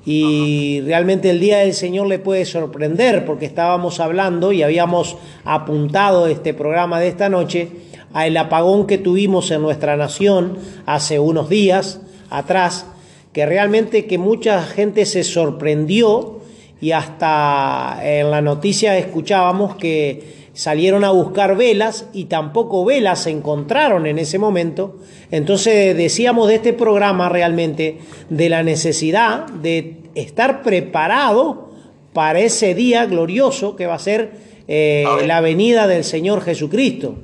Y 0.06 0.82
realmente 0.82 1.30
el 1.30 1.40
día 1.40 1.60
del 1.60 1.74
Señor 1.74 2.08
le 2.08 2.20
puede 2.20 2.46
sorprender 2.46 3.26
porque 3.26 3.46
estábamos 3.46 4.00
hablando 4.00 4.52
y 4.52 4.62
habíamos 4.62 5.18
apuntado 5.46 6.28
este 6.28 6.54
programa 6.54 7.00
de 7.00 7.08
esta 7.08 7.30
noche 7.30 7.70
al 8.12 8.36
apagón 8.38 8.86
que 8.86 8.98
tuvimos 8.98 9.50
en 9.52 9.62
nuestra 9.62 9.96
nación 9.96 10.58
hace 10.86 11.20
unos 11.20 11.50
días 11.50 12.02
atrás, 12.30 12.86
que 13.32 13.46
realmente 13.46 14.06
que 14.06 14.18
mucha 14.18 14.62
gente 14.64 15.06
se 15.06 15.24
sorprendió 15.24 16.42
y 16.82 16.92
hasta 16.92 18.00
en 18.04 18.30
la 18.30 18.42
noticia 18.42 18.98
escuchábamos 18.98 19.78
que 19.78 20.43
salieron 20.54 21.04
a 21.04 21.12
buscar 21.12 21.56
velas 21.58 22.08
y 22.14 22.26
tampoco 22.26 22.86
velas 22.86 23.24
se 23.24 23.32
encontraron 23.32 24.06
en 24.06 24.20
ese 24.20 24.40
momento. 24.40 24.96
Entonces 25.32 25.98
decíamos 25.98 26.48
de 26.48 26.56
este 26.56 26.74
programa 26.74 27.30
realmente 27.30 28.00
de 28.30 28.50
la 28.50 28.64
necesidad 28.64 29.48
de 29.48 29.98
estar 30.16 30.62
preparado 30.62 31.70
para 32.14 32.40
ese 32.40 32.76
día 32.76 33.06
glorioso 33.06 33.76
que 33.76 33.88
va 33.88 33.96
a 33.96 34.00
ser 34.00 34.32
eh, 34.68 35.06
la 35.26 35.42
venida 35.42 35.88
del 35.88 36.04
Señor 36.04 36.42
Jesucristo. 36.42 37.16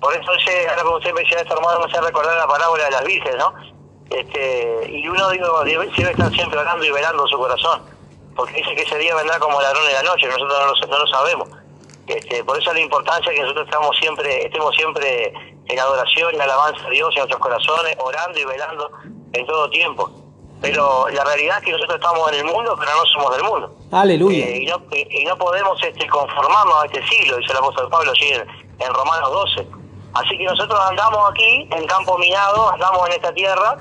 Por 0.00 0.14
eso 0.14 0.30
ahora 0.68 0.82
como 0.82 0.96
usted 0.96 1.12
menciona 1.12 1.42
hermano, 1.42 1.80
me 1.80 1.86
hace 1.86 2.00
recordar 2.00 2.36
la 2.36 2.46
parábola 2.46 2.84
de 2.84 2.90
las 2.90 3.04
virgen, 3.04 3.36
¿no? 3.36 3.52
Este, 4.10 4.90
y 4.90 5.06
uno 5.06 5.30
digo, 5.30 5.64
debe, 5.64 5.88
debe 5.96 6.10
estar 6.10 6.32
siempre 6.32 6.58
orando 6.58 6.84
y 6.84 6.90
velando 6.90 7.26
su 7.26 7.36
corazón, 7.36 7.82
porque 8.38 8.54
dice 8.54 8.74
que 8.74 8.82
ese 8.82 8.96
día 8.98 9.14
vendrá 9.16 9.38
como 9.38 9.60
ladrón 9.60 9.84
de 9.86 9.92
la 9.94 10.02
noche, 10.04 10.26
nosotros 10.28 10.48
no 10.58 10.66
lo, 10.66 10.86
no 10.92 10.98
lo 11.00 11.06
sabemos. 11.08 11.48
Este, 12.06 12.42
por 12.44 12.56
eso 12.58 12.72
la 12.72 12.80
importancia 12.80 13.32
que 13.32 13.40
nosotros 13.42 13.66
estamos 13.66 13.94
siempre, 13.98 14.46
estemos 14.46 14.74
siempre 14.76 15.32
en 15.66 15.78
adoración 15.78 16.34
y 16.34 16.40
alabanza 16.40 16.86
a 16.86 16.90
Dios 16.90 17.10
en 17.14 17.18
nuestros 17.18 17.40
corazones, 17.42 17.96
orando 17.98 18.38
y 18.38 18.44
velando 18.46 18.90
en 19.34 19.46
todo 19.46 19.68
tiempo. 19.68 20.10
Pero 20.60 21.06
la 21.10 21.22
realidad 21.24 21.58
es 21.58 21.64
que 21.64 21.72
nosotros 21.72 21.96
estamos 21.96 22.32
en 22.32 22.38
el 22.38 22.44
mundo, 22.46 22.74
pero 22.78 22.90
no 22.96 23.04
somos 23.06 23.36
del 23.36 23.44
mundo. 23.44 23.76
Aleluya. 23.92 24.46
Eh, 24.46 24.58
y, 24.62 24.66
no, 24.66 24.80
y- 24.92 25.20
y 25.22 25.24
no 25.24 25.36
podemos 25.36 25.78
este, 25.82 26.06
conformarnos 26.08 26.82
a 26.82 26.86
este 26.86 27.06
siglo, 27.08 27.36
dice 27.36 27.52
el 27.52 27.58
apóstol 27.58 27.88
Pablo 27.90 28.10
allí 28.12 28.28
en, 28.28 28.46
en 28.78 28.94
Romanos 28.94 29.30
12. 29.30 29.66
Así 30.14 30.38
que 30.38 30.44
nosotros 30.44 30.80
andamos 30.88 31.30
aquí 31.30 31.68
en 31.70 31.86
campo 31.86 32.16
minado, 32.18 32.70
andamos 32.70 33.06
en 33.08 33.12
esta 33.14 33.32
tierra, 33.34 33.76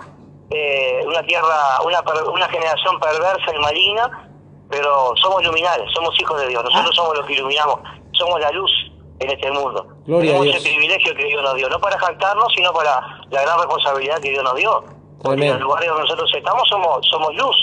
eh, 0.51 1.01
una 1.05 1.23
tierra, 1.23 1.79
una, 1.83 2.01
una 2.29 2.47
generación 2.49 2.99
perversa 2.99 3.55
y 3.55 3.59
maligna, 3.59 4.26
pero 4.69 5.13
somos 5.21 5.43
luminares, 5.43 5.89
somos 5.93 6.13
hijos 6.19 6.39
de 6.41 6.47
Dios, 6.47 6.63
nosotros 6.63 6.95
somos 6.95 7.17
los 7.17 7.25
que 7.25 7.33
iluminamos, 7.33 7.79
somos 8.13 8.39
la 8.39 8.51
luz 8.51 8.71
en 9.19 9.31
este 9.31 9.51
mundo. 9.51 9.87
Gloria 10.05 10.31
a 10.31 10.39
Tenemos 10.39 10.57
ese 10.57 10.69
privilegio 10.69 11.15
que 11.15 11.25
Dios 11.25 11.41
nos 11.41 11.55
dio, 11.55 11.69
no 11.69 11.79
para 11.79 11.97
jactarnos, 11.97 12.53
sino 12.55 12.71
para 12.73 13.01
la 13.29 13.41
gran 13.41 13.57
responsabilidad 13.57 14.19
que 14.19 14.29
Dios 14.29 14.43
nos 14.43 14.55
dio. 14.55 14.83
Porque 15.21 15.41
en 15.41 15.51
el 15.51 15.57
Tremendo. 15.57 15.65
lugar 15.65 15.85
donde 15.85 16.01
nosotros 16.03 16.31
estamos 16.35 16.63
somos, 16.69 17.07
somos 17.09 17.35
luz, 17.35 17.55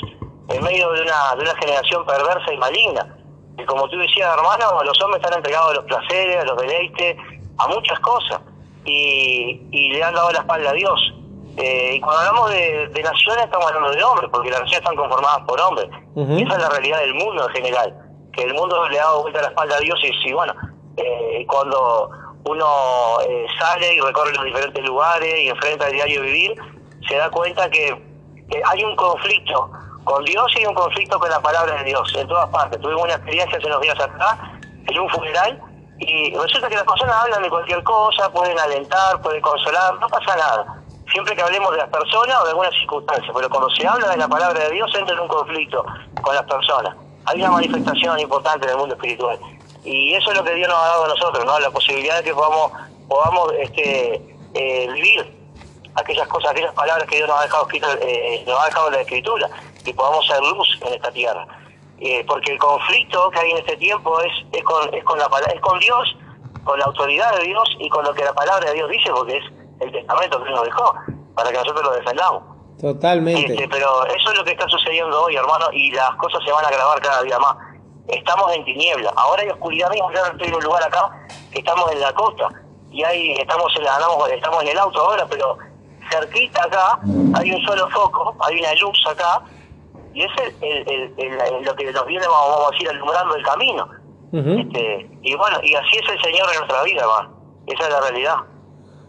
en 0.48 0.62
medio 0.62 0.90
de 0.92 1.02
una, 1.02 1.34
de 1.36 1.42
una 1.42 1.54
generación 1.56 2.04
perversa 2.04 2.52
y 2.52 2.56
maligna. 2.56 3.16
Y 3.56 3.64
como 3.64 3.88
tú 3.88 3.96
decías, 3.98 4.36
hermano, 4.36 4.82
los 4.82 5.00
hombres 5.02 5.22
están 5.22 5.38
entregados 5.38 5.70
a 5.70 5.74
los 5.74 5.84
placeres, 5.84 6.38
a 6.38 6.44
los 6.44 6.56
deleites, 6.60 7.16
a 7.58 7.68
muchas 7.68 8.00
cosas. 8.00 8.40
Y, 8.84 9.62
y 9.70 9.90
le 9.90 10.02
han 10.02 10.14
dado 10.14 10.32
la 10.32 10.40
espalda 10.40 10.70
a 10.70 10.72
Dios. 10.72 11.14
Eh, 11.56 11.94
y 11.94 12.00
cuando 12.00 12.20
hablamos 12.20 12.50
de, 12.50 12.88
de 12.88 13.02
naciones, 13.02 13.44
estamos 13.44 13.66
hablando 13.66 13.90
de 13.90 14.02
hombres, 14.02 14.30
porque 14.32 14.50
las 14.50 14.60
naciones 14.60 14.80
están 14.80 14.96
conformadas 14.96 15.40
por 15.46 15.60
hombres. 15.60 15.88
Y 16.16 16.42
esa 16.42 16.54
es 16.54 16.62
la 16.62 16.68
realidad 16.68 16.98
del 17.00 17.14
mundo 17.14 17.46
en 17.48 17.54
general. 17.54 17.94
Que 18.32 18.42
el 18.42 18.54
mundo 18.54 18.88
le 18.88 18.98
ha 18.98 19.04
dado 19.04 19.22
vuelta 19.22 19.42
la 19.42 19.48
espalda 19.48 19.76
a 19.76 19.80
Dios 19.80 19.98
y, 20.02 20.12
sí, 20.22 20.32
bueno, 20.32 20.52
eh, 20.96 21.44
cuando 21.46 22.10
uno 22.46 22.66
eh, 23.28 23.46
sale 23.58 23.94
y 23.94 24.00
recorre 24.00 24.32
los 24.32 24.44
diferentes 24.44 24.84
lugares 24.84 25.34
y 25.38 25.48
enfrenta 25.48 25.86
el 25.86 25.92
diario 25.92 26.22
vivir, 26.22 26.54
se 27.08 27.16
da 27.16 27.30
cuenta 27.30 27.70
que, 27.70 27.94
que 28.50 28.62
hay 28.64 28.84
un 28.84 28.96
conflicto 28.96 29.70
con 30.04 30.24
Dios 30.24 30.46
y 30.56 30.60
hay 30.60 30.66
un 30.66 30.74
conflicto 30.74 31.18
con 31.18 31.30
la 31.30 31.40
palabra 31.40 31.76
de 31.76 31.84
Dios 31.84 32.12
en 32.16 32.28
todas 32.28 32.48
partes. 32.50 32.80
Tuvimos 32.80 33.04
una 33.04 33.14
experiencia 33.14 33.58
hace 33.58 33.66
unos 33.66 33.80
días 33.80 33.98
atrás 33.98 34.38
en 34.86 34.98
un 34.98 35.08
funeral 35.08 35.60
y 35.98 36.34
resulta 36.36 36.68
que 36.68 36.74
las 36.74 36.84
personas 36.84 37.16
hablan 37.16 37.42
de 37.42 37.48
cualquier 37.48 37.82
cosa, 37.82 38.30
pueden 38.30 38.58
alentar, 38.58 39.20
pueden 39.22 39.40
consolar, 39.40 39.94
no 40.00 40.08
pasa 40.08 40.36
nada. 40.36 40.83
Siempre 41.12 41.36
que 41.36 41.42
hablemos 41.42 41.70
de 41.72 41.78
las 41.78 41.88
personas 41.90 42.36
o 42.40 42.44
de 42.44 42.50
alguna 42.50 42.70
circunstancia, 42.70 43.32
pero 43.34 43.48
cuando 43.48 43.70
se 43.70 43.86
habla 43.86 44.08
de 44.08 44.16
la 44.16 44.28
palabra 44.28 44.58
de 44.58 44.70
Dios 44.70 44.90
entra 44.94 45.14
en 45.14 45.20
un 45.20 45.28
conflicto 45.28 45.84
con 46.22 46.34
las 46.34 46.44
personas. 46.44 46.96
Hay 47.26 47.40
una 47.40 47.50
manifestación 47.50 48.18
importante 48.18 48.66
en 48.66 48.72
el 48.72 48.78
mundo 48.78 48.94
espiritual. 48.94 49.38
Y 49.84 50.14
eso 50.14 50.30
es 50.30 50.38
lo 50.38 50.44
que 50.44 50.54
Dios 50.54 50.68
nos 50.68 50.78
ha 50.78 50.88
dado 50.88 51.04
a 51.04 51.08
nosotros, 51.08 51.44
¿no? 51.44 51.58
La 51.60 51.70
posibilidad 51.70 52.18
de 52.18 52.24
que 52.24 52.34
podamos, 52.34 52.72
podamos 53.06 53.52
este, 53.58 54.14
eh, 54.54 54.90
vivir 54.92 55.44
aquellas 55.94 56.26
cosas, 56.28 56.50
aquellas 56.50 56.74
palabras 56.74 57.08
que 57.08 57.16
Dios 57.16 57.28
nos 57.28 57.38
ha 57.38 57.42
dejado 57.42 57.62
escritas, 57.64 57.98
eh, 58.00 58.44
nos 58.46 58.60
ha 58.60 58.66
dejado 58.66 58.88
en 58.88 58.94
la 58.94 59.00
escritura, 59.02 59.48
y 59.84 59.92
podamos 59.92 60.26
ser 60.26 60.40
luz 60.40 60.68
en 60.80 60.94
esta 60.94 61.10
tierra. 61.12 61.46
Eh, 62.00 62.24
porque 62.26 62.52
el 62.52 62.58
conflicto 62.58 63.30
que 63.30 63.38
hay 63.38 63.50
en 63.52 63.58
este 63.58 63.76
tiempo 63.76 64.20
es, 64.20 64.32
es 64.52 64.64
con, 64.64 64.92
es 64.92 65.04
con 65.04 65.18
la 65.18 65.28
es 65.54 65.60
con 65.60 65.78
Dios, 65.78 66.16
con 66.64 66.78
la 66.78 66.86
autoridad 66.86 67.36
de 67.36 67.44
Dios 67.44 67.68
y 67.78 67.88
con 67.88 68.04
lo 68.04 68.12
que 68.14 68.24
la 68.24 68.32
palabra 68.32 68.68
de 68.68 68.74
Dios 68.74 68.90
dice, 68.90 69.10
porque 69.10 69.36
es 69.36 69.44
el 69.80 69.92
testamento 69.92 70.42
que 70.42 70.50
nos 70.50 70.62
dejó, 70.64 70.94
para 71.34 71.50
que 71.50 71.58
nosotros 71.58 71.82
lo 71.84 71.90
defendamos. 71.92 72.42
Totalmente. 72.80 73.52
Este, 73.52 73.68
pero 73.68 74.04
eso 74.06 74.30
es 74.32 74.38
lo 74.38 74.44
que 74.44 74.50
está 74.52 74.68
sucediendo 74.68 75.22
hoy, 75.22 75.36
hermano, 75.36 75.66
y 75.72 75.90
las 75.92 76.10
cosas 76.16 76.40
se 76.44 76.50
van 76.52 76.64
a 76.64 76.68
agravar 76.68 77.00
cada 77.00 77.22
día 77.22 77.38
más. 77.38 77.56
Estamos 78.08 78.52
en 78.54 78.64
tiniebla. 78.64 79.12
Ahora 79.16 79.42
hay 79.42 79.48
oscuridad 79.48 79.90
mismo. 79.90 80.10
Yo 80.12 80.24
estoy 80.26 80.48
en 80.48 80.54
un 80.56 80.64
lugar 80.64 80.82
acá, 80.84 81.10
que 81.52 81.60
estamos 81.60 81.90
en 81.92 82.00
la 82.00 82.12
costa, 82.12 82.48
y 82.90 83.02
ahí 83.04 83.32
estamos 83.32 83.72
en, 83.76 83.84
la- 83.84 83.96
andamos- 83.96 84.28
estamos 84.30 84.62
en 84.62 84.68
el 84.68 84.78
auto 84.78 85.00
ahora, 85.00 85.26
pero 85.30 85.56
cerquita 86.10 86.64
acá 86.64 86.98
hay 87.36 87.50
un 87.52 87.62
solo 87.64 87.88
foco, 87.90 88.36
hay 88.40 88.58
una 88.60 88.74
luz 88.74 88.98
acá, 89.08 89.40
y 90.12 90.22
es 90.22 90.30
el, 90.60 91.64
lo 91.64 91.74
que 91.74 91.92
nos 91.92 92.06
viene, 92.06 92.26
vamos, 92.26 92.50
vamos 92.50 92.68
a 92.68 92.70
decir, 92.72 92.88
alumbrando 92.90 93.34
el 93.36 93.42
camino. 93.44 93.88
Este, 94.60 95.10
y 95.22 95.34
bueno, 95.36 95.58
y 95.62 95.74
así 95.74 95.96
es 95.96 96.08
el 96.12 96.20
Señor 96.22 96.48
en 96.52 96.58
nuestra 96.58 96.82
vida, 96.82 97.02
hermano. 97.02 97.34
Esa 97.66 97.84
es 97.84 97.90
la 97.90 98.00
realidad. 98.00 98.36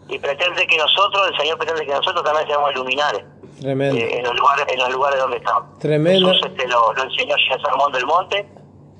Y 0.08 0.18
pretende 0.18 0.66
que 0.66 0.76
nosotros, 0.76 1.28
el 1.32 1.36
Señor 1.38 1.58
pretende 1.58 1.84
que 1.84 1.92
nosotros 1.92 2.22
también 2.24 2.46
seamos 2.46 2.74
luminares 2.74 3.24
Tremendo. 3.60 3.96
eh, 3.98 4.18
en 4.18 4.24
los 4.24 4.36
lugares 4.36 4.64
en 4.68 4.78
los 4.78 4.92
lugares 4.92 5.18
donde 5.18 5.36
estamos. 5.38 5.78
Tremendo. 5.78 6.28
Jesús 6.28 6.46
este, 6.46 6.68
lo, 6.68 6.92
lo 6.92 7.02
enseñó 7.02 7.34
allí 7.34 7.46
en 7.46 7.52
el 7.52 7.60
Sermón 7.62 7.92
del 7.92 8.06
Monte 8.06 8.46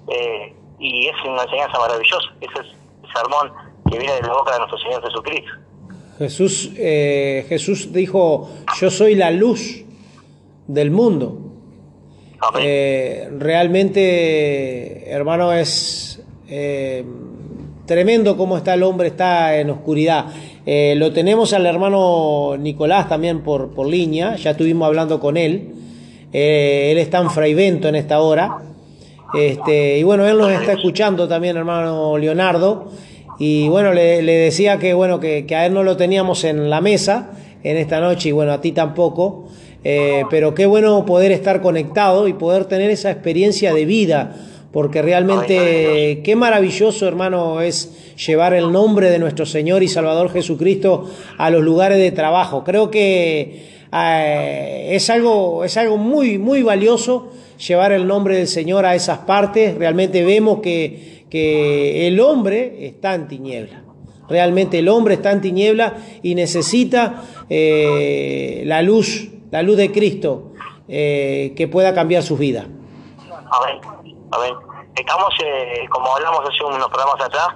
eh, 0.08 0.54
y 0.78 1.06
es 1.06 1.14
una 1.24 1.42
enseñanza 1.42 1.78
maravillosa. 1.78 2.28
Ese 2.40 2.52
es 2.52 2.66
el 3.04 3.12
sermón 3.12 3.52
que 3.90 3.98
viene 3.98 4.14
de 4.14 4.22
la 4.22 4.32
boca 4.32 4.52
de 4.52 4.58
nuestro 4.58 4.78
Señor 4.78 5.02
Jesucristo. 5.04 5.50
Jesús, 6.18 6.70
eh, 6.76 7.44
Jesús 7.48 7.92
dijo, 7.92 8.50
yo 8.80 8.90
soy 8.90 9.14
la 9.14 9.30
luz 9.30 9.84
del 10.66 10.90
mundo. 10.90 11.38
Eh, 12.58 13.28
realmente, 13.38 15.10
hermano, 15.10 15.52
es 15.52 16.22
tremendo 17.86 18.36
cómo 18.36 18.56
está 18.56 18.74
el 18.74 18.82
hombre, 18.82 19.08
está 19.08 19.58
en 19.58 19.70
oscuridad. 19.70 20.26
Eh, 20.66 20.94
lo 20.96 21.12
tenemos 21.12 21.52
al 21.52 21.64
hermano 21.66 22.56
Nicolás 22.58 23.08
también 23.08 23.42
por, 23.42 23.70
por 23.74 23.86
línea, 23.86 24.36
ya 24.36 24.50
estuvimos 24.50 24.86
hablando 24.86 25.20
con 25.20 25.36
él. 25.36 25.72
él 26.32 26.98
está 26.98 27.18
en 27.18 27.30
Fraivento 27.30 27.88
en 27.88 27.94
esta 27.94 28.20
hora. 28.20 28.58
Este, 29.34 29.98
y 29.98 30.02
bueno, 30.02 30.26
él 30.26 30.38
nos 30.38 30.50
está 30.50 30.72
escuchando 30.72 31.26
también, 31.26 31.56
hermano 31.56 32.18
Leonardo. 32.18 32.90
Y 33.38 33.68
bueno, 33.68 33.92
le, 33.92 34.22
decía 34.22 34.78
que 34.78 34.94
bueno, 34.94 35.20
que, 35.20 35.46
que, 35.46 35.54
a 35.54 35.66
él 35.66 35.74
no 35.74 35.82
lo 35.82 35.96
teníamos 35.96 36.44
en 36.44 36.70
la 36.70 36.80
mesa 36.80 37.32
en 37.62 37.76
esta 37.76 38.00
noche, 38.00 38.28
y 38.28 38.32
bueno, 38.32 38.52
a 38.52 38.60
ti 38.60 38.72
tampoco. 38.72 39.46
Eh, 39.88 40.24
pero 40.30 40.54
qué 40.54 40.66
bueno 40.66 41.04
poder 41.06 41.30
estar 41.30 41.60
conectado 41.60 42.26
y 42.26 42.32
poder 42.32 42.64
tener 42.64 42.90
esa 42.90 43.10
experiencia 43.10 43.72
de 43.72 43.84
vida, 43.84 44.34
porque 44.76 45.00
realmente 45.00 46.20
qué 46.22 46.36
maravilloso, 46.36 47.08
hermano, 47.08 47.62
es 47.62 48.14
llevar 48.26 48.52
el 48.52 48.72
nombre 48.72 49.08
de 49.08 49.18
nuestro 49.18 49.46
Señor 49.46 49.82
y 49.82 49.88
Salvador 49.88 50.30
Jesucristo 50.30 51.10
a 51.38 51.48
los 51.48 51.62
lugares 51.62 51.96
de 51.96 52.12
trabajo. 52.12 52.62
Creo 52.62 52.90
que 52.90 53.86
eh, 53.90 54.88
es, 54.90 55.08
algo, 55.08 55.64
es 55.64 55.78
algo 55.78 55.96
muy, 55.96 56.36
muy 56.36 56.62
valioso 56.62 57.32
llevar 57.66 57.92
el 57.92 58.06
nombre 58.06 58.36
del 58.36 58.48
Señor 58.48 58.84
a 58.84 58.94
esas 58.94 59.20
partes. 59.20 59.78
Realmente 59.78 60.22
vemos 60.26 60.60
que, 60.60 61.24
que 61.30 62.06
el 62.06 62.20
hombre 62.20 62.86
está 62.86 63.14
en 63.14 63.28
tiniebla. 63.28 63.82
Realmente 64.28 64.80
el 64.80 64.90
hombre 64.90 65.14
está 65.14 65.32
en 65.32 65.40
tiniebla 65.40 65.94
y 66.22 66.34
necesita 66.34 67.22
eh, 67.48 68.62
la 68.66 68.82
luz 68.82 69.30
la 69.50 69.62
luz 69.62 69.78
de 69.78 69.90
Cristo 69.90 70.52
eh, 70.86 71.54
que 71.56 71.66
pueda 71.66 71.94
cambiar 71.94 72.22
sus 72.22 72.38
vidas. 72.38 72.66
Estamos, 74.94 75.34
eh, 75.44 75.86
como 75.90 76.14
hablamos 76.14 76.40
hace 76.40 76.64
unos 76.64 76.88
programas 76.88 77.20
atrás, 77.20 77.48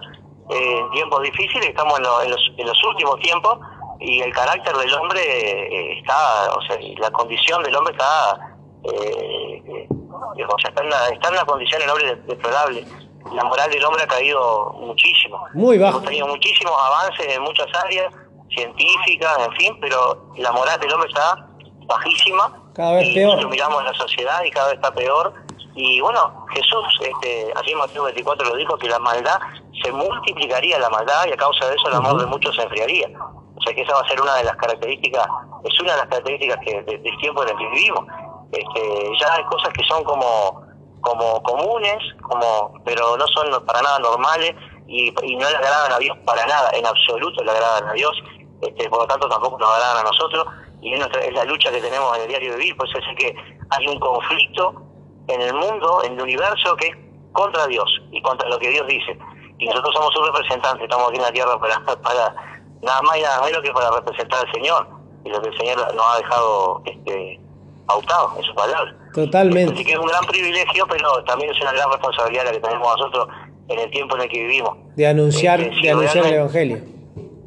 eh, 0.51 0.79
en 0.79 0.91
tiempos 0.91 1.23
difíciles, 1.23 1.69
estamos 1.69 1.97
en, 1.99 2.05
los, 2.05 2.53
en, 2.57 2.67
los, 2.67 2.85
últimos 2.85 3.21
tiempos 3.21 3.57
y 4.01 4.21
el 4.21 4.33
carácter 4.33 4.77
del 4.77 4.93
hombre 4.95 5.21
eh, 5.23 5.99
está, 6.01 6.53
o 6.57 6.63
sea, 6.63 6.77
la 6.99 7.11
condición 7.13 7.63
del 7.63 7.77
hombre 7.77 7.93
está, 7.93 8.57
eh, 8.93 9.87
o 9.89 10.59
sea, 10.59 10.71
está 10.71 10.81
en, 10.81 10.89
una, 10.89 11.09
está 11.09 11.29
en 11.29 11.35
una 11.35 11.45
condición 11.45 11.83
el 11.83 11.91
hombre 11.91 12.17
deplorable. 12.27 12.85
La 13.33 13.45
moral 13.45 13.71
del 13.71 13.85
hombre 13.85 14.03
ha 14.03 14.09
caído 14.09 14.73
muchísimo. 14.73 15.47
Muy 15.55 15.79
bajo. 15.79 15.99
Hemos 15.99 16.09
tenido 16.09 16.27
muchísimos 16.27 16.73
avances 16.77 17.37
en 17.37 17.43
muchas 17.43 17.69
áreas 17.85 18.13
científicas, 18.49 19.39
en 19.47 19.53
fin, 19.53 19.79
pero 19.81 20.33
la 20.37 20.51
moral 20.51 20.81
del 20.81 20.93
hombre 20.93 21.09
está 21.09 21.47
bajísima. 21.87 22.53
Cada 22.75 22.95
vez 22.95 23.07
y 23.07 23.15
peor. 23.15 23.41
Lo 23.41 23.49
miramos 23.49 23.79
en 23.81 23.87
la 23.87 23.95
sociedad 23.95 24.43
y 24.43 24.51
cada 24.51 24.69
vez 24.69 24.77
está 24.77 24.93
peor. 24.93 25.33
Y 25.75 26.01
bueno, 26.01 26.47
Jesús, 26.53 26.85
este, 27.01 27.53
así 27.57 27.73
en 27.73 27.79
Mateo 27.79 28.05
24 28.05 28.49
lo 28.49 28.57
dijo, 28.57 28.77
que 28.77 28.89
la 28.89 28.99
maldad 28.99 29.39
se 29.83 29.93
multiplicaría 29.93 30.79
la 30.79 30.91
maldad 30.91 31.27
y 31.27 31.33
a 31.33 31.37
causa 31.37 31.67
de 31.67 31.77
eso 31.77 31.89
el 31.89 31.95
amor 31.95 32.21
de 32.21 32.27
muchos 32.27 32.55
se 32.57 32.63
enfriaría. 32.63 33.09
O 33.57 33.63
sea 33.63 33.75
que 33.75 33.83
esa 33.83 33.95
va 33.95 34.01
a 34.01 34.09
ser 34.09 34.21
una 34.21 34.35
de 34.37 34.45
las 34.45 34.57
características, 34.57 35.27
es 35.65 35.81
una 35.81 35.93
de 35.93 35.99
las 35.99 36.09
características 36.09 36.59
que 36.65 36.83
del 36.83 37.19
tiempo 37.19 37.43
en 37.43 37.51
el 37.51 37.57
que 37.57 37.69
vivimos. 37.69 38.05
Este, 38.53 39.11
ya 39.21 39.35
hay 39.35 39.45
cosas 39.45 39.73
que 39.73 39.85
son 39.85 40.03
como 40.05 40.69
como 41.01 41.43
comunes, 41.43 41.99
como 42.23 42.75
pero 42.85 43.17
no 43.17 43.27
son 43.29 43.65
para 43.65 43.81
nada 43.81 43.99
normales 44.01 44.55
y, 44.87 45.09
y 45.09 45.37
no 45.37 45.49
le 45.49 45.57
agradan 45.57 45.93
a 45.93 45.99
Dios 45.99 46.17
para 46.27 46.45
nada, 46.47 46.71
en 46.75 46.85
absoluto 46.85 47.43
le 47.43 47.51
agradan 47.51 47.89
a 47.89 47.93
Dios, 47.93 48.13
este, 48.61 48.89
por 48.91 49.01
lo 49.01 49.07
tanto 49.07 49.29
tampoco 49.29 49.59
nos 49.59 49.71
agradan 49.71 49.99
a 49.99 50.03
nosotros 50.03 50.47
y 50.83 50.93
es, 50.93 50.99
nuestra, 50.99 51.23
es 51.23 51.35
la 51.35 51.45
lucha 51.45 51.71
que 51.71 51.81
tenemos 51.81 52.15
en 52.17 52.23
el 52.23 52.29
diario 52.29 52.57
vivir, 52.57 52.77
pues 52.77 52.91
es 52.95 53.17
que 53.19 53.35
hay 53.71 53.87
un 53.87 53.99
conflicto 53.99 54.90
en 55.35 55.43
el 55.43 55.55
mundo, 55.55 56.03
en 56.05 56.15
el 56.15 56.23
universo, 56.23 56.77
que 56.77 56.89
es 56.89 56.97
contra 57.33 57.67
Dios 57.67 57.89
y 58.11 58.21
contra 58.23 58.49
lo 58.49 58.59
que 58.59 58.71
Dios 58.71 58.87
dice. 58.87 59.19
Y 59.59 59.67
nosotros 59.67 59.95
somos 59.95 60.17
un 60.17 60.27
representante, 60.27 60.85
estamos 60.85 61.09
aquí 61.09 61.17
en 61.17 61.23
la 61.23 61.33
tierra 61.33 61.59
para, 61.59 61.81
para 62.03 62.35
nada 62.83 63.03
más 63.03 63.19
y 63.19 63.23
nada 63.23 63.43
menos 63.43 63.63
que 63.63 63.73
para 63.73 63.91
representar 63.91 64.47
al 64.47 64.53
Señor 64.53 64.87
y 65.25 65.29
lo 65.29 65.41
que 65.43 65.49
el 65.49 65.59
Señor 65.59 65.95
nos 65.95 66.07
ha 66.07 66.19
dejado 66.19 66.83
este, 66.87 67.41
pautado 67.87 68.35
en 68.39 68.43
su 68.45 68.55
palabra. 68.55 68.97
Totalmente. 69.15 69.75
Así 69.75 69.85
que 69.85 69.93
es 69.93 69.99
un 69.99 70.07
gran 70.07 70.25
privilegio, 70.25 70.87
pero 70.89 71.25
también 71.25 71.51
es 71.51 71.61
una 71.61 71.73
gran 71.73 71.91
responsabilidad 71.91 72.45
la 72.45 72.53
que 72.53 72.61
tenemos 72.61 72.99
nosotros 72.99 73.29
en 73.69 73.79
el 73.79 73.91
tiempo 73.91 74.17
en 74.17 74.23
el 74.23 74.29
que 74.29 74.39
vivimos. 74.39 74.77
De 74.97 75.07
anunciar, 75.07 75.61
si 75.61 75.83
de 75.83 75.91
anunciar 75.91 76.27
el 76.27 76.35
Evangelio. 76.35 76.79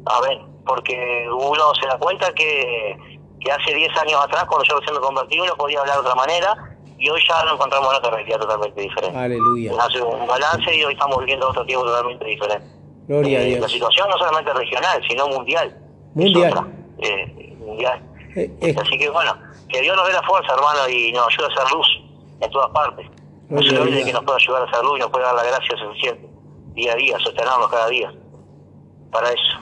A 0.06 0.20
ver, 0.20 0.38
porque 0.66 1.26
uno 1.30 1.74
se 1.80 1.86
da 1.86 1.98
cuenta 1.98 2.32
que 2.32 3.14
que 3.44 3.52
hace 3.52 3.74
10 3.74 3.90
años 3.98 4.24
atrás, 4.24 4.46
cuando 4.46 4.64
yo 4.64 4.78
recién 4.80 4.94
me 4.94 5.00
convertí, 5.00 5.38
uno 5.38 5.54
podía 5.56 5.80
hablar 5.80 5.96
de 5.96 6.00
otra 6.00 6.14
manera 6.14 6.73
y 7.04 7.10
hoy 7.10 7.20
ya 7.28 7.44
nos 7.44 7.54
encontramos 7.54 7.90
en 7.90 7.98
otra 7.98 8.10
realidad 8.12 8.40
totalmente 8.40 8.80
diferente. 8.80 9.18
Aleluya. 9.18 9.72
Hace 9.78 10.00
un 10.00 10.26
balance 10.26 10.74
y 10.74 10.84
hoy 10.84 10.94
estamos 10.94 11.18
viviendo 11.18 11.50
otro 11.50 11.62
tiempo 11.66 11.84
totalmente 11.84 12.24
diferente. 12.24 12.66
Gloria 13.06 13.40
eh, 13.40 13.42
a 13.42 13.44
Dios. 13.44 13.60
La 13.60 13.68
situación 13.68 14.08
no 14.08 14.16
solamente 14.16 14.54
regional, 14.54 15.02
sino 15.06 15.28
mundial. 15.28 15.76
Mundial. 16.14 16.66
Eh, 17.00 17.56
mundial. 17.58 18.02
Eh, 18.34 18.74
Así 18.80 18.96
que 18.96 19.10
bueno, 19.10 19.36
que 19.68 19.82
Dios 19.82 19.94
nos 19.94 20.06
dé 20.06 20.14
la 20.14 20.22
fuerza, 20.22 20.54
hermano, 20.54 20.88
y 20.88 21.12
nos 21.12 21.28
ayude 21.28 21.44
a 21.44 21.48
hacer 21.48 21.76
luz 21.76 21.86
en 22.40 22.50
todas 22.50 22.70
partes. 22.70 23.06
No 23.50 23.62
se 23.62 23.78
olvide 23.78 24.02
que 24.02 24.12
nos 24.14 24.24
puede 24.24 24.38
ayudar 24.42 24.62
a 24.62 24.64
hacer 24.64 24.82
luz 24.82 24.96
y 24.96 25.00
nos 25.00 25.10
puede 25.10 25.24
dar 25.26 25.34
la 25.34 25.44
gracia 25.44 25.76
suficiente 25.76 26.26
día 26.72 26.92
a 26.94 26.96
día, 26.96 27.18
sostenernos 27.18 27.68
cada 27.70 27.88
día. 27.90 28.14
Para 29.12 29.28
eso. 29.28 29.60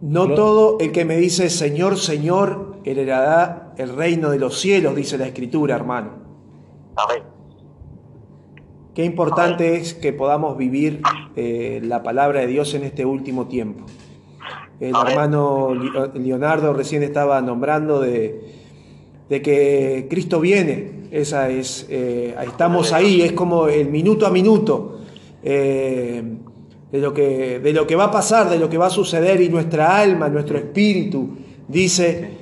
No 0.00 0.32
todo 0.32 0.78
el 0.80 0.90
que 0.90 1.04
me 1.04 1.18
dice 1.18 1.50
Señor, 1.50 1.98
Señor, 1.98 2.76
heredará 2.86 3.74
el 3.76 3.94
reino 3.94 4.30
de 4.30 4.38
los 4.38 4.58
cielos, 4.58 4.96
dice 4.96 5.18
la 5.18 5.26
Escritura, 5.26 5.76
hermano. 5.76 6.27
Amén. 6.98 7.22
Qué 8.94 9.04
importante 9.04 9.76
es 9.76 9.94
que 9.94 10.12
podamos 10.12 10.58
vivir 10.58 11.00
eh, 11.36 11.80
la 11.84 12.02
palabra 12.02 12.40
de 12.40 12.48
Dios 12.48 12.74
en 12.74 12.82
este 12.82 13.04
último 13.04 13.46
tiempo. 13.46 13.86
El 14.80 14.94
Amén. 14.94 15.12
hermano 15.12 15.74
Leonardo 16.14 16.72
recién 16.72 17.04
estaba 17.04 17.40
nombrando 17.40 18.00
de, 18.00 18.40
de 19.28 19.42
que 19.42 20.08
Cristo 20.10 20.40
viene. 20.40 21.06
Esa 21.12 21.48
es, 21.48 21.86
eh, 21.88 22.34
estamos 22.44 22.92
ahí, 22.92 23.22
es 23.22 23.32
como 23.32 23.68
el 23.68 23.88
minuto 23.88 24.26
a 24.26 24.30
minuto. 24.30 25.00
Eh, 25.42 26.22
de 26.90 26.98
lo, 26.98 27.12
que, 27.12 27.60
de 27.60 27.72
lo 27.72 27.86
que 27.86 27.96
va 27.96 28.04
a 28.04 28.10
pasar, 28.10 28.48
de 28.48 28.58
lo 28.58 28.68
que 28.68 28.78
va 28.78 28.86
a 28.86 28.90
suceder 28.90 29.40
y 29.40 29.48
nuestra 29.50 30.00
alma, 30.00 30.28
nuestro 30.28 30.56
espíritu 30.56 31.36
dice 31.68 32.37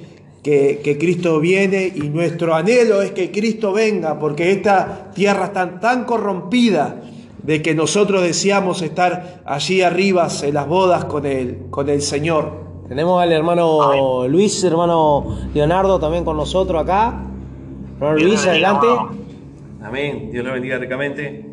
que, 0.47 0.81
que, 0.81 0.97
Cristo 0.97 1.41
viene 1.41 1.93
y 1.93 2.09
nuestro 2.09 2.55
anhelo 2.55 3.03
es 3.03 3.11
que 3.11 3.33
Cristo 3.33 3.73
venga 3.73 4.17
porque 4.21 4.53
esta 4.53 5.11
tierra 5.13 5.47
está 5.47 5.81
tan 5.81 6.05
corrompida 6.05 7.03
de 7.43 7.63
que 7.63 7.75
nosotros 7.75 8.23
deseamos 8.23 8.81
estar 8.81 9.43
allí 9.45 9.83
arriba 9.83 10.29
en 10.45 10.55
las 10.55 10.69
bodas 10.69 11.07
con 11.07 11.27
el, 11.27 11.67
con 11.71 11.89
el 11.89 12.01
Señor. 12.01 12.65
Tenemos 12.87 13.21
al 13.21 13.33
hermano 13.33 14.29
Luis, 14.29 14.63
hermano 14.63 15.37
Leonardo 15.53 15.99
también 15.99 16.25
con 16.25 16.37
nosotros 16.37 16.81
acá. 16.81 17.25
Hermano 17.97 18.17
Luis, 18.17 18.47
adelante. 18.47 18.87
Amén, 19.83 20.31
Dios 20.31 20.45
lo 20.45 20.53
bendiga 20.53 20.79
ricamente. 20.79 21.45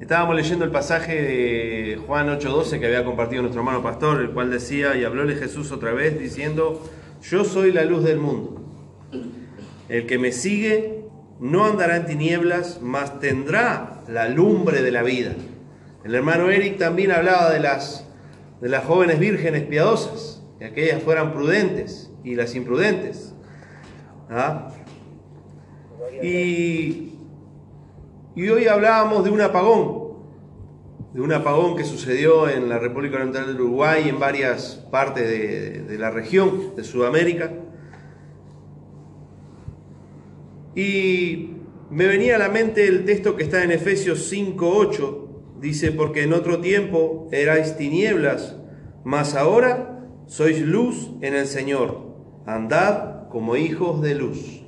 Estábamos 0.00 0.36
leyendo 0.36 0.64
el 0.64 0.70
pasaje 0.70 1.20
de 1.20 2.00
Juan 2.06 2.30
8:12 2.30 2.80
que 2.80 2.86
había 2.86 3.04
compartido 3.04 3.42
nuestro 3.42 3.60
hermano 3.60 3.82
pastor, 3.82 4.22
el 4.22 4.30
cual 4.30 4.50
decía, 4.50 4.96
y 4.96 5.04
hablóle 5.04 5.34
Jesús 5.34 5.70
otra 5.70 5.92
vez 5.92 6.18
diciendo, 6.18 6.80
yo 7.22 7.44
soy 7.44 7.72
la 7.72 7.84
luz 7.84 8.04
del 8.04 8.18
mundo. 8.18 8.60
El 9.88 10.06
que 10.06 10.18
me 10.18 10.32
sigue 10.32 11.04
no 11.40 11.64
andará 11.64 11.96
en 11.96 12.06
tinieblas, 12.06 12.80
mas 12.82 13.18
tendrá 13.20 14.02
la 14.08 14.28
lumbre 14.28 14.82
de 14.82 14.90
la 14.90 15.02
vida. 15.02 15.32
El 16.04 16.14
hermano 16.14 16.50
Eric 16.50 16.78
también 16.78 17.12
hablaba 17.12 17.50
de 17.50 17.60
las, 17.60 18.06
de 18.60 18.68
las 18.68 18.84
jóvenes 18.84 19.18
vírgenes 19.18 19.64
piadosas, 19.64 20.42
que 20.58 20.66
aquellas 20.66 21.02
fueran 21.02 21.32
prudentes 21.32 22.10
y 22.24 22.34
las 22.34 22.54
imprudentes. 22.54 23.34
¿Ah? 24.28 24.68
Y 26.22 27.10
y 28.34 28.48
hoy 28.48 28.68
hablábamos 28.68 29.24
de 29.24 29.30
un 29.30 29.40
apagón, 29.40 29.99
de 31.12 31.20
un 31.20 31.32
apagón 31.32 31.76
que 31.76 31.84
sucedió 31.84 32.48
en 32.48 32.68
la 32.68 32.78
República 32.78 33.16
Oriental 33.16 33.46
del 33.46 33.60
Uruguay 33.60 34.04
y 34.06 34.08
en 34.10 34.20
varias 34.20 34.86
partes 34.90 35.28
de, 35.28 35.82
de, 35.82 35.98
la 35.98 36.10
región 36.10 36.76
de 36.76 36.84
Sudamérica. 36.84 37.52
Y 40.74 41.50
me 41.90 42.06
venía 42.06 42.36
a 42.36 42.38
la 42.38 42.48
mente 42.48 42.86
el 42.86 43.04
texto 43.04 43.36
que 43.36 43.42
está 43.42 43.64
en 43.64 43.72
Efesios 43.72 44.32
5.8, 44.32 45.26
dice, 45.60 45.90
porque 45.90 46.22
en 46.22 46.32
otro 46.32 46.60
tiempo 46.60 47.28
erais 47.32 47.76
tinieblas, 47.76 48.56
mas 49.02 49.34
ahora 49.34 50.06
sois 50.26 50.60
luz 50.60 51.10
en 51.22 51.34
el 51.34 51.46
Señor, 51.46 52.14
andad 52.46 53.28
como 53.28 53.56
hijos 53.56 54.00
de 54.00 54.14
luz. 54.14 54.62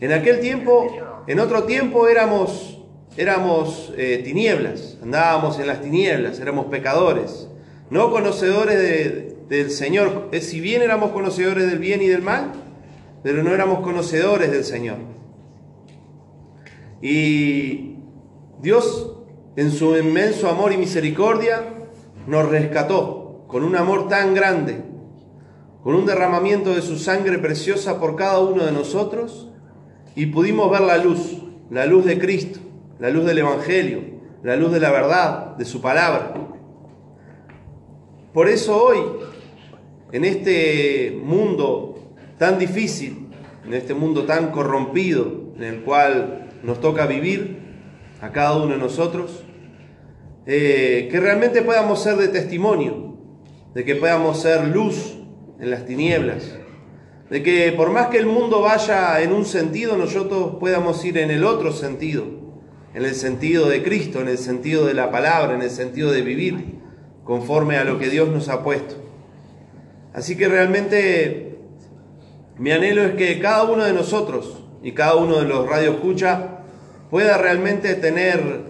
En 0.00 0.12
aquel 0.12 0.40
tiempo 0.40 0.88
en 1.26 1.40
otro 1.40 1.64
tiempo 1.64 2.06
éramos, 2.06 2.75
éramos 3.16 3.92
eh, 3.96 4.20
tinieblas, 4.24 4.98
andábamos 5.02 5.58
en 5.58 5.66
las 5.66 5.80
tinieblas, 5.80 6.38
éramos 6.40 6.66
pecadores, 6.66 7.48
no 7.90 8.10
conocedores 8.10 8.78
de, 8.78 9.36
del 9.48 9.70
Señor. 9.70 10.28
Si 10.40 10.60
bien 10.60 10.82
éramos 10.82 11.12
conocedores 11.12 11.70
del 11.70 11.78
bien 11.78 12.02
y 12.02 12.08
del 12.08 12.22
mal, 12.22 12.52
pero 13.22 13.42
no 13.42 13.54
éramos 13.54 13.80
conocedores 13.80 14.50
del 14.50 14.64
Señor. 14.64 14.98
Y 17.02 17.96
Dios, 18.60 19.16
en 19.56 19.70
su 19.70 19.96
inmenso 19.96 20.48
amor 20.48 20.72
y 20.72 20.76
misericordia, 20.76 21.62
nos 22.26 22.48
rescató 22.48 23.44
con 23.46 23.64
un 23.64 23.76
amor 23.76 24.08
tan 24.08 24.34
grande, 24.34 24.82
con 25.82 25.94
un 25.94 26.06
derramamiento 26.06 26.74
de 26.74 26.82
su 26.82 26.98
sangre 26.98 27.38
preciosa 27.38 28.00
por 28.00 28.16
cada 28.16 28.40
uno 28.40 28.64
de 28.64 28.72
nosotros, 28.72 29.48
y 30.14 30.26
pudimos 30.26 30.70
ver 30.70 30.80
la 30.80 30.96
luz, 30.96 31.42
la 31.70 31.86
luz 31.86 32.04
de 32.04 32.18
Cristo, 32.18 32.58
la 32.98 33.10
luz 33.10 33.24
del 33.26 33.38
Evangelio, 33.38 34.00
la 34.42 34.56
luz 34.56 34.72
de 34.72 34.80
la 34.80 34.90
verdad, 34.90 35.56
de 35.56 35.64
su 35.64 35.80
palabra. 35.80 36.34
Por 38.32 38.48
eso 38.48 38.82
hoy, 38.82 38.98
en 40.12 40.24
este 40.24 41.18
mundo 41.22 42.12
tan 42.38 42.58
difícil, 42.58 43.28
en 43.64 43.74
este 43.74 43.94
mundo 43.94 44.24
tan 44.24 44.50
corrompido 44.50 45.52
en 45.56 45.64
el 45.64 45.80
cual 45.80 46.50
nos 46.62 46.80
toca 46.80 47.06
vivir 47.06 47.58
a 48.20 48.30
cada 48.30 48.56
uno 48.56 48.74
de 48.74 48.78
nosotros, 48.78 49.42
eh, 50.46 51.08
que 51.10 51.18
realmente 51.18 51.62
podamos 51.62 52.02
ser 52.02 52.16
de 52.16 52.28
testimonio, 52.28 53.16
de 53.74 53.84
que 53.84 53.96
podamos 53.96 54.40
ser 54.40 54.68
luz 54.68 55.16
en 55.58 55.70
las 55.70 55.86
tinieblas, 55.86 56.56
de 57.30 57.42
que 57.42 57.72
por 57.72 57.90
más 57.90 58.08
que 58.08 58.18
el 58.18 58.26
mundo 58.26 58.60
vaya 58.60 59.20
en 59.22 59.32
un 59.32 59.44
sentido, 59.44 59.96
nosotros 59.96 60.56
podamos 60.60 61.04
ir 61.04 61.18
en 61.18 61.30
el 61.30 61.44
otro 61.44 61.72
sentido, 61.72 62.45
en 62.96 63.04
el 63.04 63.14
sentido 63.14 63.68
de 63.68 63.82
Cristo, 63.82 64.22
en 64.22 64.28
el 64.28 64.38
sentido 64.38 64.86
de 64.86 64.94
la 64.94 65.10
palabra, 65.10 65.54
en 65.54 65.60
el 65.60 65.68
sentido 65.68 66.10
de 66.12 66.22
vivir 66.22 66.78
conforme 67.24 67.76
a 67.76 67.84
lo 67.84 67.98
que 67.98 68.08
Dios 68.08 68.30
nos 68.30 68.48
ha 68.48 68.64
puesto. 68.64 68.94
Así 70.14 70.34
que 70.34 70.48
realmente 70.48 71.58
mi 72.56 72.70
anhelo 72.70 73.04
es 73.04 73.12
que 73.12 73.38
cada 73.38 73.64
uno 73.64 73.84
de 73.84 73.92
nosotros 73.92 74.62
y 74.82 74.92
cada 74.92 75.16
uno 75.16 75.40
de 75.40 75.44
los 75.44 75.68
radio 75.68 75.90
escucha 75.90 76.60
pueda 77.10 77.36
realmente 77.36 77.96
tener, 77.96 78.62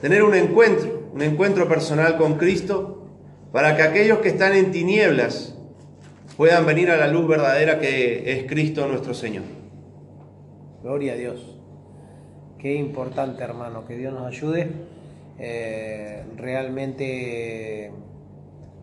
tener 0.00 0.22
un 0.22 0.36
encuentro, 0.36 1.10
un 1.12 1.22
encuentro 1.22 1.66
personal 1.66 2.18
con 2.18 2.34
Cristo, 2.34 3.08
para 3.50 3.76
que 3.76 3.82
aquellos 3.82 4.18
que 4.18 4.28
están 4.28 4.54
en 4.54 4.70
tinieblas 4.70 5.56
puedan 6.36 6.66
venir 6.66 6.88
a 6.92 6.96
la 6.96 7.08
luz 7.08 7.26
verdadera 7.26 7.80
que 7.80 8.30
es 8.30 8.46
Cristo 8.46 8.86
nuestro 8.86 9.12
Señor. 9.12 9.42
Gloria 10.84 11.14
a 11.14 11.16
Dios. 11.16 11.55
Qué 12.66 12.74
importante, 12.74 13.44
hermano, 13.44 13.86
que 13.86 13.96
Dios 13.96 14.12
nos 14.12 14.26
ayude 14.26 14.68
eh, 15.38 16.24
realmente 16.34 17.92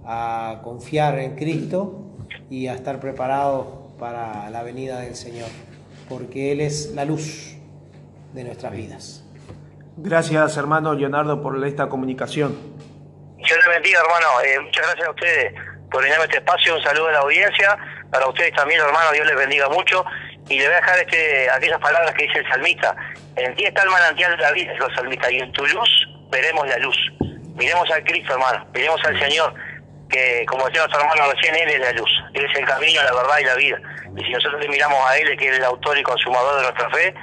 a 0.06 0.62
confiar 0.64 1.20
en 1.20 1.36
Cristo 1.36 2.16
y 2.50 2.68
a 2.68 2.76
estar 2.76 3.02
preparados 3.02 3.68
para 4.00 4.50
la 4.52 4.64
venida 4.64 5.02
del 5.02 5.16
Señor, 5.16 5.50
porque 6.08 6.54
Él 6.54 6.62
es 6.62 6.94
la 6.96 7.04
luz 7.04 7.58
de 8.32 8.46
nuestras 8.46 8.72
vidas. 8.72 9.26
Gracias, 9.98 10.56
hermano 10.56 10.94
Leonardo, 10.94 11.42
por 11.42 11.62
esta 11.68 11.90
comunicación. 11.90 12.58
Dios 13.36 13.58
les 13.58 13.68
bendiga, 13.68 14.00
hermano. 14.00 14.28
Eh, 14.46 14.62
muchas 14.62 14.86
gracias 14.86 15.08
a 15.10 15.12
ustedes 15.12 15.54
por 15.92 16.00
brindarme 16.00 16.24
este 16.24 16.38
espacio. 16.38 16.78
Un 16.78 16.84
saludo 16.84 17.10
a 17.10 17.12
la 17.12 17.20
audiencia. 17.20 17.78
Para 18.10 18.30
ustedes 18.30 18.54
también, 18.54 18.80
hermano, 18.80 19.12
Dios 19.12 19.28
les 19.28 19.36
bendiga 19.36 19.68
mucho. 19.68 20.06
Y 20.54 20.60
le 20.60 20.68
voy 20.68 20.76
a 20.76 20.82
dejar 20.82 21.00
este, 21.00 21.50
aquellas 21.50 21.80
palabras 21.80 22.14
que 22.14 22.28
dice 22.28 22.38
el 22.38 22.48
salmista. 22.48 22.96
En 23.36 23.56
ti 23.56 23.66
está 23.66 23.82
el 23.82 23.90
manantial 23.90 24.38
de 24.38 24.44
la 24.44 24.52
vida, 24.52 24.72
dijo 24.72 24.86
el 24.86 24.96
salmista, 24.96 25.32
y 25.32 25.40
en 25.40 25.52
tu 25.52 25.66
luz 25.66 25.90
veremos 26.30 26.68
la 26.68 26.78
luz. 26.78 26.96
Miremos 27.56 27.90
al 27.90 28.04
Cristo, 28.04 28.34
hermano. 28.34 28.64
Miremos 28.72 29.04
al 29.04 29.20
Señor, 29.20 29.52
que 30.12 30.46
como 30.48 30.68
decía 30.68 30.82
nuestro 30.82 31.02
hermano 31.02 31.32
recién, 31.32 31.56
Él 31.56 31.70
es 31.70 31.80
la 31.80 31.92
luz. 31.94 32.10
Él 32.36 32.46
es 32.46 32.60
el 32.60 32.66
camino, 32.68 33.02
la 33.02 33.14
verdad 33.16 33.40
y 33.42 33.46
la 33.46 33.56
vida. 33.56 33.80
Y 34.16 34.24
si 34.26 34.30
nosotros 34.32 34.62
le 34.62 34.70
miramos 34.70 35.00
a 35.10 35.18
Él, 35.18 35.36
que 35.40 35.50
es 35.50 35.58
el 35.58 35.64
autor 35.64 35.98
y 35.98 36.04
consumador 36.04 36.58
de 36.58 36.62
nuestra 36.62 36.90
fe, 36.92 37.16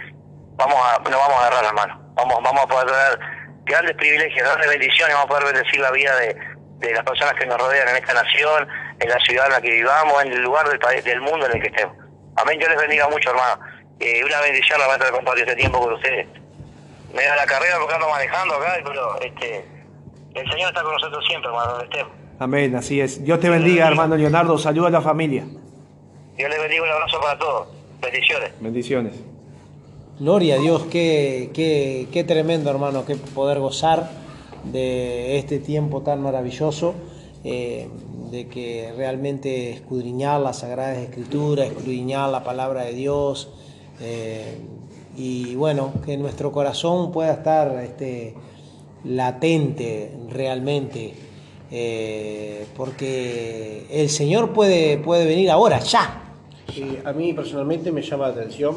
vamos 0.56 0.78
a, 0.84 0.98
nos 1.08 1.20
vamos 1.20 1.34
a 1.34 1.46
agarrar 1.46 1.64
la 1.66 1.72
mano. 1.72 2.12
Vamos, 2.14 2.34
vamos 2.42 2.64
a 2.64 2.66
poder 2.66 2.86
tener 2.88 3.18
grandes 3.64 3.94
privilegios, 3.94 4.44
grandes 4.44 4.68
bendiciones, 4.70 5.14
vamos 5.14 5.26
a 5.26 5.38
poder 5.38 5.54
bendecir 5.54 5.78
la 5.78 5.92
vida 5.92 6.16
de, 6.16 6.36
de 6.78 6.94
las 6.94 7.04
personas 7.04 7.34
que 7.34 7.46
nos 7.46 7.60
rodean 7.60 7.90
en 7.90 7.96
esta 7.96 8.12
nación, 8.12 8.66
en 8.98 9.08
la 9.08 9.18
ciudad 9.20 9.46
en 9.46 9.52
la 9.52 9.60
que 9.60 9.70
vivamos, 9.70 10.24
en 10.24 10.32
el 10.32 10.42
lugar 10.42 10.68
del 10.68 10.80
país, 10.80 11.04
del 11.04 11.20
mundo 11.20 11.46
en 11.46 11.52
el 11.52 11.62
que 11.62 11.68
estemos. 11.68 11.99
Amén, 12.42 12.58
Dios 12.58 12.70
les 12.70 12.80
bendiga 12.80 13.08
mucho, 13.08 13.30
hermano. 13.30 13.62
Eh, 13.98 14.24
una 14.24 14.40
bendición 14.40 14.78
la 14.78 14.96
de 14.96 15.10
compartir 15.12 15.44
este 15.44 15.56
tiempo 15.56 15.80
con 15.80 15.92
ustedes. 15.92 16.26
Me 17.14 17.22
da 17.24 17.36
la 17.36 17.44
carrera 17.44 17.76
porque 17.78 17.94
ando 17.94 18.08
manejando 18.08 18.54
acá, 18.54 18.78
pero 18.84 19.20
este, 19.20 19.64
el 20.34 20.50
Señor 20.50 20.68
está 20.70 20.82
con 20.82 20.92
nosotros 20.92 21.24
siempre, 21.28 21.50
hermano, 21.50 21.72
donde 21.72 21.84
estemos. 21.84 22.12
Amén, 22.38 22.74
así 22.76 23.00
es. 23.00 23.22
Dios 23.22 23.40
te 23.40 23.50
bendiga, 23.50 23.86
hermano 23.86 24.16
Leonardo. 24.16 24.56
Saluda 24.56 24.88
a 24.88 24.90
la 24.90 25.02
familia. 25.02 25.44
Dios 26.36 26.48
les 26.48 26.58
bendiga, 26.58 26.82
un 26.84 26.90
abrazo 26.90 27.20
para 27.20 27.38
todos. 27.38 27.68
Bendiciones. 28.00 28.52
Bendiciones. 28.60 29.14
Gloria 30.18 30.54
a 30.54 30.58
Dios, 30.58 30.84
qué, 30.90 31.50
qué, 31.52 32.06
qué 32.12 32.24
tremendo 32.24 32.70
hermano, 32.70 33.04
que 33.04 33.16
poder 33.16 33.58
gozar 33.58 34.10
de 34.64 35.38
este 35.38 35.58
tiempo 35.58 36.02
tan 36.02 36.22
maravilloso, 36.22 36.94
eh, 37.44 37.88
de 38.30 38.46
que 38.46 38.92
realmente 38.96 39.70
escudriñar 39.70 40.40
las 40.40 40.60
Sagradas 40.60 40.98
Escrituras, 40.98 41.66
escudriñar 41.66 42.30
la 42.30 42.44
palabra 42.44 42.84
de 42.84 42.92
Dios, 42.92 43.50
eh, 44.00 44.58
y 45.16 45.54
bueno, 45.56 45.92
que 46.04 46.16
nuestro 46.16 46.52
corazón 46.52 47.10
pueda 47.10 47.32
estar 47.32 47.82
este, 47.82 48.34
latente 49.04 50.12
realmente, 50.30 51.14
eh, 51.70 52.66
porque 52.76 53.86
el 53.90 54.08
Señor 54.08 54.52
puede, 54.52 54.98
puede 54.98 55.26
venir 55.26 55.50
ahora, 55.50 55.80
ya. 55.80 56.24
A 57.04 57.12
mí 57.12 57.32
personalmente 57.32 57.90
me 57.90 58.00
llama 58.00 58.28
la 58.28 58.34
atención 58.34 58.76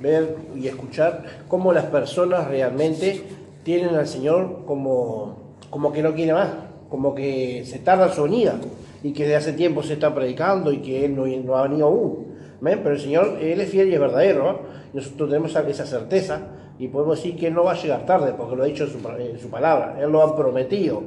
ver 0.00 0.36
y 0.56 0.68
escuchar 0.68 1.44
cómo 1.48 1.72
las 1.72 1.84
personas 1.84 2.48
realmente 2.48 3.22
tienen 3.62 3.94
al 3.94 4.06
Señor 4.06 4.62
como, 4.66 5.36
como 5.68 5.92
que 5.92 6.02
no 6.02 6.14
quiere 6.14 6.32
más, 6.32 6.48
como 6.88 7.14
que 7.14 7.64
se 7.66 7.78
tarda 7.78 8.12
su 8.14 8.22
venida 8.22 8.58
y 9.02 9.12
que 9.12 9.26
de 9.26 9.36
hace 9.36 9.52
tiempo 9.52 9.82
se 9.82 9.94
está 9.94 10.14
predicando 10.14 10.72
y 10.72 10.78
que 10.78 11.04
Él 11.04 11.16
no, 11.16 11.26
no 11.26 11.56
ha 11.56 11.62
venido 11.62 11.86
aún. 11.86 12.26
¿ven? 12.60 12.80
Pero 12.82 12.94
el 12.94 13.00
Señor, 13.00 13.38
Él 13.40 13.60
es 13.60 13.70
fiel 13.70 13.88
y 13.88 13.94
es 13.94 14.00
verdadero. 14.00 14.44
¿no? 14.44 14.58
Nosotros 14.92 15.28
tenemos 15.28 15.54
esa 15.54 15.86
certeza 15.86 16.40
y 16.78 16.88
podemos 16.88 17.16
decir 17.16 17.36
que 17.36 17.48
Él 17.48 17.54
no 17.54 17.64
va 17.64 17.72
a 17.72 17.76
llegar 17.76 18.04
tarde 18.06 18.34
porque 18.36 18.56
lo 18.56 18.62
ha 18.62 18.66
dicho 18.66 18.84
en 18.84 18.90
su, 18.90 19.08
en 19.18 19.38
su 19.38 19.48
palabra, 19.48 19.96
Él 20.00 20.10
lo 20.10 20.22
ha 20.22 20.36
prometido. 20.36 21.02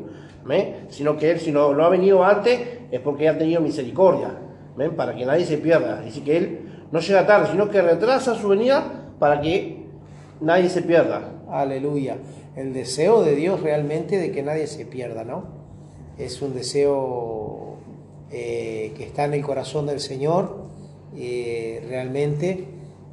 ¿ven? 0.46 0.88
Sino 0.90 1.18
que 1.18 1.32
Él, 1.32 1.40
si 1.40 1.52
no, 1.52 1.74
no 1.74 1.86
ha 1.86 1.90
venido 1.90 2.24
antes, 2.24 2.60
es 2.92 3.00
porque 3.02 3.30
ha 3.30 3.38
tenido 3.38 3.62
misericordia, 3.62 4.32
¿ven? 4.76 4.96
para 4.96 5.16
que 5.16 5.26
nadie 5.26 5.46
se 5.46 5.58
pierda. 5.58 6.02
Dice 6.02 6.24
que 6.24 6.38
Él 6.38 6.60
no 6.92 7.00
llega 7.00 7.26
tarde, 7.26 7.50
sino 7.52 7.70
que 7.70 7.82
retrasa 7.82 8.36
su 8.36 8.48
venida 8.50 9.12
para 9.20 9.42
que 9.42 9.86
nadie 10.42 10.70
se 10.70 10.82
pierda. 10.82 11.34
Aleluya. 11.50 12.18
El 12.56 12.74
deseo 12.74 13.24
de 13.24 13.36
Dios 13.36 13.62
realmente 13.62 14.18
de 14.18 14.32
que 14.32 14.44
nadie 14.44 14.68
se 14.68 14.86
pierda, 14.86 15.24
¿no? 15.24 15.44
Es 16.18 16.42
un 16.42 16.54
deseo 16.54 17.69
eh, 18.32 18.94
que 18.96 19.04
está 19.04 19.26
en 19.26 19.34
el 19.34 19.42
corazón 19.42 19.88
del 19.88 20.00
Señor, 20.00 20.70
eh, 21.18 21.84
realmente, 21.88 22.66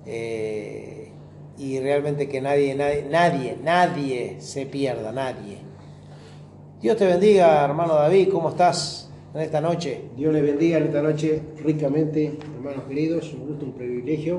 eh, 0.05 1.09
y 1.59 1.79
realmente 1.81 2.29
que 2.29 2.41
nadie, 2.41 2.75
nadie, 2.75 3.07
nadie, 3.11 3.57
nadie 3.63 4.37
se 4.41 4.67
pierda, 4.67 5.13
nadie. 5.13 5.59
Dios 6.83 6.97
te 6.99 7.07
bendiga, 7.07 7.65
hermano 7.65 7.95
David, 7.95 8.29
¿cómo 8.31 8.51
estás 8.51 9.11
en 9.35 9.41
esta 9.41 9.61
noche? 9.61 10.03
Dios 10.17 10.33
le 10.35 10.43
bendiga 10.43 10.77
en 10.77 10.85
esta 10.85 11.01
noche 11.01 11.41
ricamente, 11.65 12.39
hermanos 12.57 12.85
queridos, 12.87 13.33
un 13.33 13.49
gusto, 13.49 13.65
un 13.65 13.73
privilegio, 13.73 14.37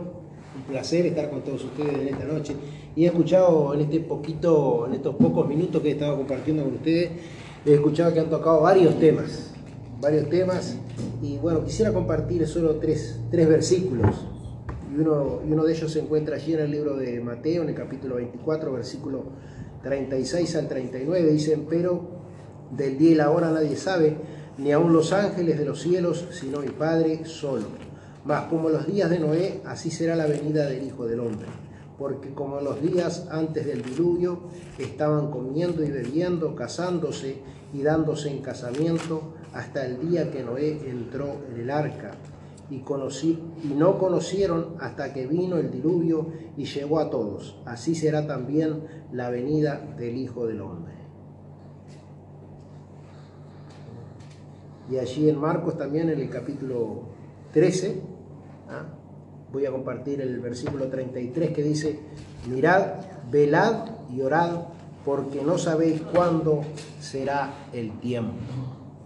un 0.56 0.62
placer 0.72 1.08
estar 1.08 1.30
con 1.32 1.42
todos 1.42 1.64
ustedes 1.64 1.96
en 1.96 2.08
esta 2.10 2.26
noche. 2.26 2.54
Y 2.96 3.06
he 3.06 3.08
escuchado 3.08 3.74
en 3.74 3.82
este 3.82 4.00
poquito, 4.02 4.86
en 4.88 4.94
estos 4.94 5.16
pocos 5.16 5.48
minutos 5.48 5.82
que 5.82 5.90
he 5.90 5.92
estado 5.94 6.18
compartiendo 6.18 6.64
con 6.64 6.76
ustedes, 6.76 7.10
he 7.66 7.74
escuchado 7.74 8.14
que 8.14 8.20
han 8.20 8.30
tocado 8.30 8.62
varios 8.62 9.00
temas, 9.00 9.54
varios 10.00 10.30
temas, 10.30 10.78
y 11.22 11.38
bueno, 11.38 11.64
quisiera 11.64 11.94
compartir 11.94 12.48
solo 12.48 12.76
tres, 12.76 13.20
tres 13.32 13.48
versículos. 13.48 14.26
Y 14.94 15.00
uno, 15.00 15.42
y 15.48 15.52
uno 15.52 15.64
de 15.66 15.74
ellos 15.74 15.92
se 15.92 16.00
encuentra 16.00 16.36
allí 16.36 16.54
en 16.54 16.60
el 16.62 16.72
libro 16.72 16.96
de 16.96 17.20
Mateo, 17.20 17.64
en 17.64 17.70
el 17.70 17.76
capítulo 17.76 18.16
24, 18.16 18.72
versículo 18.72 19.24
36 19.84 20.56
al 20.56 20.68
39, 20.68 21.32
dicen, 21.32 21.66
pero 21.70 22.18
del 22.72 22.98
día 22.98 23.12
y 23.12 23.16
la 23.16 23.32
hora 23.32 23.52
nadie 23.52 23.76
sabe, 23.76 24.18
ni 24.58 24.72
aun 24.72 24.94
los 24.94 25.14
ángeles 25.14 25.58
de 25.58 25.66
los 25.66 25.82
cielos, 25.82 26.28
sino 26.32 26.60
mi 26.60 26.70
Padre 26.70 27.26
solo. 27.26 27.66
Mas 28.26 28.46
como 28.46 28.70
los 28.70 28.88
días 28.88 29.10
de 29.10 29.20
Noé, 29.20 29.62
así 29.66 29.90
será 29.90 30.16
la 30.16 30.26
venida 30.26 30.66
del 30.66 30.84
Hijo 30.84 31.06
del 31.06 31.20
Hombre. 31.20 31.48
Porque 31.98 32.34
como 32.34 32.62
los 32.62 32.82
días 32.82 33.28
antes 33.32 33.66
del 33.66 33.82
diluvio 33.82 34.40
estaban 34.78 35.32
comiendo 35.32 35.84
y 35.84 35.90
bebiendo, 35.90 36.56
casándose 36.56 37.38
y 37.74 37.82
dándose 37.82 38.30
en 38.30 38.42
casamiento, 38.42 39.34
hasta 39.54 39.86
el 39.86 40.08
día 40.08 40.32
que 40.32 40.44
Noé 40.44 40.90
entró 40.90 41.38
en 41.52 41.62
el 41.62 41.72
arca. 41.72 42.12
Y, 42.70 42.80
conocí, 42.80 43.40
y 43.64 43.68
no 43.74 43.98
conocieron 43.98 44.76
hasta 44.82 45.14
que 45.14 45.26
vino 45.26 45.56
el 45.56 45.72
diluvio 45.72 46.28
y 46.58 46.66
llegó 46.66 47.00
a 47.00 47.10
todos. 47.10 47.58
Así 47.66 47.96
será 47.96 48.28
también 48.28 48.84
la 49.14 49.30
venida 49.30 49.80
del 49.98 50.18
Hijo 50.18 50.46
del 50.46 50.62
Hombre. 50.62 50.94
Y 54.92 54.98
allí 54.98 55.30
en 55.30 55.40
Marcos 55.40 55.78
también 55.78 56.10
en 56.10 56.20
el 56.20 56.30
capítulo 56.30 57.04
13, 57.54 58.02
¿ah? 58.70 58.97
Voy 59.52 59.66
a 59.66 59.72
compartir 59.72 60.22
el 60.22 60.40
versículo 60.40 60.88
33 60.88 61.52
que 61.52 61.64
dice, 61.64 62.00
mirad, 62.50 62.86
velad 63.32 63.86
y 64.16 64.22
orad, 64.22 64.62
porque 65.06 65.42
no 65.42 65.58
sabéis 65.58 66.02
cuándo 66.02 66.62
será 67.00 67.52
el 67.74 67.92
tiempo. 68.00 68.34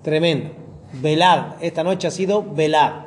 Tremendo. 0.02 0.50
Velad. 1.02 1.54
Esta 1.62 1.84
noche 1.84 2.08
ha 2.08 2.12
sido 2.12 2.44
velad. 2.54 3.06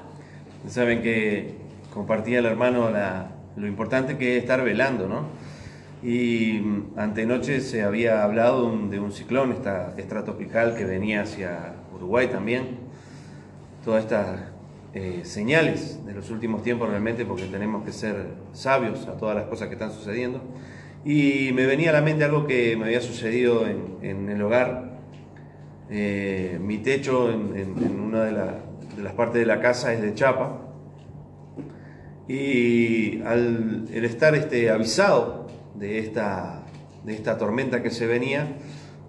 Saben 0.68 1.02
que 1.02 1.56
compartía 1.92 2.38
el 2.38 2.46
hermano 2.46 2.90
la- 2.90 3.30
lo 3.56 3.66
importante 3.66 4.16
que 4.16 4.36
es 4.36 4.42
estar 4.42 4.62
velando, 4.64 5.06
¿no? 5.08 5.22
Y 6.02 6.60
mm, 6.60 6.98
antenoche 6.98 7.60
se 7.60 7.82
había 7.82 8.22
hablado 8.24 8.62
de 8.62 8.66
un, 8.76 8.90
de 8.90 9.00
un 9.00 9.12
ciclón 9.12 9.52
esta, 9.52 9.94
extratropical 9.96 10.74
que 10.76 10.84
venía 10.84 11.22
hacia 11.22 11.74
Uruguay 11.94 12.28
también. 12.28 12.78
Todas 13.84 14.04
estas 14.04 14.40
eh, 14.94 15.20
señales 15.24 16.04
de 16.06 16.14
los 16.14 16.30
últimos 16.30 16.62
tiempos 16.62 16.88
realmente 16.88 17.24
porque 17.24 17.44
tenemos 17.46 17.84
que 17.84 17.92
ser 17.92 18.28
sabios 18.52 19.06
a 19.08 19.16
todas 19.16 19.34
las 19.34 19.46
cosas 19.46 19.68
que 19.68 19.74
están 19.74 19.90
sucediendo. 19.92 20.40
Y 21.04 21.50
me 21.52 21.66
venía 21.66 21.90
a 21.90 21.92
la 21.92 22.00
mente 22.00 22.24
algo 22.24 22.46
que 22.46 22.76
me 22.76 22.84
había 22.84 23.00
sucedido 23.00 23.66
en, 23.66 24.28
el 24.28 24.40
hogar. 24.40 24.98
Eh, 25.90 26.58
mi 26.62 26.78
techo 26.78 27.30
en, 27.30 28.00
una 28.00 28.24
de, 28.24 28.32
la- 28.32 28.60
de 28.96 29.02
las 29.02 29.12
partes 29.12 29.40
de 29.40 29.46
la 29.46 29.60
casa 29.60 29.92
es 29.92 30.00
de 30.00 30.14
chapa. 30.14 30.60
Y 32.26 33.20
al 33.22 33.86
estar 33.90 34.34
este, 34.34 34.70
avisado 34.70 35.46
de 35.74 35.98
esta, 35.98 36.62
de 37.04 37.14
esta 37.14 37.36
tormenta 37.36 37.82
que 37.82 37.90
se 37.90 38.06
venía, 38.06 38.56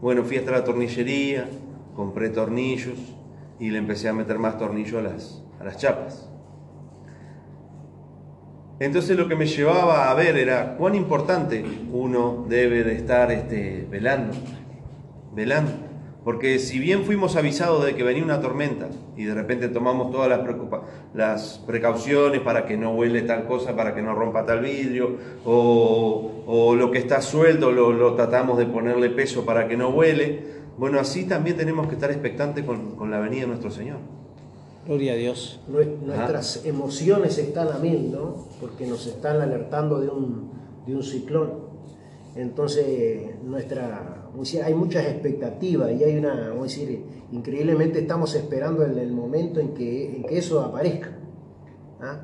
bueno, 0.01 0.23
fui 0.25 0.37
hasta 0.37 0.51
la 0.51 0.63
tornillería, 0.65 1.47
compré 1.95 2.29
tornillos 2.29 2.97
y 3.57 3.69
le 3.69 3.77
empecé 3.77 4.09
a 4.09 4.13
meter 4.13 4.37
más 4.37 4.57
tornillos 4.57 4.95
a 4.99 5.01
las, 5.01 5.44
a 5.59 5.63
las 5.63 5.77
chapas. 5.77 6.29
Entonces 8.79 9.17
lo 9.17 9.27
que 9.29 9.35
me 9.35 9.45
llevaba 9.45 10.11
a 10.11 10.13
ver 10.15 10.37
era 10.37 10.75
cuán 10.75 10.95
importante 10.95 11.63
uno 11.93 12.45
debe 12.49 12.83
de 12.83 12.95
estar 12.95 13.31
este, 13.31 13.87
velando, 13.89 14.33
velando. 15.33 15.71
Porque 16.25 16.57
si 16.57 16.79
bien 16.79 17.03
fuimos 17.03 17.35
avisados 17.35 17.85
de 17.85 17.95
que 17.95 18.03
venía 18.03 18.23
una 18.23 18.41
tormenta 18.41 18.87
y 19.15 19.25
de 19.25 19.35
repente 19.35 19.69
tomamos 19.69 20.11
todas 20.11 20.27
las, 21.13 21.59
precauciones 21.67 22.41
para 22.41 22.65
que 22.65 22.77
no 22.77 22.95
huele 22.95 23.21
tal 23.21 23.45
cosa, 23.45 23.75
para 23.75 23.93
que 23.93 24.01
no 24.01 24.15
rompa 24.15 24.43
tal 24.43 24.61
vidrio, 24.61 25.17
o, 25.45 26.43
o 26.47 26.75
lo 26.75 26.89
que 26.89 26.97
está 26.97 27.21
suelto 27.21 27.71
lo, 27.71 27.93
lo 27.93 28.15
tratamos 28.15 28.57
de 28.57 28.65
ponerle 28.65 29.11
peso 29.11 29.45
para 29.45 29.67
que 29.67 29.77
no 29.77 29.89
huele, 29.89 30.55
bueno, 30.77 30.99
así 30.99 31.25
también 31.25 31.55
tenemos 31.57 31.87
que 31.87 31.93
estar 31.93 32.09
expectantes 32.09 32.65
con, 32.65 32.95
con 32.95 33.11
la 33.11 33.19
venida 33.19 33.41
de 33.41 33.47
nuestro 33.47 33.69
Señor. 33.69 33.99
Gloria 34.85 35.13
a 35.13 35.15
Dios. 35.15 35.59
Nue- 35.67 35.97
Nuestras 36.05 36.65
emociones 36.65 37.37
están 37.37 37.69
a 37.69 37.79
mil, 37.79 38.11
¿no? 38.11 38.45
Porque 38.61 38.85
nos 38.85 39.05
están 39.07 39.41
alertando 39.41 39.99
de 39.99 40.09
un, 40.09 40.51
de 40.85 40.95
un 40.95 41.03
ciclón. 41.03 41.65
Entonces, 42.35 43.41
nuestra, 43.43 44.27
hay 44.63 44.73
muchas 44.73 45.05
expectativas 45.05 45.91
y 45.93 46.03
hay 46.03 46.17
una, 46.17 46.49
vamos 46.49 46.59
a 46.59 46.63
decir, 46.79 47.03
increíblemente 47.31 47.99
estamos 47.99 48.35
esperando 48.35 48.83
el, 48.85 48.97
el 48.97 49.11
momento 49.11 49.59
en 49.59 49.73
que, 49.73 50.17
en 50.17 50.23
que 50.23 50.37
eso 50.37 50.61
aparezca. 50.61 51.11
¿ah? 52.01 52.19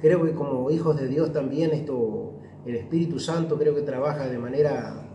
Creo 0.00 0.22
que 0.24 0.32
como 0.32 0.70
hijos 0.70 0.96
de 1.00 1.08
Dios 1.08 1.32
también 1.32 1.70
esto, 1.72 2.34
el 2.66 2.74
Espíritu 2.76 3.18
Santo 3.18 3.58
creo 3.58 3.74
que 3.74 3.80
trabaja 3.82 4.28
de 4.28 4.38
manera, 4.38 5.08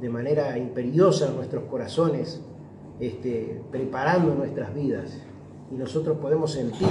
de 0.00 0.08
manera 0.08 0.56
imperiosa 0.56 1.28
en 1.28 1.36
nuestros 1.36 1.64
corazones, 1.64 2.40
este, 3.00 3.60
preparando 3.72 4.34
nuestras 4.36 4.72
vidas. 4.72 5.18
Y 5.70 5.74
nosotros 5.74 6.18
podemos 6.18 6.52
sentir 6.52 6.88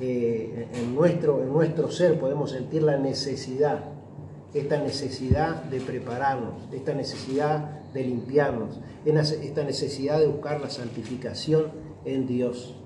eh, 0.00 0.66
en, 0.74 0.94
nuestro, 0.94 1.42
en 1.42 1.52
nuestro 1.52 1.90
ser, 1.90 2.18
podemos 2.18 2.52
sentir 2.52 2.82
la 2.82 2.96
necesidad, 2.96 3.84
esta 4.54 4.78
necesidad 4.78 5.64
de 5.64 5.80
prepararnos, 5.80 6.54
esta 6.72 6.94
necesidad 6.94 7.80
de 7.92 8.04
limpiarnos, 8.04 8.80
esta 9.04 9.64
necesidad 9.64 10.18
de 10.18 10.26
buscar 10.26 10.60
la 10.60 10.70
santificación 10.70 11.66
en 12.04 12.26
Dios. 12.26 12.76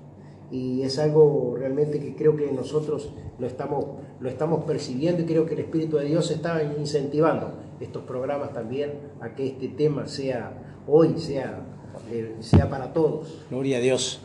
Y 0.51 0.83
es 0.83 0.99
algo 0.99 1.55
realmente 1.57 1.99
que 1.99 2.15
creo 2.15 2.35
que 2.35 2.51
nosotros 2.51 3.11
lo 3.39 3.47
estamos, 3.47 3.85
lo 4.19 4.29
estamos 4.29 4.65
percibiendo 4.65 5.21
y 5.23 5.25
creo 5.25 5.45
que 5.45 5.53
el 5.53 5.61
Espíritu 5.61 5.97
de 5.97 6.05
Dios 6.05 6.29
está 6.31 6.61
incentivando 6.77 7.53
estos 7.79 8.03
programas 8.03 8.53
también 8.53 8.93
a 9.21 9.35
que 9.35 9.47
este 9.47 9.69
tema 9.69 10.07
sea 10.07 10.81
hoy, 10.87 11.17
sea, 11.17 11.65
eh, 12.11 12.35
sea 12.41 12.69
para 12.69 12.93
todos. 12.93 13.45
Gloria 13.49 13.77
a 13.77 13.81
Dios. 13.81 14.21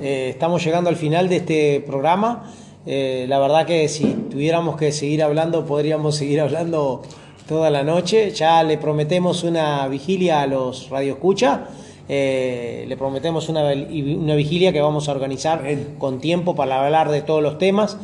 Eh, 0.00 0.30
estamos 0.30 0.64
llegando 0.64 0.90
al 0.90 0.96
final 0.96 1.28
de 1.28 1.36
este 1.36 1.80
programa. 1.80 2.50
Eh, 2.86 3.26
la 3.28 3.38
verdad 3.38 3.64
que 3.64 3.88
si 3.88 4.04
tuviéramos 4.04 4.76
que 4.76 4.92
seguir 4.92 5.22
hablando, 5.22 5.64
podríamos 5.64 6.16
seguir 6.16 6.40
hablando 6.40 7.02
toda 7.46 7.70
la 7.70 7.82
noche. 7.82 8.30
Ya 8.32 8.62
le 8.62 8.78
prometemos 8.78 9.44
una 9.44 9.86
vigilia 9.88 10.42
a 10.42 10.46
los 10.46 10.90
radioescucha. 10.90 11.68
Eh, 12.08 12.84
le 12.86 12.96
prometemos 12.96 13.48
una, 13.48 13.62
una 13.62 14.34
vigilia 14.34 14.72
que 14.72 14.80
vamos 14.80 15.08
a 15.08 15.12
organizar 15.12 15.62
con 15.98 16.20
tiempo 16.20 16.54
para 16.54 16.84
hablar 16.84 17.10
de 17.10 17.22
todos 17.22 17.42
los 17.42 17.58
temas. 17.58 17.96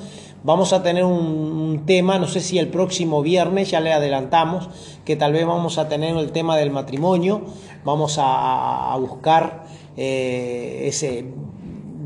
Vamos 0.43 0.72
a 0.72 0.82
tener 0.82 1.05
un, 1.05 1.12
un 1.12 1.84
tema, 1.84 2.18
no 2.18 2.26
sé 2.26 2.41
si 2.41 2.59
el 2.59 2.68
próximo 2.68 3.20
viernes, 3.20 3.70
ya 3.72 3.80
le 3.80 3.93
adelantamos, 3.93 4.70
que 5.05 5.14
tal 5.14 5.34
vez 5.34 5.45
vamos 5.45 5.76
a 5.76 5.88
tener 5.88 6.16
el 6.16 6.32
tema 6.32 6.57
del 6.57 6.70
matrimonio. 6.70 7.43
Vamos 7.84 8.16
a, 8.18 8.95
a 8.95 8.97
buscar 8.97 9.64
eh, 9.99 10.84
ese 10.86 11.26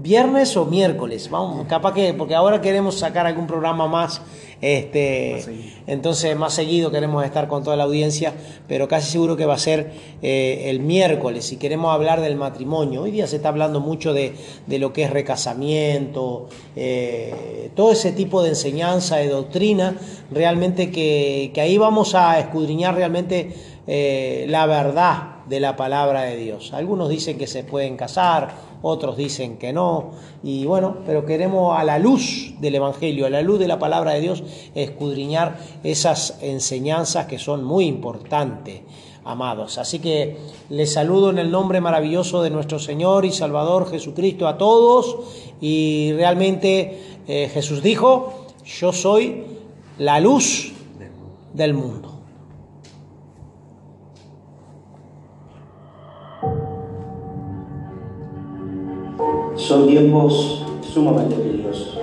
viernes 0.04 0.54
o 0.58 0.66
miércoles, 0.66 1.30
vamos, 1.30 1.66
capaz 1.66 1.94
que, 1.94 2.12
porque 2.12 2.34
ahora 2.34 2.60
queremos 2.60 2.98
sacar 2.98 3.26
algún 3.26 3.46
programa 3.46 3.88
más, 3.88 4.20
este, 4.60 5.42
entonces 5.86 6.36
más 6.36 6.52
seguido 6.52 6.90
queremos 6.90 7.24
estar 7.24 7.48
con 7.48 7.64
toda 7.64 7.74
la 7.74 7.84
audiencia, 7.84 8.34
pero 8.68 8.86
casi 8.86 9.10
seguro 9.10 9.34
que 9.38 9.46
va 9.46 9.54
a 9.54 9.58
ser 9.58 9.92
eh, 10.20 10.66
el 10.66 10.80
miércoles 10.80 11.46
si 11.46 11.56
queremos 11.56 11.90
hablar 11.90 12.20
del 12.20 12.36
matrimonio. 12.36 13.00
Hoy 13.00 13.12
día 13.12 13.26
se 13.26 13.36
está 13.36 13.48
hablando 13.48 13.80
mucho 13.80 14.12
de, 14.12 14.34
de 14.66 14.78
lo 14.78 14.92
que 14.92 15.04
es 15.04 15.10
recasamiento, 15.10 16.50
eh, 16.76 17.70
todo 17.74 17.90
ese 17.90 18.12
tipo 18.12 18.42
de 18.42 18.50
enseñanza, 18.50 19.16
de 19.16 19.28
doctrina, 19.28 19.96
realmente 20.30 20.90
que, 20.90 21.50
que 21.54 21.62
ahí 21.62 21.78
vamos 21.78 22.14
a 22.14 22.38
escudriñar 22.38 22.94
realmente 22.94 23.54
eh, 23.86 24.44
la 24.50 24.66
verdad 24.66 25.33
de 25.48 25.60
la 25.60 25.76
palabra 25.76 26.22
de 26.22 26.36
Dios. 26.36 26.72
Algunos 26.72 27.08
dicen 27.08 27.38
que 27.38 27.46
se 27.46 27.64
pueden 27.64 27.96
casar, 27.96 28.54
otros 28.82 29.16
dicen 29.16 29.56
que 29.56 29.72
no, 29.72 30.10
y 30.42 30.66
bueno, 30.66 30.98
pero 31.06 31.24
queremos 31.24 31.78
a 31.78 31.84
la 31.84 31.98
luz 31.98 32.54
del 32.60 32.74
Evangelio, 32.74 33.26
a 33.26 33.30
la 33.30 33.42
luz 33.42 33.58
de 33.58 33.68
la 33.68 33.78
palabra 33.78 34.12
de 34.12 34.20
Dios, 34.20 34.42
escudriñar 34.74 35.58
esas 35.82 36.38
enseñanzas 36.42 37.26
que 37.26 37.38
son 37.38 37.64
muy 37.64 37.86
importantes, 37.86 38.82
amados. 39.24 39.78
Así 39.78 40.00
que 40.00 40.36
les 40.68 40.92
saludo 40.92 41.30
en 41.30 41.38
el 41.38 41.50
nombre 41.50 41.80
maravilloso 41.80 42.42
de 42.42 42.50
nuestro 42.50 42.78
Señor 42.78 43.24
y 43.24 43.32
Salvador 43.32 43.90
Jesucristo 43.90 44.46
a 44.46 44.58
todos, 44.58 45.16
y 45.60 46.12
realmente 46.12 47.18
eh, 47.26 47.50
Jesús 47.52 47.82
dijo, 47.82 48.46
yo 48.64 48.92
soy 48.92 49.44
la 49.98 50.20
luz 50.20 50.72
del 51.54 51.74
mundo. 51.74 52.13
Son 59.66 59.86
tiempos 59.86 60.62
sumamente 60.92 61.36
peligrosos. 61.36 61.98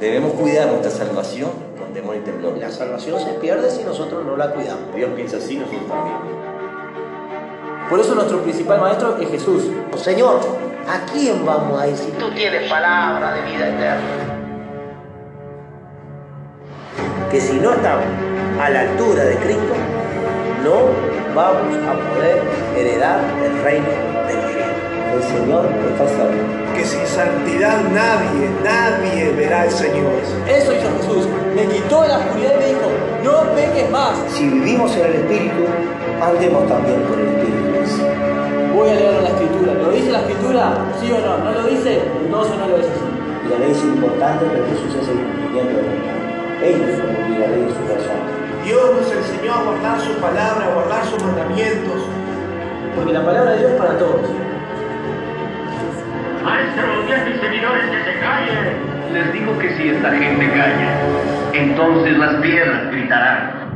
Debemos 0.00 0.32
cuidar 0.32 0.68
nuestra 0.68 0.90
salvación 0.90 1.50
con 1.78 1.92
temor 1.92 2.16
y 2.16 2.20
temblor. 2.20 2.56
La 2.56 2.70
salvación 2.70 3.20
se 3.20 3.34
pierde 3.34 3.68
si 3.68 3.84
nosotros 3.84 4.24
no 4.24 4.38
la 4.38 4.52
cuidamos. 4.54 4.94
Dios 4.96 5.10
piensa 5.14 5.36
así, 5.36 5.56
nosotros 5.56 5.86
también. 5.86 6.16
Por 7.90 8.00
eso 8.00 8.14
nuestro 8.14 8.40
principal 8.40 8.80
maestro 8.80 9.18
es 9.18 9.28
Jesús. 9.28 9.64
Señor, 9.96 10.40
¿a 10.88 11.04
quién 11.12 11.44
vamos 11.44 11.78
a 11.78 11.88
ir 11.88 11.96
si 11.98 12.10
tú 12.12 12.30
tienes 12.30 12.70
palabra 12.70 13.34
de 13.34 13.42
vida 13.52 13.68
eterna? 13.68 14.00
Que 17.30 17.38
si 17.38 17.60
no 17.60 17.74
estamos 17.74 18.06
a 18.58 18.70
la 18.70 18.80
altura 18.80 19.24
de 19.24 19.36
Cristo, 19.36 19.74
no 20.64 21.34
vamos 21.34 21.76
a 21.86 22.14
poder 22.14 22.42
heredar 22.74 23.20
el 23.44 23.62
reino 23.62 23.86
de 23.86 23.94
cielos. 23.94 24.17
El 25.18 25.24
Señor 25.24 25.66
está 25.66 26.06
cerca. 26.06 26.74
Que 26.76 26.84
sin 26.84 27.04
santidad 27.06 27.82
nadie, 27.90 28.48
nadie 28.62 29.32
verá 29.32 29.62
al 29.62 29.70
Señor. 29.70 30.14
Eso 30.46 30.72
hizo 30.72 30.88
Jesús. 30.98 31.26
Me 31.56 31.66
quitó 31.66 32.06
la 32.06 32.18
oscuridad 32.18 32.54
y 32.54 32.58
me 32.58 32.66
dijo, 32.66 32.86
no 33.24 33.52
peques 33.52 33.90
más. 33.90 34.14
Si 34.28 34.48
vivimos 34.48 34.94
en 34.94 35.06
el 35.06 35.14
Espíritu, 35.14 35.66
andemos 36.22 36.68
también 36.68 37.02
por 37.02 37.18
el 37.18 37.26
Espíritu. 37.34 37.58
Voy 38.76 38.90
a 38.90 38.94
leer 38.94 39.22
la 39.22 39.28
escritura. 39.30 39.74
¿Lo 39.74 39.90
dice 39.90 40.12
la 40.12 40.20
escritura? 40.20 40.78
¿Sí 41.00 41.10
o 41.10 41.18
no? 41.18 41.38
¿No 41.38 41.50
lo 41.50 41.62
dice? 41.66 41.98
Entonces 41.98 42.56
no 42.56 42.68
lo 42.68 42.76
es 42.76 42.86
así. 42.86 43.50
La 43.50 43.58
ley 43.58 43.72
es 43.72 43.82
importante, 43.82 44.46
pero 44.46 44.64
Jesús 44.70 45.02
es 45.02 45.08
el 45.08 45.18
cumplimiento 45.18 45.78
de 45.78 45.82
la 45.82 45.92
ley. 45.98 46.78
Él 46.78 46.94
fue 46.94 47.06
cumplir 47.10 47.38
la 47.40 47.46
ley 47.48 47.62
en 47.66 47.74
su 47.74 47.82
persona. 47.90 48.22
Dios 48.62 48.86
nos 48.94 49.10
enseñó 49.10 49.50
a 49.52 49.62
guardar 49.64 50.00
su 50.00 50.12
palabra, 50.20 50.62
a 50.62 50.74
guardar 50.74 51.04
sus 51.10 51.20
mandamientos. 51.24 52.06
Porque 52.94 53.12
la 53.12 53.24
palabra 53.24 53.50
de 53.50 53.58
Dios 53.58 53.72
es 53.72 53.78
para 53.78 53.98
todos. 53.98 54.47
Maestro, 56.48 57.02
odias 57.04 57.26
mis 57.26 57.40
seguidores 57.40 57.84
que 57.90 58.04
se 58.04 58.18
callen. 58.20 59.12
les 59.12 59.32
digo 59.34 59.58
que 59.58 59.68
si 59.76 59.90
esta 59.90 60.10
gente 60.12 60.48
calla, 60.50 60.98
entonces 61.52 62.16
las 62.16 62.36
piedras 62.36 62.90
gritarán. 62.90 63.67